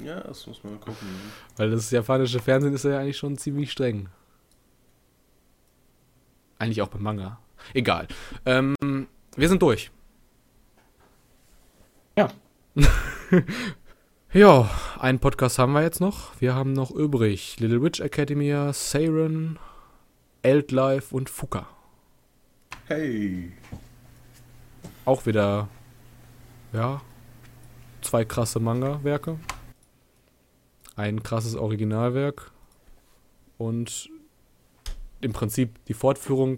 Ja, 0.03 0.19
das 0.21 0.45
muss 0.47 0.63
man 0.63 0.73
mal 0.73 0.79
gucken. 0.79 1.07
Weil 1.55 1.71
das 1.71 1.91
japanische 1.91 2.39
Fernsehen 2.39 2.73
ist 2.73 2.83
ja 2.83 2.99
eigentlich 2.99 3.17
schon 3.17 3.37
ziemlich 3.37 3.71
streng. 3.71 4.09
Eigentlich 6.59 6.81
auch 6.81 6.87
beim 6.87 7.03
Manga. 7.03 7.39
Egal. 7.73 8.07
Ähm, 8.45 8.75
wir 9.35 9.49
sind 9.49 9.61
durch. 9.61 9.91
Ja. 12.17 12.29
ja, 14.33 14.69
einen 14.97 15.19
Podcast 15.19 15.59
haben 15.59 15.73
wir 15.73 15.83
jetzt 15.83 16.01
noch. 16.01 16.31
Wir 16.41 16.55
haben 16.55 16.73
noch 16.73 16.89
übrig 16.89 17.59
Little 17.59 17.83
Witch 17.83 17.99
Academia, 17.99 18.73
Seiren, 18.73 19.59
Eldlife 20.41 21.15
und 21.15 21.29
Fuka. 21.29 21.67
Hey. 22.87 23.51
Auch 25.05 25.27
wieder, 25.27 25.67
ja, 26.73 27.01
zwei 28.01 28.25
krasse 28.25 28.59
Manga-Werke. 28.59 29.37
Ein 30.95 31.21
krasses 31.21 31.55
Originalwerk. 31.55 32.51
Und 33.59 34.09
im 35.21 35.33
Prinzip 35.33 35.85
die 35.85 35.93
Fortführung 35.93 36.57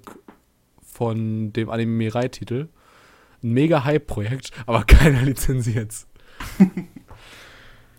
von 0.81 1.51
dem 1.51 1.69
Anime-Titel. 1.69 2.69
Ein 3.43 3.53
mega 3.53 3.83
Hype-Projekt, 3.83 4.51
aber 4.65 4.83
keiner 4.87 5.21
lizenziert's. 5.21 6.07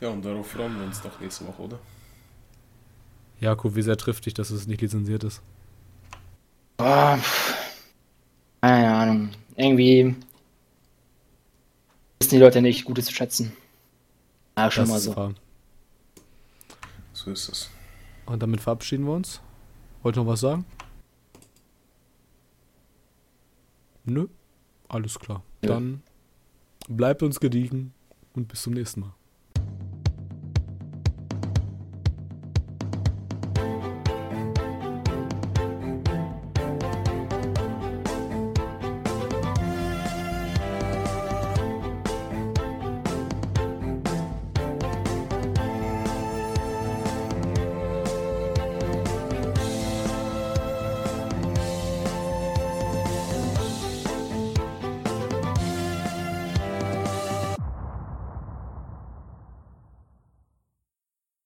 Ja, 0.00 0.08
und 0.08 0.24
darauf 0.24 0.50
freuen 0.50 0.76
wir 0.78 0.86
uns 0.86 1.00
doch 1.02 1.20
nächste 1.20 1.46
Woche, 1.46 1.62
oder? 1.62 1.78
Jakob, 3.40 3.74
wie 3.74 3.82
sehr 3.82 3.96
trifft 3.96 4.26
dich, 4.26 4.34
dass 4.34 4.50
es 4.50 4.66
nicht 4.66 4.80
lizenziert 4.82 5.24
ist? 5.24 5.42
Boah, 6.76 7.18
keine 8.60 8.94
Ahnung. 8.94 9.30
Irgendwie 9.56 10.14
wissen 12.18 12.30
die 12.30 12.38
Leute 12.38 12.60
nicht, 12.62 12.84
Gutes 12.84 13.06
zu 13.06 13.14
schätzen. 13.14 13.52
Ja, 14.56 14.70
schon 14.70 14.84
Das 14.84 14.90
mal 14.90 15.00
so. 15.00 15.34
So 17.12 17.30
ist 17.30 17.48
es. 17.48 17.70
Und 18.26 18.42
damit 18.42 18.60
verabschieden 18.60 19.04
wir 19.06 19.12
uns. 19.12 19.40
Wollt 20.02 20.16
ihr 20.16 20.22
noch 20.22 20.32
was 20.32 20.40
sagen? 20.40 20.64
Nö. 24.04 24.28
Alles 24.90 25.18
klar. 25.18 25.42
Nö. 25.62 25.68
Dann 25.68 26.02
bleibt 26.88 27.22
uns 27.22 27.38
gediegen 27.38 27.94
und 28.32 28.48
bis 28.48 28.62
zum 28.62 28.74
nächsten 28.74 29.00
Mal. 29.00 29.14